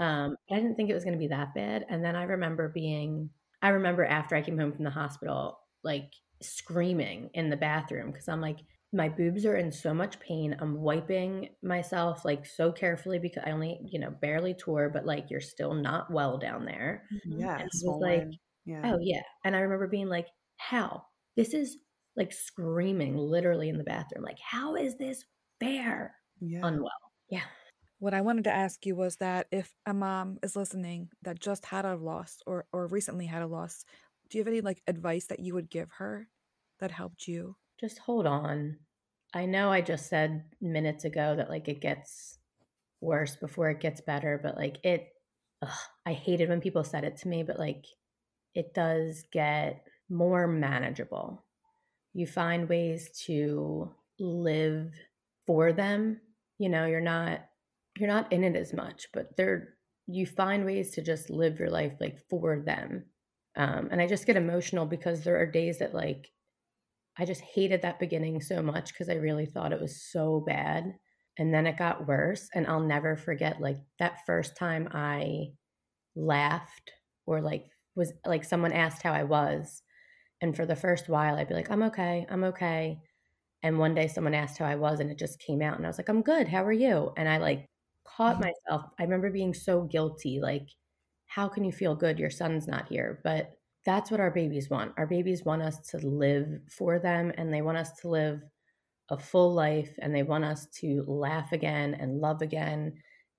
Um, 0.00 0.36
I 0.50 0.56
didn't 0.56 0.74
think 0.74 0.90
it 0.90 0.94
was 0.94 1.04
going 1.04 1.14
to 1.14 1.18
be 1.18 1.28
that 1.28 1.54
bad. 1.54 1.84
And 1.88 2.04
then 2.04 2.16
I 2.16 2.24
remember 2.24 2.68
being, 2.68 3.30
I 3.62 3.68
remember 3.68 4.04
after 4.04 4.34
I 4.34 4.42
came 4.42 4.58
home 4.58 4.72
from 4.72 4.84
the 4.84 4.90
hospital, 4.90 5.58
like 5.84 6.10
screaming 6.42 7.30
in 7.34 7.50
the 7.50 7.56
bathroom 7.56 8.10
because 8.10 8.28
I'm 8.28 8.40
like, 8.40 8.58
my 8.92 9.08
boobs 9.08 9.46
are 9.46 9.56
in 9.56 9.70
so 9.70 9.94
much 9.94 10.18
pain. 10.18 10.56
I'm 10.60 10.80
wiping 10.80 11.50
myself 11.62 12.24
like 12.24 12.44
so 12.44 12.72
carefully 12.72 13.18
because 13.18 13.44
I 13.46 13.52
only, 13.52 13.78
you 13.86 14.00
know, 14.00 14.10
barely 14.10 14.54
tore, 14.54 14.88
but 14.88 15.06
like 15.06 15.30
you're 15.30 15.40
still 15.40 15.74
not 15.74 16.10
well 16.12 16.38
down 16.38 16.64
there. 16.64 17.04
Mm-hmm. 17.12 17.40
Yeah. 17.40 17.54
And 17.58 17.62
it's 17.66 17.82
was 17.84 18.00
like, 18.02 18.26
yeah. 18.64 18.92
Oh, 18.92 18.98
yeah. 19.00 19.22
And 19.44 19.54
I 19.54 19.60
remember 19.60 19.86
being 19.86 20.08
like, 20.08 20.26
how? 20.56 21.04
This 21.36 21.54
is 21.54 21.78
like 22.16 22.32
screaming 22.32 23.16
literally 23.16 23.68
in 23.68 23.78
the 23.78 23.84
bathroom. 23.84 24.24
Like, 24.24 24.38
how 24.40 24.74
is 24.74 24.98
this 24.98 25.24
fair? 25.60 26.14
yeah. 26.40 26.60
Unwell. 26.64 26.90
Yeah. 27.28 27.42
What 28.00 28.14
I 28.14 28.22
wanted 28.22 28.44
to 28.44 28.52
ask 28.52 28.84
you 28.86 28.96
was 28.96 29.16
that 29.16 29.46
if 29.52 29.72
a 29.86 29.94
mom 29.94 30.38
is 30.42 30.56
listening 30.56 31.10
that 31.22 31.38
just 31.38 31.66
had 31.66 31.84
a 31.84 31.96
loss 31.96 32.38
or 32.46 32.64
or 32.72 32.86
recently 32.86 33.26
had 33.26 33.42
a 33.42 33.46
loss, 33.46 33.84
do 34.30 34.38
you 34.38 34.42
have 34.42 34.48
any 34.48 34.62
like 34.62 34.82
advice 34.86 35.26
that 35.26 35.40
you 35.40 35.54
would 35.54 35.70
give 35.70 35.90
her 35.98 36.26
that 36.80 36.90
helped 36.90 37.28
you? 37.28 37.56
Just 37.80 37.98
hold 37.98 38.26
on. 38.26 38.76
I 39.32 39.46
know 39.46 39.70
I 39.70 39.80
just 39.80 40.08
said 40.08 40.44
minutes 40.60 41.04
ago 41.04 41.34
that 41.36 41.48
like 41.48 41.68
it 41.68 41.80
gets 41.80 42.38
worse 43.00 43.36
before 43.36 43.70
it 43.70 43.80
gets 43.80 44.00
better, 44.00 44.38
but 44.42 44.56
like 44.56 44.84
it, 44.84 45.08
ugh, 45.62 45.70
I 46.04 46.12
hated 46.12 46.48
when 46.48 46.60
people 46.60 46.84
said 46.84 47.04
it 47.04 47.16
to 47.18 47.28
me, 47.28 47.42
but 47.42 47.58
like 47.58 47.86
it 48.54 48.74
does 48.74 49.24
get 49.32 49.86
more 50.08 50.46
manageable. 50.46 51.44
You 52.12 52.26
find 52.26 52.68
ways 52.68 53.10
to 53.26 53.92
live 54.18 54.92
for 55.46 55.72
them. 55.72 56.20
You 56.58 56.68
know, 56.68 56.86
you're 56.86 57.00
not 57.00 57.40
you're 57.98 58.08
not 58.08 58.32
in 58.32 58.44
it 58.44 58.56
as 58.56 58.72
much, 58.72 59.08
but 59.12 59.36
they're 59.36 59.74
you 60.06 60.26
find 60.26 60.64
ways 60.64 60.90
to 60.92 61.02
just 61.02 61.30
live 61.30 61.58
your 61.58 61.70
life 61.70 61.92
like 62.00 62.18
for 62.28 62.60
them. 62.60 63.04
Um, 63.56 63.88
and 63.90 64.00
I 64.00 64.06
just 64.06 64.26
get 64.26 64.36
emotional 64.36 64.86
because 64.86 65.22
there 65.22 65.40
are 65.40 65.46
days 65.46 65.78
that 65.78 65.94
like 65.94 66.30
I 67.18 67.24
just 67.24 67.40
hated 67.40 67.82
that 67.82 67.98
beginning 67.98 68.40
so 68.40 68.62
much 68.62 68.92
because 68.92 69.08
I 69.08 69.14
really 69.14 69.46
thought 69.46 69.72
it 69.72 69.80
was 69.80 70.02
so 70.10 70.42
bad. 70.46 70.94
And 71.38 71.52
then 71.52 71.66
it 71.66 71.78
got 71.78 72.06
worse. 72.06 72.48
And 72.54 72.66
I'll 72.66 72.80
never 72.80 73.16
forget 73.16 73.60
like 73.60 73.78
that 73.98 74.24
first 74.26 74.56
time 74.56 74.88
I 74.92 75.52
laughed 76.16 76.92
or 77.26 77.40
like 77.40 77.66
was 77.94 78.12
like 78.24 78.44
someone 78.44 78.72
asked 78.72 79.02
how 79.02 79.12
I 79.12 79.24
was. 79.24 79.82
And 80.40 80.56
for 80.56 80.64
the 80.64 80.76
first 80.76 81.08
while, 81.08 81.36
I'd 81.36 81.48
be 81.48 81.54
like, 81.54 81.70
I'm 81.70 81.82
okay. 81.84 82.26
I'm 82.30 82.44
okay. 82.44 82.98
And 83.62 83.78
one 83.78 83.94
day 83.94 84.08
someone 84.08 84.34
asked 84.34 84.58
how 84.58 84.64
I 84.64 84.76
was 84.76 85.00
and 85.00 85.10
it 85.10 85.18
just 85.18 85.38
came 85.38 85.60
out. 85.60 85.76
And 85.76 85.84
I 85.84 85.88
was 85.88 85.98
like, 85.98 86.08
I'm 86.08 86.22
good. 86.22 86.48
How 86.48 86.64
are 86.64 86.72
you? 86.72 87.12
And 87.16 87.28
I 87.28 87.38
like 87.38 87.66
caught 88.06 88.40
mm-hmm. 88.40 88.50
myself. 88.68 88.90
I 88.98 89.02
remember 89.02 89.30
being 89.30 89.52
so 89.52 89.82
guilty. 89.82 90.40
Like, 90.40 90.68
how 91.26 91.48
can 91.48 91.64
you 91.64 91.72
feel 91.72 91.94
good? 91.94 92.18
Your 92.18 92.30
son's 92.30 92.66
not 92.66 92.88
here. 92.88 93.20
But 93.22 93.52
that's 93.84 94.10
what 94.10 94.20
our 94.20 94.30
babies 94.30 94.68
want. 94.68 94.92
Our 94.96 95.06
babies 95.06 95.44
want 95.44 95.62
us 95.62 95.78
to 95.90 95.98
live 95.98 96.60
for 96.70 96.98
them 96.98 97.32
and 97.36 97.52
they 97.52 97.62
want 97.62 97.78
us 97.78 97.92
to 98.00 98.08
live 98.08 98.42
a 99.10 99.18
full 99.18 99.54
life 99.54 99.90
and 100.00 100.14
they 100.14 100.22
want 100.22 100.44
us 100.44 100.66
to 100.80 101.04
laugh 101.06 101.52
again 101.52 101.94
and 101.94 102.20
love 102.20 102.42
again. 102.42 102.94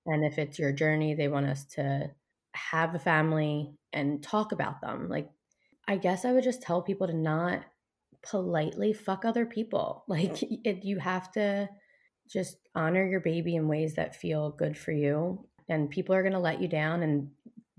And 0.06 0.24
if 0.24 0.38
it's 0.38 0.58
your 0.58 0.72
journey, 0.72 1.14
they 1.14 1.28
want 1.28 1.46
us 1.46 1.64
to 1.76 2.10
have 2.54 2.94
a 2.94 2.98
family 2.98 3.72
and 3.92 4.22
talk 4.22 4.52
about 4.52 4.80
them. 4.80 5.08
Like, 5.08 5.30
I 5.88 5.96
guess 5.96 6.24
I 6.24 6.32
would 6.32 6.44
just 6.44 6.62
tell 6.62 6.82
people 6.82 7.06
to 7.06 7.16
not 7.16 7.62
politely 8.22 8.92
fuck 8.92 9.24
other 9.24 9.46
people. 9.46 10.04
Like, 10.08 10.42
it, 10.42 10.84
you 10.84 10.98
have 10.98 11.30
to 11.32 11.68
just 12.30 12.56
honor 12.74 13.06
your 13.06 13.20
baby 13.20 13.56
in 13.56 13.68
ways 13.68 13.94
that 13.94 14.16
feel 14.16 14.50
good 14.50 14.76
for 14.76 14.92
you. 14.92 15.46
And 15.68 15.90
people 15.90 16.14
are 16.14 16.22
going 16.22 16.34
to 16.34 16.38
let 16.38 16.60
you 16.60 16.68
down, 16.68 17.02
and 17.02 17.30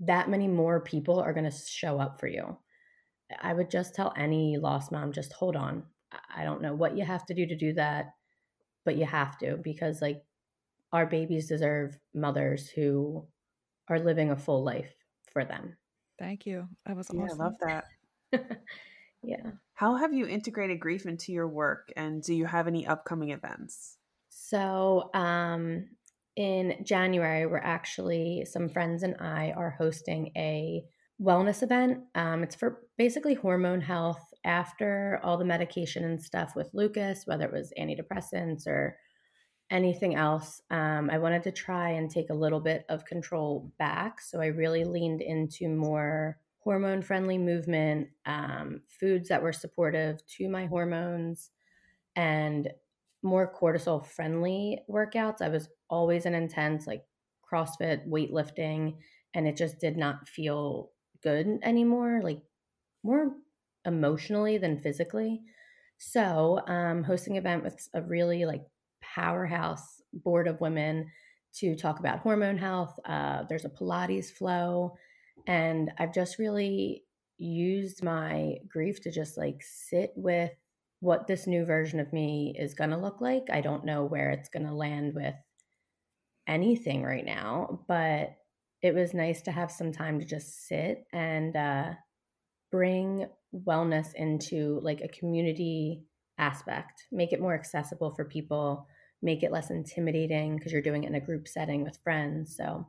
that 0.06 0.28
many 0.28 0.48
more 0.48 0.80
people 0.80 1.20
are 1.20 1.32
going 1.32 1.50
to 1.50 1.56
show 1.56 1.98
up 1.98 2.20
for 2.20 2.26
you. 2.26 2.56
I 3.40 3.52
would 3.52 3.70
just 3.70 3.94
tell 3.94 4.12
any 4.16 4.56
lost 4.58 4.92
mom 4.92 5.12
just 5.12 5.32
hold 5.32 5.56
on. 5.56 5.84
I- 6.12 6.42
I 6.42 6.44
don't 6.44 6.62
know 6.62 6.74
what 6.74 6.96
you 6.96 7.04
have 7.04 7.26
to 7.26 7.34
do 7.34 7.46
to 7.46 7.56
do 7.56 7.72
that, 7.74 8.14
but 8.84 8.96
you 8.96 9.06
have 9.06 9.38
to 9.38 9.56
because, 9.56 10.02
like, 10.02 10.22
our 10.92 11.06
babies 11.06 11.48
deserve 11.48 11.98
mothers 12.14 12.68
who 12.68 13.26
are 13.88 13.98
living 13.98 14.30
a 14.30 14.36
full 14.36 14.62
life 14.62 14.94
for 15.32 15.44
them. 15.44 15.76
Thank 16.18 16.46
you. 16.46 16.68
That 16.86 16.96
was 16.96 17.10
Yeah, 17.12 17.26
I 17.30 17.34
love 17.34 17.54
that. 17.60 17.84
yeah. 19.22 19.50
How 19.74 19.96
have 19.96 20.14
you 20.14 20.26
integrated 20.26 20.78
grief 20.80 21.06
into 21.06 21.32
your 21.32 21.48
work 21.48 21.92
and 21.96 22.22
do 22.22 22.32
you 22.34 22.46
have 22.46 22.68
any 22.68 22.86
upcoming 22.86 23.30
events? 23.30 23.98
So, 24.28 25.10
um, 25.14 25.88
in 26.36 26.84
January, 26.84 27.46
we're 27.46 27.58
actually, 27.58 28.44
some 28.44 28.68
friends 28.68 29.02
and 29.02 29.16
I 29.20 29.52
are 29.56 29.70
hosting 29.70 30.32
a 30.36 30.84
wellness 31.22 31.62
event. 31.62 32.00
Um, 32.14 32.42
it's 32.42 32.56
for 32.56 32.80
basically 32.98 33.34
hormone 33.34 33.80
health 33.80 34.22
after 34.44 35.20
all 35.22 35.38
the 35.38 35.44
medication 35.44 36.04
and 36.04 36.20
stuff 36.20 36.56
with 36.56 36.70
Lucas, 36.74 37.22
whether 37.24 37.44
it 37.44 37.52
was 37.52 37.72
antidepressants 37.78 38.66
or 38.66 38.98
anything 39.70 40.16
else. 40.16 40.60
Um, 40.70 41.08
I 41.10 41.18
wanted 41.18 41.42
to 41.44 41.52
try 41.52 41.90
and 41.90 42.10
take 42.10 42.30
a 42.30 42.34
little 42.34 42.60
bit 42.60 42.84
of 42.88 43.04
control 43.04 43.72
back. 43.78 44.20
So 44.20 44.40
I 44.40 44.46
really 44.46 44.84
leaned 44.84 45.22
into 45.22 45.68
more 45.68 46.38
hormone 46.58 47.02
friendly 47.02 47.38
movement, 47.38 48.08
um, 48.26 48.80
foods 48.88 49.28
that 49.28 49.42
were 49.42 49.52
supportive 49.52 50.26
to 50.26 50.48
my 50.48 50.66
hormones, 50.66 51.50
and 52.16 52.68
more 53.24 53.52
cortisol 53.52 54.04
friendly 54.06 54.80
workouts. 54.88 55.40
I 55.40 55.48
was 55.48 55.68
always 55.90 56.26
an 56.26 56.34
intense, 56.34 56.86
like 56.86 57.04
CrossFit, 57.50 58.06
weightlifting, 58.08 58.98
and 59.34 59.48
it 59.48 59.56
just 59.56 59.80
did 59.80 59.96
not 59.96 60.28
feel 60.28 60.92
good 61.22 61.58
anymore, 61.62 62.20
like 62.22 62.42
more 63.02 63.32
emotionally 63.84 64.58
than 64.58 64.78
physically. 64.78 65.42
So, 65.98 66.60
um, 66.66 67.02
hosting 67.04 67.36
an 67.36 67.38
event 67.38 67.64
with 67.64 67.88
a 67.94 68.02
really 68.02 68.44
like 68.44 68.64
powerhouse 69.00 70.02
board 70.12 70.48
of 70.48 70.60
women 70.60 71.10
to 71.54 71.76
talk 71.76 72.00
about 72.00 72.20
hormone 72.20 72.58
health. 72.58 72.98
Uh, 73.04 73.44
there's 73.48 73.64
a 73.64 73.70
Pilates 73.70 74.30
flow, 74.30 74.96
and 75.46 75.92
I've 75.98 76.12
just 76.12 76.38
really 76.38 77.04
used 77.38 78.02
my 78.02 78.56
grief 78.68 79.00
to 79.02 79.10
just 79.10 79.36
like 79.36 79.62
sit 79.62 80.12
with 80.16 80.52
what 81.00 81.26
this 81.26 81.46
new 81.46 81.64
version 81.64 82.00
of 82.00 82.12
me 82.12 82.54
is 82.58 82.74
going 82.74 82.90
to 82.90 82.96
look 82.96 83.20
like. 83.20 83.44
I 83.52 83.60
don't 83.60 83.84
know 83.84 84.04
where 84.04 84.30
it's 84.30 84.48
going 84.48 84.66
to 84.66 84.74
land 84.74 85.14
with 85.14 85.34
anything 86.46 87.02
right 87.02 87.24
now, 87.24 87.80
but 87.88 88.36
it 88.82 88.94
was 88.94 89.14
nice 89.14 89.42
to 89.42 89.52
have 89.52 89.70
some 89.70 89.92
time 89.92 90.20
to 90.20 90.26
just 90.26 90.66
sit 90.66 91.04
and 91.12 91.56
uh, 91.56 91.90
bring 92.70 93.26
wellness 93.66 94.14
into 94.14 94.80
like 94.82 95.00
a 95.00 95.08
community 95.08 96.04
aspect, 96.38 97.04
make 97.12 97.32
it 97.32 97.40
more 97.40 97.54
accessible 97.54 98.10
for 98.10 98.24
people, 98.24 98.86
make 99.22 99.42
it 99.42 99.52
less 99.52 99.70
intimidating 99.70 100.56
because 100.56 100.72
you're 100.72 100.82
doing 100.82 101.04
it 101.04 101.08
in 101.08 101.14
a 101.14 101.20
group 101.20 101.48
setting 101.48 101.82
with 101.82 101.98
friends. 102.02 102.56
So, 102.56 102.86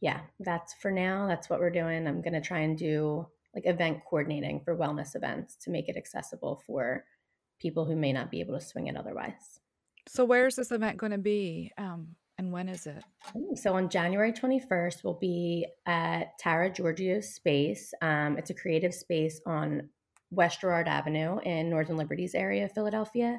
yeah, 0.00 0.20
that's 0.40 0.74
for 0.74 0.90
now. 0.90 1.26
That's 1.26 1.48
what 1.48 1.58
we're 1.60 1.70
doing. 1.70 2.06
I'm 2.06 2.22
going 2.22 2.34
to 2.34 2.40
try 2.40 2.60
and 2.60 2.76
do 2.76 3.26
like 3.54 3.66
event 3.66 4.00
coordinating 4.08 4.60
for 4.64 4.76
wellness 4.76 5.14
events 5.14 5.56
to 5.56 5.70
make 5.70 5.88
it 5.88 5.96
accessible 5.96 6.62
for 6.66 7.04
people 7.60 7.84
who 7.84 7.96
may 7.96 8.12
not 8.12 8.30
be 8.30 8.40
able 8.40 8.58
to 8.58 8.64
swing 8.64 8.86
it 8.86 8.96
otherwise. 8.96 9.60
So, 10.08 10.24
where's 10.24 10.56
this 10.56 10.72
event 10.72 10.98
going 10.98 11.12
to 11.12 11.18
be? 11.18 11.70
Um, 11.78 12.16
and 12.38 12.50
when 12.52 12.68
is 12.68 12.86
it? 12.86 13.04
So 13.54 13.74
on 13.74 13.88
January 13.88 14.32
21st, 14.32 15.04
we'll 15.04 15.18
be 15.20 15.66
at 15.86 16.36
Tara 16.38 16.70
Giorgio's 16.70 17.34
space. 17.34 17.92
Um, 18.02 18.36
it's 18.36 18.50
a 18.50 18.54
creative 18.54 18.94
space 18.94 19.40
on 19.46 19.90
West 20.30 20.60
Girard 20.60 20.88
Avenue 20.88 21.38
in 21.44 21.70
Northern 21.70 21.96
Liberties 21.96 22.34
area 22.34 22.64
of 22.64 22.72
Philadelphia. 22.72 23.38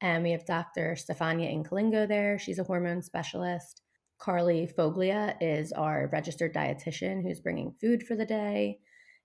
And 0.00 0.22
we 0.22 0.32
have 0.32 0.44
Dr. 0.44 0.94
Stefania 0.96 1.52
Incalingo 1.52 2.06
there. 2.06 2.38
She's 2.38 2.58
a 2.58 2.64
hormone 2.64 3.02
specialist. 3.02 3.82
Carly 4.18 4.70
Foglia 4.78 5.34
is 5.40 5.72
our 5.72 6.08
registered 6.12 6.54
dietitian 6.54 7.22
who's 7.22 7.40
bringing 7.40 7.74
food 7.80 8.02
for 8.02 8.14
the 8.14 8.26
day. 8.26 8.78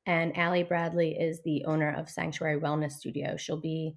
And 0.06 0.36
Allie 0.38 0.64
Bradley 0.64 1.12
is 1.12 1.41
the 1.43 1.66
owner 1.66 1.93
of 1.93 2.10
Sanctuary 2.10 2.60
Wellness 2.60 2.93
Studio. 2.93 3.38
She'll 3.38 3.60
be 3.60 3.95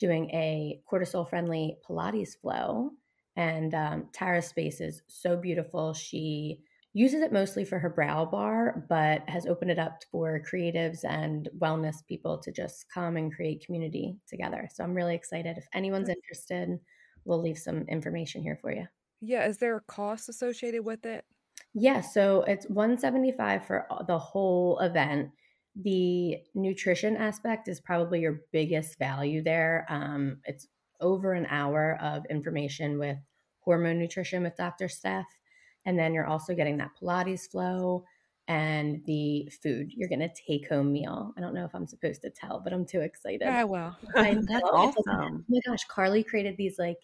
doing 0.00 0.30
a 0.30 0.80
cortisol 0.90 1.28
friendly 1.28 1.76
Pilates 1.88 2.38
flow. 2.40 2.90
And 3.36 3.74
um, 3.74 4.08
Tara's 4.12 4.46
space 4.46 4.80
is 4.80 5.02
so 5.08 5.36
beautiful. 5.36 5.92
She 5.94 6.60
uses 6.94 7.20
it 7.20 7.32
mostly 7.32 7.64
for 7.64 7.78
her 7.78 7.90
brow 7.90 8.24
bar, 8.24 8.86
but 8.88 9.28
has 9.28 9.46
opened 9.46 9.70
it 9.70 9.78
up 9.78 10.02
for 10.10 10.42
creatives 10.50 11.04
and 11.04 11.48
wellness 11.58 11.96
people 12.08 12.38
to 12.38 12.50
just 12.50 12.86
come 12.92 13.18
and 13.18 13.34
create 13.34 13.64
community 13.64 14.16
together. 14.26 14.66
So 14.72 14.82
I'm 14.82 14.94
really 14.94 15.14
excited. 15.14 15.58
If 15.58 15.66
anyone's 15.74 16.08
interested, 16.08 16.78
we'll 17.26 17.42
leave 17.42 17.58
some 17.58 17.82
information 17.88 18.42
here 18.42 18.58
for 18.62 18.72
you. 18.72 18.86
Yeah, 19.20 19.46
is 19.46 19.58
there 19.58 19.76
a 19.76 19.82
cost 19.82 20.30
associated 20.30 20.84
with 20.84 21.04
it? 21.04 21.24
Yeah, 21.78 22.00
so 22.00 22.42
it's 22.42 22.66
175 22.68 23.66
for 23.66 23.86
the 24.06 24.18
whole 24.18 24.78
event 24.80 25.30
the 25.82 26.38
nutrition 26.54 27.16
aspect 27.16 27.68
is 27.68 27.80
probably 27.80 28.20
your 28.20 28.40
biggest 28.50 28.98
value 28.98 29.42
there. 29.42 29.86
Um, 29.88 30.38
it's 30.44 30.66
over 31.00 31.34
an 31.34 31.46
hour 31.50 31.98
of 32.00 32.24
information 32.30 32.98
with 32.98 33.18
hormone 33.60 33.98
nutrition 33.98 34.42
with 34.42 34.56
Dr. 34.56 34.88
Steph. 34.88 35.26
And 35.84 35.98
then 35.98 36.14
you're 36.14 36.26
also 36.26 36.54
getting 36.54 36.78
that 36.78 36.92
Pilates 37.00 37.50
flow 37.50 38.04
and 38.48 39.02
the 39.04 39.50
food. 39.62 39.90
You're 39.94 40.08
going 40.08 40.20
to 40.20 40.30
take 40.48 40.68
home 40.68 40.92
meal. 40.92 41.34
I 41.36 41.40
don't 41.40 41.54
know 41.54 41.64
if 41.64 41.74
I'm 41.74 41.86
supposed 41.86 42.22
to 42.22 42.30
tell, 42.30 42.60
but 42.60 42.72
I'm 42.72 42.86
too 42.86 43.00
excited. 43.00 43.42
Yeah, 43.42 43.64
well, 43.64 43.96
that's 44.14 44.48
awesome. 44.72 45.04
oh 45.08 45.40
my 45.48 45.60
gosh, 45.66 45.84
Carly 45.88 46.24
created 46.24 46.56
these 46.56 46.78
like 46.78 46.98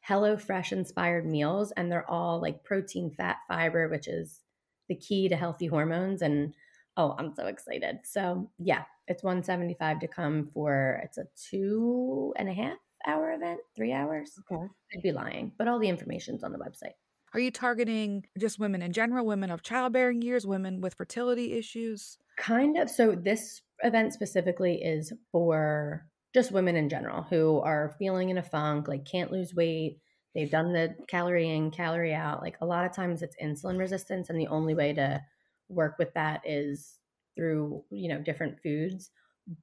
Hello 0.00 0.36
Fresh 0.36 0.72
inspired 0.72 1.26
meals, 1.26 1.72
and 1.72 1.90
they're 1.90 2.10
all 2.10 2.40
like 2.40 2.64
protein, 2.64 3.10
fat, 3.10 3.36
fiber, 3.46 3.88
which 3.88 4.08
is 4.08 4.40
the 4.88 4.94
key 4.94 5.28
to 5.28 5.36
healthy 5.36 5.66
hormones. 5.66 6.22
And 6.22 6.54
Oh, 6.98 7.14
I'm 7.16 7.32
so 7.32 7.46
excited. 7.46 8.00
So 8.02 8.50
yeah, 8.58 8.82
it's 9.06 9.22
175 9.22 10.00
to 10.00 10.08
come 10.08 10.50
for 10.52 11.00
it's 11.04 11.16
a 11.16 11.26
two 11.48 12.34
and 12.36 12.48
a 12.48 12.52
half 12.52 12.76
hour 13.06 13.32
event, 13.32 13.60
three 13.76 13.92
hours. 13.92 14.32
Okay. 14.50 14.60
I'd 14.92 15.02
be 15.02 15.12
lying, 15.12 15.52
but 15.56 15.68
all 15.68 15.78
the 15.78 15.88
information's 15.88 16.42
on 16.42 16.52
the 16.52 16.58
website. 16.58 16.94
Are 17.34 17.40
you 17.40 17.52
targeting 17.52 18.24
just 18.36 18.58
women 18.58 18.82
in 18.82 18.92
general, 18.92 19.24
women 19.24 19.52
of 19.52 19.62
childbearing 19.62 20.22
years, 20.22 20.44
women 20.44 20.80
with 20.80 20.94
fertility 20.94 21.52
issues? 21.52 22.18
Kind 22.36 22.76
of. 22.76 22.90
So 22.90 23.12
this 23.14 23.62
event 23.84 24.12
specifically 24.12 24.82
is 24.82 25.12
for 25.30 26.04
just 26.34 26.52
women 26.52 26.76
in 26.76 26.88
general 26.88 27.22
who 27.22 27.60
are 27.60 27.94
feeling 27.98 28.30
in 28.30 28.38
a 28.38 28.42
funk, 28.42 28.88
like 28.88 29.04
can't 29.04 29.32
lose 29.32 29.54
weight. 29.54 30.00
They've 30.34 30.50
done 30.50 30.72
the 30.72 30.94
calorie 31.08 31.50
in, 31.50 31.70
calorie 31.70 32.14
out. 32.14 32.42
Like 32.42 32.56
a 32.60 32.66
lot 32.66 32.84
of 32.84 32.92
times 32.92 33.22
it's 33.22 33.36
insulin 33.42 33.78
resistance, 33.78 34.28
and 34.28 34.38
the 34.38 34.48
only 34.48 34.74
way 34.74 34.92
to 34.92 35.22
work 35.68 35.96
with 35.98 36.12
that 36.14 36.42
is 36.44 36.98
through 37.36 37.84
you 37.90 38.08
know 38.08 38.20
different 38.20 38.60
foods 38.60 39.10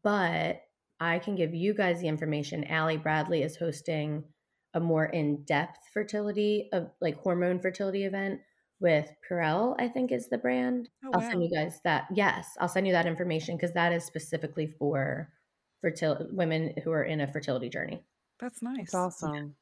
but 0.03 0.61
i 0.99 1.19
can 1.19 1.35
give 1.35 1.53
you 1.53 1.73
guys 1.73 1.99
the 1.99 2.07
information 2.07 2.63
allie 2.65 2.97
bradley 2.97 3.43
is 3.43 3.57
hosting 3.57 4.23
a 4.73 4.79
more 4.79 5.05
in-depth 5.05 5.79
fertility 5.93 6.69
of 6.73 6.89
like 7.01 7.17
hormone 7.21 7.59
fertility 7.59 8.03
event 8.03 8.39
with 8.81 9.09
Purell, 9.27 9.73
I 9.79 9.87
think 9.87 10.11
is 10.11 10.27
the 10.27 10.37
brand. 10.37 10.89
Oh, 11.05 11.11
I'll 11.13 11.21
wow. 11.21 11.29
send 11.29 11.43
you 11.43 11.49
guys 11.49 11.79
that. 11.85 12.07
Yes, 12.13 12.49
I'll 12.59 12.67
send 12.67 12.85
you 12.85 12.91
that 12.91 13.05
information 13.05 13.55
because 13.55 13.71
that 13.71 13.93
is 13.93 14.03
specifically 14.03 14.67
for 14.67 15.29
fertility 15.85 16.25
women 16.31 16.73
who 16.83 16.91
are 16.91 17.03
in 17.03 17.21
a 17.21 17.27
fertility 17.27 17.69
journey. 17.69 18.03
That's 18.39 18.63
nice. 18.63 18.85
It's 18.85 18.95
awesome. 18.95 19.53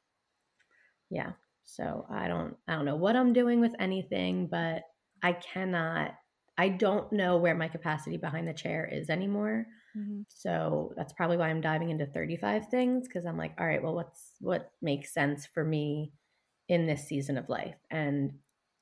Yeah. 1.10 1.32
So 1.66 2.06
I 2.10 2.30
don't 2.30 2.56
I 2.66 2.76
don't 2.76 2.86
know 2.86 2.96
what 2.96 3.18
I'm 3.18 3.34
doing 3.34 3.60
with 3.60 3.74
anything, 3.78 4.48
but 4.48 4.84
I 5.22 5.34
cannot 5.34 6.14
I 6.58 6.70
don't 6.70 7.12
know 7.12 7.36
where 7.36 7.56
my 7.56 7.68
capacity 7.68 8.16
behind 8.16 8.48
the 8.48 8.54
chair 8.54 8.90
is 8.90 9.10
anymore. 9.10 9.66
Mm-hmm. 9.98 10.22
So 10.30 10.94
that's 10.96 11.12
probably 11.12 11.36
why 11.36 11.50
I'm 11.50 11.60
diving 11.60 11.90
into 11.90 12.06
35 12.06 12.70
things 12.70 13.06
because 13.06 13.26
I'm 13.26 13.38
like, 13.38 13.54
all 13.60 13.68
right, 13.68 13.84
well, 13.84 13.96
what's 13.96 14.32
what 14.40 14.72
makes 14.82 15.14
sense 15.14 15.46
for 15.46 15.66
me 15.66 16.14
in 16.70 16.88
this 16.88 17.06
season 17.06 17.38
of 17.38 17.50
life? 17.50 17.76
And 17.92 18.32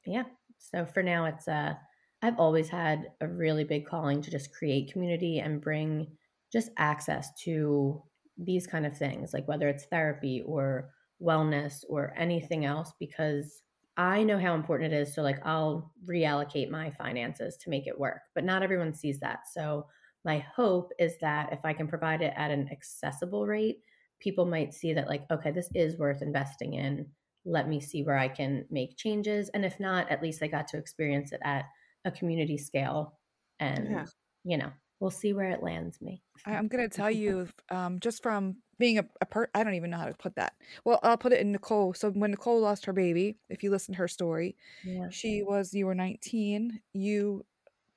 yeah, 0.05 0.25
so 0.59 0.85
for 0.85 1.01
now, 1.01 1.25
it's 1.25 1.47
uh, 1.47 1.73
I've 2.21 2.37
always 2.37 2.69
had 2.69 3.11
a 3.19 3.27
really 3.27 3.63
big 3.63 3.87
calling 3.87 4.21
to 4.21 4.29
just 4.29 4.53
create 4.53 4.93
community 4.93 5.39
and 5.39 5.59
bring 5.59 6.07
just 6.51 6.69
access 6.77 7.33
to 7.43 8.03
these 8.37 8.67
kind 8.67 8.85
of 8.85 8.97
things, 8.97 9.33
like 9.33 9.47
whether 9.47 9.67
it's 9.69 9.85
therapy 9.85 10.41
or 10.45 10.93
wellness 11.21 11.83
or 11.87 12.13
anything 12.17 12.65
else, 12.65 12.93
because 12.99 13.61
I 13.97 14.23
know 14.23 14.39
how 14.39 14.55
important 14.55 14.93
it 14.93 14.97
is. 14.97 15.13
So, 15.13 15.21
like, 15.21 15.39
I'll 15.45 15.93
reallocate 16.05 16.69
my 16.69 16.91
finances 16.91 17.57
to 17.57 17.69
make 17.69 17.87
it 17.87 17.99
work, 17.99 18.21
but 18.33 18.43
not 18.45 18.63
everyone 18.63 18.93
sees 18.93 19.19
that. 19.19 19.47
So, 19.47 19.87
my 20.23 20.39
hope 20.39 20.91
is 20.99 21.17
that 21.19 21.51
if 21.51 21.59
I 21.65 21.73
can 21.73 21.87
provide 21.87 22.21
it 22.21 22.33
at 22.35 22.51
an 22.51 22.69
accessible 22.71 23.47
rate, 23.47 23.83
people 24.19 24.45
might 24.45 24.73
see 24.73 24.93
that, 24.93 25.07
like, 25.07 25.25
okay, 25.31 25.51
this 25.51 25.69
is 25.73 25.97
worth 25.97 26.21
investing 26.21 26.73
in. 26.73 27.11
Let 27.43 27.67
me 27.67 27.79
see 27.79 28.03
where 28.03 28.17
I 28.17 28.27
can 28.27 28.65
make 28.69 28.97
changes. 28.97 29.49
And 29.49 29.65
if 29.65 29.79
not, 29.79 30.09
at 30.11 30.21
least 30.21 30.43
I 30.43 30.47
got 30.47 30.67
to 30.69 30.77
experience 30.77 31.31
it 31.31 31.41
at 31.43 31.65
a 32.05 32.11
community 32.11 32.57
scale. 32.57 33.19
And, 33.59 33.99
Yeah. 33.99 34.05
you 34.43 34.57
know, 34.57 34.71
we'll 35.01 35.11
see 35.11 35.33
where 35.33 35.49
it 35.49 35.61
lands 35.61 35.99
me. 35.99 36.21
I, 36.45 36.53
I'm 36.53 36.69
going 36.69 36.87
to 36.87 36.95
tell 36.95 37.11
you, 37.23 37.49
um, 37.69 37.99
just 37.99 38.23
from 38.23 38.57
being 38.79 38.99
a, 38.99 39.05
a 39.19 39.25
per, 39.25 39.49
I 39.53 39.63
don't 39.65 39.73
even 39.73 39.89
know 39.89 39.97
how 39.97 40.05
to 40.05 40.13
put 40.13 40.35
that. 40.35 40.53
Well, 40.85 40.99
I'll 41.03 41.17
put 41.17 41.33
it 41.33 41.41
in 41.41 41.51
Nicole. 41.51 41.93
So 41.93 42.09
when 42.11 42.31
Nicole 42.31 42.61
lost 42.61 42.85
her 42.85 42.93
baby, 42.93 43.37
if 43.49 43.63
you 43.63 43.71
listen 43.71 43.95
to 43.95 43.97
her 43.99 44.07
story, 44.07 44.55
Yeah. 44.85 45.09
she 45.09 45.43
was 45.43 45.73
you 45.73 45.85
were 45.87 45.95
19. 45.95 46.79
You, 46.93 47.43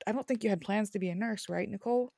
I 0.05 0.11
don't 0.11 0.27
think 0.27 0.43
you 0.43 0.49
had 0.49 0.59
plans 0.61 0.89
to 0.91 0.99
be 0.99 1.09
a 1.09 1.15
nurse, 1.15 1.47
right, 1.47 1.69
Nicole? 1.69 2.09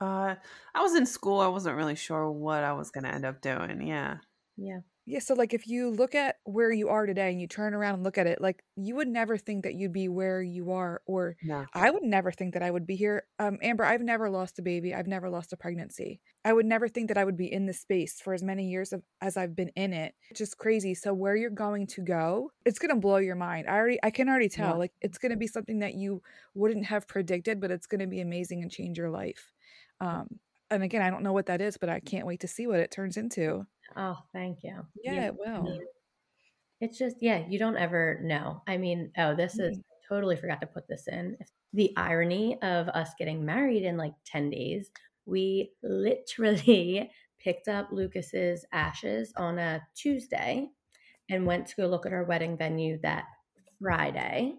Uh, 0.00 0.34
I 0.74 0.80
was 0.80 0.94
in 0.94 1.04
school. 1.04 1.40
I 1.40 1.48
wasn't 1.48 1.76
really 1.76 1.94
sure 1.96 2.30
what 2.30 2.64
I 2.64 2.72
was 2.72 2.90
going 2.90 3.04
to 3.04 3.12
end 3.14 3.26
up 3.26 3.42
doing. 3.42 3.86
Yeah. 3.86 4.16
Yeah. 4.56 4.80
Yeah, 5.10 5.18
so 5.18 5.34
like 5.34 5.52
if 5.52 5.66
you 5.66 5.90
look 5.90 6.14
at 6.14 6.36
where 6.44 6.70
you 6.70 6.88
are 6.88 7.04
today 7.04 7.32
and 7.32 7.40
you 7.40 7.48
turn 7.48 7.74
around 7.74 7.94
and 7.94 8.04
look 8.04 8.16
at 8.16 8.28
it, 8.28 8.40
like 8.40 8.62
you 8.76 8.94
would 8.94 9.08
never 9.08 9.36
think 9.36 9.64
that 9.64 9.74
you'd 9.74 9.92
be 9.92 10.08
where 10.08 10.40
you 10.40 10.70
are, 10.70 11.02
or 11.04 11.36
No. 11.42 11.66
I 11.74 11.90
would 11.90 12.04
never 12.04 12.30
think 12.30 12.54
that 12.54 12.62
I 12.62 12.70
would 12.70 12.86
be 12.86 12.94
here. 12.94 13.24
Um, 13.40 13.58
Amber, 13.60 13.84
I've 13.84 14.02
never 14.02 14.30
lost 14.30 14.60
a 14.60 14.62
baby. 14.62 14.94
I've 14.94 15.08
never 15.08 15.28
lost 15.28 15.52
a 15.52 15.56
pregnancy. 15.56 16.20
I 16.44 16.52
would 16.52 16.64
never 16.64 16.86
think 16.86 17.08
that 17.08 17.18
I 17.18 17.24
would 17.24 17.36
be 17.36 17.52
in 17.52 17.66
this 17.66 17.80
space 17.80 18.20
for 18.20 18.32
as 18.34 18.44
many 18.44 18.68
years 18.68 18.92
of, 18.92 19.02
as 19.20 19.36
I've 19.36 19.56
been 19.56 19.70
in 19.70 19.92
it. 19.92 20.14
It's 20.30 20.38
just 20.38 20.58
crazy. 20.58 20.94
So 20.94 21.12
where 21.12 21.34
you're 21.34 21.50
going 21.50 21.88
to 21.88 22.02
go, 22.02 22.52
it's 22.64 22.78
gonna 22.78 22.94
blow 22.94 23.16
your 23.16 23.34
mind. 23.34 23.66
I 23.66 23.72
already, 23.72 23.98
I 24.04 24.10
can 24.10 24.28
already 24.28 24.48
tell. 24.48 24.74
Yeah. 24.74 24.78
Like 24.78 24.92
it's 25.00 25.18
gonna 25.18 25.36
be 25.36 25.48
something 25.48 25.80
that 25.80 25.94
you 25.94 26.22
wouldn't 26.54 26.86
have 26.86 27.08
predicted, 27.08 27.60
but 27.60 27.72
it's 27.72 27.88
gonna 27.88 28.06
be 28.06 28.20
amazing 28.20 28.62
and 28.62 28.70
change 28.70 28.96
your 28.96 29.10
life. 29.10 29.52
Um, 30.00 30.38
and 30.70 30.84
again, 30.84 31.02
I 31.02 31.10
don't 31.10 31.24
know 31.24 31.32
what 31.32 31.46
that 31.46 31.60
is, 31.60 31.76
but 31.76 31.88
I 31.88 31.98
can't 31.98 32.26
wait 32.26 32.40
to 32.40 32.48
see 32.48 32.68
what 32.68 32.78
it 32.78 32.92
turns 32.92 33.16
into. 33.16 33.66
Oh, 33.96 34.18
thank 34.32 34.62
you. 34.62 34.86
Yeah, 35.02 35.12
You- 35.14 35.20
it 35.22 35.36
will. 35.38 35.80
it's 36.80 36.98
just, 36.98 37.16
yeah, 37.20 37.46
you 37.46 37.58
don't 37.58 37.76
ever 37.76 38.20
know. 38.22 38.62
I 38.66 38.76
mean, 38.78 39.12
oh, 39.18 39.34
this 39.34 39.58
is 39.58 39.78
Mhm. 39.78 39.84
totally 40.08 40.36
forgot 40.36 40.60
to 40.62 40.66
put 40.66 40.88
this 40.88 41.08
in. 41.08 41.36
The 41.72 41.92
irony 41.96 42.60
of 42.62 42.88
us 42.88 43.14
getting 43.18 43.44
married 43.44 43.82
in 43.84 43.96
like 43.96 44.14
10 44.24 44.50
days, 44.50 44.90
we 45.26 45.74
literally 45.82 47.10
picked 47.38 47.68
up 47.68 47.90
Lucas's 47.92 48.64
ashes 48.72 49.32
on 49.36 49.58
a 49.58 49.86
Tuesday 49.94 50.68
and 51.28 51.46
went 51.46 51.66
to 51.68 51.76
go 51.76 51.86
look 51.86 52.06
at 52.06 52.12
our 52.12 52.24
wedding 52.24 52.56
venue 52.56 52.98
that 53.02 53.24
Friday 53.80 54.54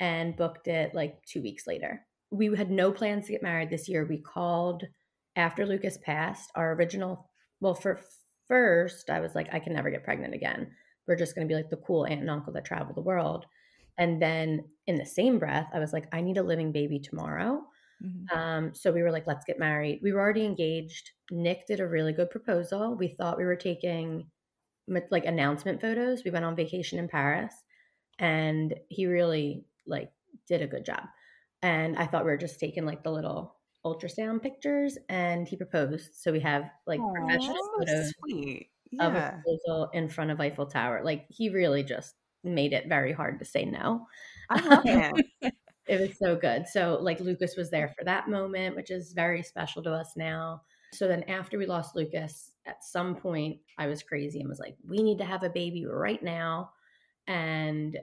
and 0.00 0.36
booked 0.36 0.68
it 0.68 0.94
like 0.94 1.22
two 1.24 1.40
weeks 1.42 1.66
later. 1.66 2.06
We 2.30 2.54
had 2.56 2.70
no 2.70 2.90
plans 2.92 3.26
to 3.26 3.32
get 3.32 3.42
married 3.42 3.70
this 3.70 3.88
year. 3.88 4.04
We 4.04 4.18
called 4.20 4.84
after 5.36 5.64
Lucas 5.66 5.98
passed. 5.98 6.50
Our 6.54 6.72
original, 6.74 7.30
well, 7.60 7.74
for 7.74 8.00
first, 8.48 9.10
I 9.10 9.20
was 9.20 9.34
like, 9.34 9.52
I 9.52 9.58
can 9.60 9.72
never 9.74 9.90
get 9.90 10.04
pregnant 10.04 10.34
again. 10.34 10.74
We're 11.06 11.16
just 11.16 11.34
going 11.34 11.46
to 11.46 11.52
be 11.52 11.56
like 11.56 11.70
the 11.70 11.76
cool 11.76 12.04
aunt 12.06 12.20
and 12.20 12.30
uncle 12.30 12.52
that 12.54 12.64
travel 12.64 12.94
the 12.94 13.00
world. 13.00 13.46
And 13.98 14.20
then 14.20 14.68
in 14.86 14.96
the 14.96 15.06
same 15.06 15.38
breath, 15.38 15.68
I 15.72 15.78
was 15.78 15.92
like, 15.92 16.06
I 16.12 16.20
need 16.20 16.36
a 16.36 16.42
living 16.42 16.72
baby 16.72 16.98
tomorrow. 16.98 17.66
Mhm. 18.02 18.30
Um, 18.30 18.74
so 18.74 18.92
we 18.92 19.02
were 19.02 19.10
like, 19.12 19.26
let's 19.26 19.44
get 19.44 19.58
married. 19.58 20.00
We 20.02 20.12
were 20.12 20.20
already 20.20 20.44
engaged. 20.44 21.12
Nick 21.30 21.66
did 21.66 21.80
a 21.80 21.86
really 21.88 22.12
good 22.12 22.30
proposal. 22.30 22.94
We 22.94 23.08
thought 23.08 23.38
we 23.38 23.44
were 23.44 23.56
taking 23.56 24.30
like 25.10 25.24
announcement 25.24 25.80
photos. 25.80 26.24
We 26.24 26.30
went 26.30 26.44
on 26.44 26.56
vacation 26.56 26.98
in 26.98 27.08
Paris 27.08 27.54
and 28.18 28.74
he 28.88 29.06
really 29.06 29.64
like 29.86 30.12
did 30.46 30.62
a 30.62 30.66
good 30.66 30.84
job. 30.84 31.04
And 31.62 31.96
I 31.96 32.06
thought 32.06 32.24
we 32.24 32.30
were 32.30 32.36
just 32.36 32.60
taking 32.60 32.84
like 32.86 33.02
the 33.02 33.10
little 33.12 33.55
ultrasound 33.86 34.42
pictures 34.42 34.98
and 35.08 35.46
he 35.46 35.56
proposed. 35.56 36.14
So 36.14 36.32
we 36.32 36.40
have 36.40 36.70
like 36.86 37.00
Aw, 37.00 37.12
professional 37.12 37.56
photos 37.78 38.12
of 39.00 39.14
a 39.14 39.40
proposal 39.44 39.90
in 39.92 40.08
front 40.08 40.30
of 40.30 40.40
Eiffel 40.40 40.66
Tower. 40.66 41.02
Like 41.04 41.26
he 41.28 41.50
really 41.50 41.84
just 41.84 42.14
made 42.42 42.72
it 42.72 42.88
very 42.88 43.12
hard 43.12 43.38
to 43.38 43.44
say 43.44 43.64
no. 43.64 44.06
I 44.50 44.60
love 44.68 44.84
him. 44.84 45.14
It 45.86 46.00
was 46.00 46.18
so 46.18 46.34
good. 46.34 46.66
So 46.66 46.98
like 47.00 47.20
Lucas 47.20 47.54
was 47.56 47.70
there 47.70 47.94
for 47.96 48.04
that 48.04 48.28
moment, 48.28 48.74
which 48.74 48.90
is 48.90 49.12
very 49.12 49.42
special 49.42 49.82
to 49.84 49.92
us 49.92 50.14
now. 50.16 50.62
So 50.92 51.06
then 51.06 51.22
after 51.24 51.58
we 51.58 51.66
lost 51.66 51.94
Lucas, 51.94 52.52
at 52.66 52.82
some 52.82 53.14
point 53.14 53.58
I 53.78 53.86
was 53.86 54.02
crazy 54.02 54.40
and 54.40 54.48
was 54.48 54.58
like, 54.58 54.76
we 54.88 55.02
need 55.02 55.18
to 55.18 55.24
have 55.24 55.44
a 55.44 55.50
baby 55.50 55.86
right 55.86 56.22
now. 56.22 56.70
And 57.28 57.96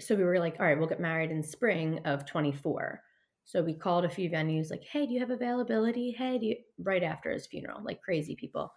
so 0.00 0.14
we 0.14 0.24
were 0.24 0.38
like, 0.38 0.56
all 0.58 0.66
right, 0.66 0.78
we'll 0.78 0.88
get 0.88 1.00
married 1.00 1.30
in 1.30 1.42
spring 1.42 2.00
of 2.04 2.24
24. 2.24 3.00
So 3.48 3.62
we 3.62 3.72
called 3.72 4.04
a 4.04 4.10
few 4.10 4.28
venues 4.28 4.70
like, 4.70 4.84
hey, 4.84 5.06
do 5.06 5.14
you 5.14 5.20
have 5.20 5.30
availability? 5.30 6.10
Hey, 6.10 6.36
do 6.38 6.44
you 6.44 6.56
right 6.80 7.02
after 7.02 7.32
his 7.32 7.46
funeral, 7.46 7.82
like 7.82 8.02
crazy 8.02 8.36
people. 8.36 8.70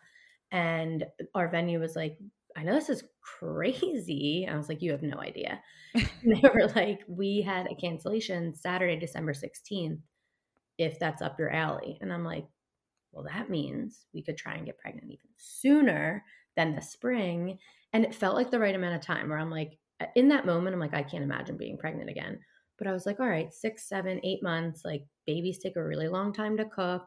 And 0.50 1.06
our 1.36 1.50
venue 1.50 1.78
was 1.82 1.98
like, 1.98 2.18
I 2.56 2.64
know 2.64 2.74
this 2.74 2.88
is 2.88 3.04
crazy. 3.22 4.48
I 4.50 4.56
was 4.56 4.70
like, 4.70 4.82
you 4.82 4.92
have 4.92 5.04
no 5.04 5.20
idea. 5.20 5.62
And 5.94 6.38
they 6.38 6.48
were 6.48 6.68
like, 6.74 7.02
we 7.10 7.42
had 7.42 7.68
a 7.68 7.76
cancellation 7.76 8.56
Saturday, 8.56 8.96
December 8.96 9.34
16th, 9.34 10.00
if 10.78 10.98
that's 11.00 11.22
up 11.22 11.38
your 11.38 11.50
alley. 11.52 11.98
And 12.00 12.14
I'm 12.14 12.24
like, 12.24 12.46
well, 13.12 13.26
that 13.26 13.50
means 13.50 14.06
we 14.14 14.24
could 14.24 14.38
try 14.38 14.54
and 14.54 14.66
get 14.66 14.80
pregnant 14.80 15.12
even 15.12 15.28
sooner 15.36 16.24
than 16.56 16.76
the 16.76 16.82
spring. 16.82 17.60
And 17.92 18.06
it 18.06 18.16
felt 18.16 18.36
like 18.36 18.52
the 18.52 18.60
right 18.60 18.76
amount 18.76 18.96
of 18.96 19.02
time 19.02 19.28
where 19.28 19.38
I'm 19.38 19.52
like, 19.52 19.78
uh, 20.00 20.06
in 20.16 20.30
that 20.30 20.46
moment, 20.46 20.74
I'm 20.74 20.80
like, 20.80 20.94
I 20.94 21.04
can't 21.04 21.26
imagine 21.26 21.58
being 21.58 21.78
pregnant 21.78 22.10
again. 22.10 22.40
But 22.82 22.90
I 22.90 22.94
was 22.94 23.06
like, 23.06 23.20
all 23.20 23.30
right, 23.30 23.54
six, 23.54 23.88
seven, 23.88 24.20
eight 24.24 24.42
months, 24.42 24.82
like 24.84 25.04
babies 25.28 25.60
take 25.60 25.76
a 25.76 25.84
really 25.84 26.08
long 26.08 26.34
time 26.34 26.58
to 26.58 26.66
cook. 26.66 27.06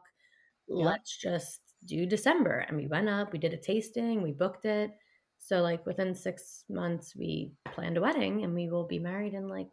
Yeah. 0.69 0.85
Let's 0.85 1.17
just 1.17 1.59
do 1.85 2.05
December. 2.05 2.59
And 2.59 2.77
we 2.77 2.87
went 2.87 3.09
up, 3.09 3.33
we 3.33 3.39
did 3.39 3.53
a 3.53 3.57
tasting, 3.57 4.21
we 4.21 4.31
booked 4.31 4.63
it. 4.63 4.91
So, 5.37 5.61
like, 5.61 5.85
within 5.85 6.15
six 6.15 6.63
months, 6.69 7.13
we 7.13 7.51
planned 7.65 7.97
a 7.97 8.01
wedding 8.01 8.45
and 8.45 8.53
we 8.55 8.69
will 8.69 8.87
be 8.87 8.99
married 8.99 9.33
in 9.33 9.49
like, 9.49 9.67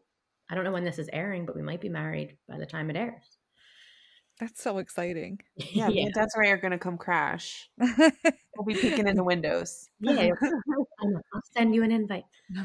I 0.50 0.56
don't 0.56 0.64
know 0.64 0.72
when 0.72 0.84
this 0.84 0.98
is 0.98 1.08
airing, 1.12 1.46
but 1.46 1.54
we 1.54 1.62
might 1.62 1.80
be 1.80 1.88
married 1.88 2.36
by 2.48 2.58
the 2.58 2.66
time 2.66 2.90
it 2.90 2.96
airs. 2.96 3.38
That's 4.40 4.60
so 4.60 4.78
exciting. 4.78 5.38
Yeah, 5.72 5.86
me 5.86 6.02
and 6.02 6.12
Desiree 6.12 6.50
are 6.50 6.56
gonna 6.56 6.78
come 6.78 6.98
crash. 6.98 7.70
We'll 8.58 8.66
be 8.66 8.74
peeking 8.74 9.06
in 9.08 9.16
the 9.16 9.24
windows. 9.24 9.88
Yeah, 10.00 10.12
I 10.12 10.28
know. 10.28 10.36
I'll 11.32 11.42
send 11.56 11.74
you 11.74 11.82
an 11.84 11.90
invite. 11.90 12.24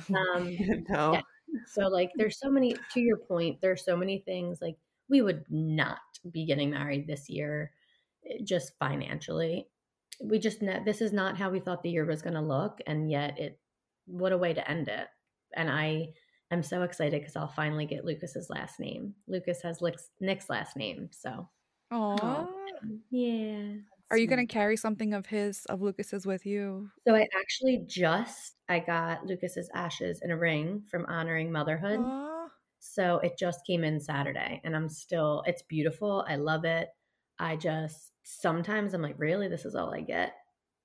Um, 0.09 0.57
no. 0.89 1.13
yeah. 1.13 1.21
So 1.65 1.87
like 1.87 2.11
there's 2.15 2.39
so 2.39 2.49
many 2.49 2.75
to 2.93 2.99
your 2.99 3.17
point, 3.17 3.59
there's 3.61 3.85
so 3.85 3.95
many 3.95 4.19
things 4.19 4.59
like 4.61 4.77
we 5.09 5.21
would 5.21 5.45
not 5.49 5.99
be 6.31 6.45
getting 6.45 6.69
married 6.69 7.07
this 7.07 7.29
year 7.29 7.71
eh, 8.29 8.37
just 8.43 8.73
financially. 8.79 9.67
We 10.21 10.39
just 10.39 10.61
ne- 10.61 10.83
this 10.83 11.01
is 11.01 11.13
not 11.13 11.37
how 11.37 11.49
we 11.49 11.59
thought 11.59 11.83
the 11.83 11.89
year 11.89 12.05
was 12.05 12.21
going 12.21 12.33
to 12.33 12.41
look 12.41 12.79
and 12.87 13.09
yet 13.09 13.39
it 13.39 13.59
what 14.05 14.31
a 14.31 14.37
way 14.37 14.53
to 14.53 14.69
end 14.69 14.87
it. 14.87 15.07
And 15.55 15.69
I 15.69 16.09
am 16.51 16.63
so 16.63 16.83
excited 16.83 17.23
cuz 17.23 17.35
I'll 17.35 17.47
finally 17.47 17.85
get 17.85 18.05
Lucas's 18.05 18.49
last 18.49 18.79
name. 18.79 19.13
Lucas 19.27 19.61
has 19.61 19.81
Nick's, 19.81 20.09
Nick's 20.19 20.49
last 20.49 20.75
name, 20.75 21.09
so 21.11 21.47
Aw. 21.91 22.47
yeah. 23.09 23.73
Are 24.09 24.17
you 24.17 24.27
going 24.27 24.45
to 24.45 24.51
carry 24.51 24.77
something 24.77 25.13
of 25.13 25.25
his, 25.25 25.65
of 25.65 25.81
Lucas's 25.81 26.25
with 26.25 26.45
you? 26.45 26.89
So 27.07 27.13
I 27.15 27.27
actually 27.37 27.83
just 27.87 28.55
I 28.69 28.79
got 28.79 29.25
Lucas's 29.25 29.69
ashes 29.73 30.21
in 30.23 30.31
a 30.31 30.37
ring 30.37 30.83
from 30.89 31.05
honoring 31.07 31.51
motherhood. 31.51 31.99
Aw. 32.01 32.47
So 32.79 33.17
it 33.19 33.37
just 33.37 33.65
came 33.67 33.83
in 33.83 33.99
Saturday 33.99 34.61
and 34.63 34.75
I'm 34.75 34.87
still 34.89 35.43
it's 35.45 35.63
beautiful. 35.63 36.25
I 36.27 36.35
love 36.37 36.63
it. 36.63 36.87
I 37.39 37.55
just 37.57 38.11
sometimes 38.23 38.93
I'm 38.93 39.01
like, 39.01 39.15
really, 39.17 39.47
this 39.49 39.65
is 39.65 39.75
all 39.75 39.93
I 39.93 40.01
get. 40.01 40.33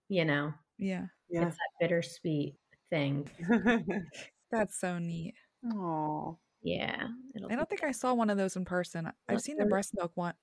You 0.09 0.25
know, 0.25 0.53
Yeah. 0.79 1.07
Yeah. 1.31 1.47
it's 1.47 1.57
that 1.57 1.71
bittersweet 1.81 2.57
thing. 2.91 3.29
That's 4.51 4.79
so 4.81 4.99
neat. 4.99 5.35
Oh. 5.73 6.39
Yeah. 6.63 7.07
I 7.51 7.55
don't 7.57 7.69
think 7.69 7.85
I 7.85 7.93
saw 7.93 8.15
one 8.15 8.31
of 8.31 8.37
those 8.37 8.57
in 8.57 8.65
person. 8.65 9.07
I've 9.07 9.13
That's 9.29 9.45
seen 9.45 9.57
the 9.57 9.63
really- 9.63 9.71
breast 9.71 9.93
milk 9.95 10.13
one. 10.15 10.35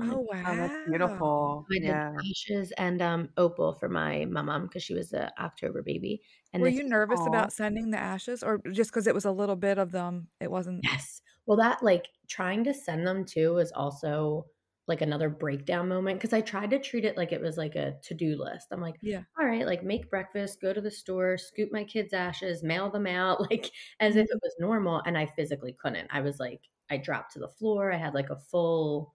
Good. 0.00 0.16
Oh, 0.16 0.20
wow. 0.20 0.44
Oh, 0.46 0.56
that's 0.56 0.76
beautiful. 0.84 1.66
I 1.74 1.78
did 1.84 2.00
Yeah. 2.00 2.22
ashes 2.30 2.72
and 2.78 3.02
um 3.02 3.30
opal 3.36 3.74
for 3.74 3.88
my 3.88 4.24
mom 4.26 4.62
because 4.64 4.82
she 4.82 4.94
was 4.94 5.12
a 5.12 5.32
October 5.42 5.82
baby. 5.82 6.22
And 6.52 6.64
Were 6.64 6.68
this 6.68 6.76
you 6.76 6.84
nervous 6.84 7.26
Aw. 7.26 7.26
about 7.26 7.52
sending 7.52 7.90
the 7.90 7.98
ashes 7.98 8.42
or 8.42 8.58
just 8.58 8.90
because 8.90 9.06
it 9.06 9.14
was 9.14 9.24
a 9.24 9.32
little 9.32 9.56
bit 9.56 9.78
of 9.78 9.90
them? 9.92 10.28
It 10.40 10.50
wasn't. 10.50 10.84
Yes. 10.84 11.20
Well, 11.46 11.56
that 11.58 11.82
like 11.82 12.08
trying 12.28 12.64
to 12.64 12.74
send 12.74 13.06
them 13.06 13.24
too 13.24 13.54
was 13.54 13.72
also 13.72 14.46
like 14.86 15.02
another 15.02 15.28
breakdown 15.28 15.88
moment 15.88 16.18
because 16.18 16.32
I 16.32 16.40
tried 16.40 16.70
to 16.70 16.78
treat 16.78 17.04
it 17.04 17.16
like 17.16 17.32
it 17.32 17.40
was 17.40 17.56
like 17.56 17.76
a 17.76 17.98
to 18.02 18.14
do 18.14 18.36
list. 18.36 18.68
I'm 18.70 18.80
like, 18.80 18.96
Yeah. 19.00 19.24
all 19.38 19.46
right, 19.46 19.66
like 19.66 19.82
make 19.84 20.10
breakfast, 20.10 20.60
go 20.60 20.72
to 20.72 20.80
the 20.80 20.90
store, 20.90 21.38
scoop 21.38 21.70
my 21.72 21.84
kids' 21.84 22.12
ashes, 22.12 22.62
mail 22.62 22.90
them 22.90 23.06
out, 23.06 23.40
like 23.50 23.70
as 24.00 24.16
if 24.16 24.26
it 24.30 24.40
was 24.42 24.54
normal. 24.58 25.02
And 25.06 25.16
I 25.18 25.26
physically 25.26 25.72
couldn't. 25.74 26.08
I 26.10 26.20
was 26.22 26.40
like, 26.40 26.62
I 26.90 26.96
dropped 26.96 27.32
to 27.34 27.38
the 27.38 27.48
floor. 27.48 27.92
I 27.92 27.96
had 27.98 28.14
like 28.14 28.30
a 28.30 28.36
full 28.40 29.14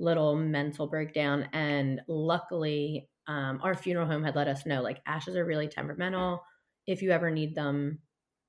little 0.00 0.34
mental 0.34 0.86
breakdown. 0.86 1.48
And 1.52 2.00
luckily, 2.08 3.08
um, 3.28 3.60
our 3.62 3.74
funeral 3.74 4.06
home 4.06 4.24
had 4.24 4.34
let 4.34 4.48
us 4.48 4.66
know 4.66 4.82
like 4.82 5.00
ashes 5.06 5.36
are 5.36 5.44
really 5.44 5.68
temperamental. 5.68 6.42
If 6.86 7.02
you 7.02 7.10
ever 7.10 7.30
need 7.30 7.54
them, 7.54 7.98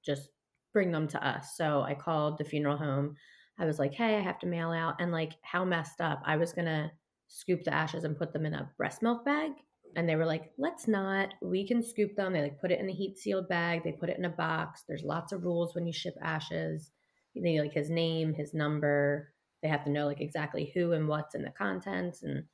just 0.04 0.30
bring 0.74 0.92
them 0.92 1.08
to 1.10 1.28
us. 1.28 1.56
So 1.56 1.82
I 1.82 1.94
called 1.94 2.38
the 2.38 2.46
funeral 2.46 2.78
home. 2.78 3.16
I 3.60 3.66
was 3.66 3.78
like, 3.78 3.94
hey, 3.94 4.18
I 4.18 4.22
have 4.22 4.40
to 4.40 4.48
mail 4.48 4.72
out. 4.72 4.96
And 5.00 5.12
like, 5.12 5.34
how 5.44 5.66
messed 5.66 6.02
up. 6.02 6.22
I 6.26 6.38
was 6.38 6.54
going 6.54 6.66
to 6.66 6.90
scoop 7.28 7.64
the 7.64 7.74
ashes 7.74 8.06
and 8.06 8.18
put 8.18 8.34
them 8.34 8.46
in 8.46 8.54
a 8.54 8.70
breast 8.78 9.04
milk 9.04 9.24
bag. 9.26 9.52
And 9.96 10.08
they 10.08 10.16
were 10.16 10.26
like, 10.26 10.52
let's 10.58 10.88
not. 10.88 11.34
We 11.42 11.68
can 11.68 11.84
scoop 11.84 12.16
them. 12.16 12.34
They 12.34 12.42
like 12.42 12.62
put 12.62 12.72
it 12.72 12.80
in 12.80 12.90
a 12.90 12.94
heat 12.94 13.18
sealed 13.18 13.50
bag. 13.50 13.84
They 13.84 13.92
put 13.92 14.10
it 14.10 14.18
in 14.18 14.26
a 14.26 14.30
box. 14.30 14.84
There's 14.88 15.04
lots 15.04 15.34
of 15.34 15.44
rules 15.44 15.76
when 15.76 15.86
you 15.86 15.94
ship 15.94 16.16
ashes. 16.24 16.92
You 17.34 17.44
need 17.44 17.60
like 17.60 17.74
his 17.74 17.90
name, 17.90 18.34
his 18.34 18.54
number. 18.54 19.34
They 19.62 19.70
have 19.70 19.84
to 19.86 19.92
know 19.92 20.08
like 20.08 20.22
exactly 20.22 20.72
who 20.74 20.94
and 20.94 21.08
what's 21.08 21.36
in 21.36 21.44
the 21.44 21.52
contents. 21.52 22.24
And 22.24 22.48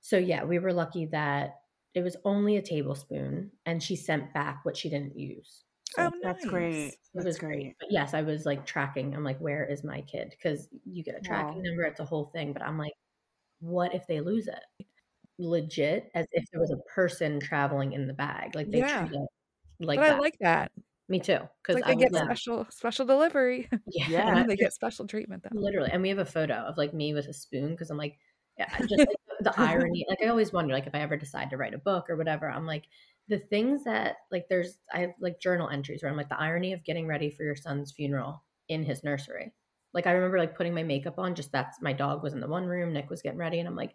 so, 0.00 0.16
yeah, 0.18 0.44
we 0.44 0.58
were 0.58 0.72
lucky 0.72 1.06
that 1.06 1.62
it 1.94 2.02
was 2.02 2.16
only 2.24 2.56
a 2.56 2.62
tablespoon 2.62 3.52
and 3.66 3.82
she 3.82 3.96
sent 3.96 4.32
back 4.32 4.64
what 4.64 4.76
she 4.76 4.88
didn't 4.88 5.18
use. 5.18 5.64
So 5.84 6.02
Oh, 6.02 6.10
That's 6.22 6.44
nice. 6.44 6.46
great. 6.46 6.98
it 7.14 7.22
That's 7.22 7.24
was 7.24 7.38
great. 7.38 7.62
great. 7.62 7.76
But 7.80 7.90
yes, 7.92 8.14
I 8.14 8.22
was 8.22 8.46
like 8.46 8.66
tracking. 8.66 9.14
I'm 9.14 9.24
like, 9.24 9.38
where 9.40 9.64
is 9.64 9.84
my 9.84 10.02
kid? 10.02 10.30
Because 10.30 10.68
you 10.84 11.02
get 11.02 11.16
a 11.16 11.20
tracking 11.20 11.60
Wow. 11.60 11.64
number, 11.64 11.82
it's 11.84 12.00
a 12.00 12.04
whole 12.04 12.26
thing. 12.26 12.52
But 12.52 12.62
I'm 12.62 12.78
like, 12.78 12.94
what 13.60 13.94
if 13.94 14.06
they 14.08 14.20
lose 14.20 14.48
it? 14.48 14.64
Legit, 15.38 16.10
as 16.14 16.26
if 16.32 16.44
there 16.52 16.60
was 16.60 16.72
a 16.72 16.78
person 16.94 17.40
traveling 17.40 17.92
in 17.94 18.06
the 18.08 18.14
bag. 18.14 18.54
Like 18.56 18.70
they 18.72 18.82
Yeah. 18.82 18.84
treat 18.84 19.12
it 19.12 19.28
like 19.80 20.06
but 20.06 20.06
that. 20.06 20.16
I 20.16 20.18
like 20.18 20.38
that. 20.40 20.72
Me 21.10 21.18
too. 21.18 21.40
Because 21.62 21.74
like 21.74 21.86
I 21.86 21.94
they 21.94 21.96
get 21.96 22.12
was, 22.12 22.20
special 22.22 22.66
special 22.70 23.04
delivery. 23.04 23.68
yeah, 23.88 24.08
Yeah. 24.08 24.44
they 24.46 24.56
get 24.56 24.72
special 24.72 25.06
treatment 25.06 25.42
though. 25.42 25.58
literally. 25.58 25.90
And 25.92 26.00
we 26.02 26.08
have 26.08 26.18
a 26.18 26.24
photo 26.24 26.54
of 26.54 26.78
like 26.78 26.94
me 26.94 27.12
with 27.14 27.26
a 27.26 27.32
spoon 27.34 27.70
because 27.72 27.90
I'm 27.90 27.98
like, 27.98 28.16
yeah, 28.56 28.78
just 28.78 28.96
like, 28.96 29.08
the 29.40 29.52
irony. 29.60 30.06
Like 30.08 30.22
I 30.22 30.28
always 30.28 30.52
wonder, 30.52 30.72
like 30.72 30.86
if 30.86 30.94
I 30.94 31.00
ever 31.00 31.16
decide 31.16 31.50
to 31.50 31.56
write 31.56 31.74
a 31.74 31.78
book 31.78 32.08
or 32.08 32.16
whatever, 32.16 32.48
I'm 32.48 32.64
like 32.64 32.84
the 33.28 33.38
things 33.38 33.82
that 33.84 34.18
like 34.30 34.46
there's 34.48 34.78
I 34.94 35.00
have 35.00 35.10
like 35.20 35.40
journal 35.40 35.68
entries 35.68 36.02
where 36.02 36.10
I'm 36.12 36.16
like 36.16 36.28
the 36.28 36.40
irony 36.40 36.72
of 36.72 36.84
getting 36.84 37.08
ready 37.08 37.28
for 37.28 37.42
your 37.42 37.56
son's 37.56 37.90
funeral 37.92 38.44
in 38.68 38.84
his 38.84 39.02
nursery. 39.02 39.52
Like 39.92 40.06
I 40.06 40.12
remember 40.12 40.38
like 40.38 40.56
putting 40.56 40.74
my 40.74 40.84
makeup 40.84 41.18
on. 41.18 41.34
Just 41.34 41.50
that's 41.50 41.82
my 41.82 41.92
dog 41.92 42.22
was 42.22 42.34
in 42.34 42.40
the 42.40 42.46
one 42.48 42.66
room, 42.66 42.92
Nick 42.92 43.10
was 43.10 43.22
getting 43.22 43.38
ready, 43.38 43.58
and 43.58 43.66
I'm 43.68 43.74
like 43.74 43.94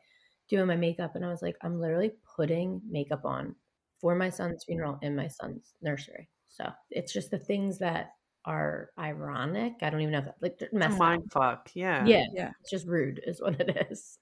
doing 0.49 0.67
my 0.67 0.75
makeup, 0.75 1.15
and 1.15 1.25
I 1.25 1.29
was 1.29 1.41
like, 1.41 1.55
I'm 1.61 1.79
literally 1.79 2.11
putting 2.35 2.81
makeup 2.89 3.23
on 3.23 3.55
for 4.01 4.15
my 4.15 4.29
son's 4.29 4.65
funeral 4.65 4.99
in 5.01 5.15
my 5.15 5.29
son's 5.29 5.73
nursery. 5.81 6.27
So 6.57 6.71
it's 6.89 7.11
just 7.13 7.31
the 7.31 7.39
things 7.39 7.77
that 7.79 8.11
are 8.45 8.89
ironic. 8.97 9.73
I 9.81 9.89
don't 9.89 10.01
even 10.01 10.11
know 10.13 10.19
if 10.19 10.27
like 10.41 10.57
they're 10.59 10.69
a 10.71 10.75
messed 10.75 10.93
up. 10.93 10.99
mind 10.99 11.31
fuck. 11.31 11.69
Yeah. 11.73 12.05
Yeah, 12.05 12.25
Yeah. 12.33 12.51
it's 12.61 12.69
just 12.69 12.87
rude, 12.87 13.19
is 13.25 13.41
what 13.41 13.59
it 13.59 13.87
is. 13.91 14.17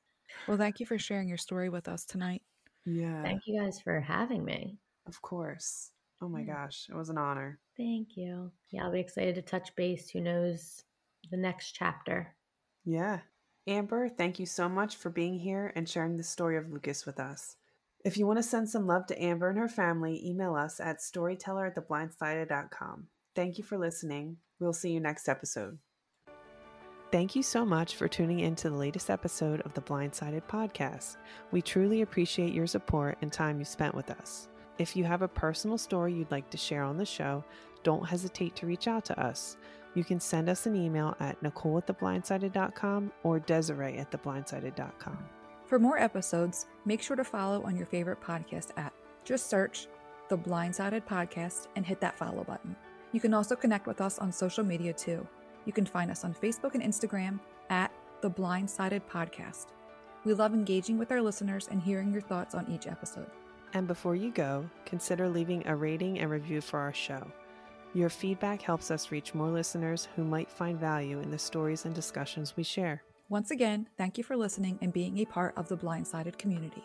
Well, 0.47 0.57
thank 0.57 0.79
you 0.79 0.85
for 0.85 0.97
sharing 0.97 1.27
your 1.27 1.37
story 1.37 1.69
with 1.69 1.87
us 1.87 2.05
tonight. 2.05 2.41
Yeah. 2.85 3.21
Thank 3.21 3.41
you 3.45 3.59
guys 3.61 3.79
for 3.79 3.99
having 3.99 4.43
me. 4.43 4.77
Of 5.07 5.21
course. 5.21 5.91
Oh 6.21 6.29
my 6.29 6.41
gosh. 6.43 6.87
It 6.89 6.95
was 6.95 7.09
an 7.09 7.17
honor. 7.17 7.59
Thank 7.77 8.15
you. 8.17 8.51
Yeah, 8.71 8.85
I'll 8.85 8.91
be 8.91 8.99
excited 8.99 9.35
to 9.35 9.41
touch 9.41 9.75
base. 9.75 10.09
Who 10.09 10.21
knows 10.21 10.81
the 11.29 11.37
next 11.37 11.73
chapter? 11.73 12.33
Yeah. 12.85 13.19
Amber, 13.67 14.09
thank 14.09 14.39
you 14.39 14.45
so 14.45 14.67
much 14.67 14.95
for 14.95 15.09
being 15.09 15.37
here 15.37 15.71
and 15.75 15.87
sharing 15.87 16.17
the 16.17 16.23
story 16.23 16.57
of 16.57 16.71
Lucas 16.71 17.05
with 17.05 17.19
us. 17.19 17.55
If 18.03 18.17
you 18.17 18.27
want 18.27 18.37
to 18.37 18.43
send 18.43 18.69
some 18.69 18.85
love 18.85 19.05
to 19.07 19.23
Amber 19.23 19.49
and 19.49 19.57
her 19.57 19.69
family, 19.69 20.21
email 20.25 20.55
us 20.55 20.79
at 20.81 21.01
storyteller 21.01 21.67
at 21.67 21.75
theblindsided.com. 21.75 23.07
Thank 23.33 23.57
you 23.57 23.63
for 23.63 23.77
listening. 23.77 24.37
We'll 24.59 24.73
see 24.73 24.91
you 24.91 24.99
next 24.99 25.29
episode. 25.29 25.77
Thank 27.13 27.35
you 27.35 27.43
so 27.43 27.63
much 27.63 27.95
for 27.95 28.07
tuning 28.07 28.39
in 28.39 28.55
to 28.55 28.69
the 28.69 28.75
latest 28.75 29.09
episode 29.09 29.61
of 29.61 29.73
the 29.73 29.81
Blindsided 29.81 30.41
podcast. 30.47 31.17
We 31.51 31.61
truly 31.61 32.01
appreciate 32.01 32.53
your 32.53 32.65
support 32.65 33.19
and 33.21 33.31
time 33.31 33.59
you 33.59 33.65
spent 33.65 33.93
with 33.93 34.09
us. 34.09 34.49
If 34.79 34.95
you 34.95 35.03
have 35.03 35.21
a 35.21 35.27
personal 35.27 35.77
story 35.77 36.13
you'd 36.13 36.31
like 36.31 36.49
to 36.49 36.57
share 36.57 36.83
on 36.83 36.97
the 36.97 37.05
show, 37.05 37.45
don't 37.83 38.07
hesitate 38.07 38.55
to 38.55 38.65
reach 38.65 38.87
out 38.87 39.05
to 39.05 39.19
us. 39.19 39.57
you 39.95 40.03
can 40.03 40.19
send 40.19 40.49
us 40.49 40.65
an 40.65 40.75
email 40.75 41.15
at 41.19 41.41
nicole 41.43 41.77
at 41.77 41.85
theblindsided.com 41.85 43.11
or 43.21 43.39
desiree 43.39 43.97
at 43.97 44.09
theblindsided.com. 44.09 45.42
For 45.73 45.79
more 45.79 45.97
episodes, 45.97 46.67
make 46.85 47.01
sure 47.01 47.15
to 47.15 47.23
follow 47.23 47.63
on 47.63 47.75
your 47.75 47.87
favorite 47.87 48.21
podcast 48.21 48.67
app. 48.77 48.93
Just 49.25 49.49
search 49.49 49.87
The 50.29 50.37
Blindsided 50.37 51.03
Podcast 51.03 51.65
and 51.75 51.83
hit 51.83 51.99
that 51.99 52.15
follow 52.15 52.43
button. 52.43 52.75
You 53.11 53.19
can 53.19 53.33
also 53.33 53.55
connect 53.55 53.87
with 53.87 53.99
us 53.99 54.19
on 54.19 54.31
social 54.31 54.63
media 54.63 54.93
too. 54.93 55.27
You 55.65 55.73
can 55.73 55.87
find 55.87 56.11
us 56.11 56.23
on 56.23 56.35
Facebook 56.35 56.75
and 56.75 56.83
Instagram 56.83 57.39
at 57.71 57.91
The 58.21 58.29
Blindsided 58.29 59.01
Podcast. 59.09 59.69
We 60.25 60.35
love 60.35 60.53
engaging 60.53 60.99
with 60.99 61.11
our 61.11 61.23
listeners 61.23 61.67
and 61.71 61.81
hearing 61.81 62.13
your 62.13 62.21
thoughts 62.21 62.53
on 62.53 62.69
each 62.69 62.85
episode. 62.85 63.31
And 63.73 63.87
before 63.87 64.15
you 64.15 64.29
go, 64.29 64.69
consider 64.85 65.27
leaving 65.27 65.65
a 65.65 65.75
rating 65.75 66.19
and 66.19 66.29
review 66.29 66.61
for 66.61 66.79
our 66.79 66.93
show. 66.93 67.25
Your 67.95 68.09
feedback 68.09 68.61
helps 68.61 68.91
us 68.91 69.09
reach 69.09 69.33
more 69.33 69.49
listeners 69.49 70.07
who 70.15 70.23
might 70.23 70.51
find 70.51 70.79
value 70.79 71.19
in 71.19 71.31
the 71.31 71.39
stories 71.39 71.85
and 71.85 71.95
discussions 71.95 72.55
we 72.55 72.61
share. 72.61 73.01
Once 73.29 73.51
again, 73.51 73.87
thank 73.97 74.17
you 74.17 74.23
for 74.23 74.35
listening 74.35 74.77
and 74.81 74.91
being 74.91 75.17
a 75.17 75.25
part 75.25 75.53
of 75.57 75.69
the 75.69 75.77
Blindsided 75.77 76.37
community. 76.37 76.83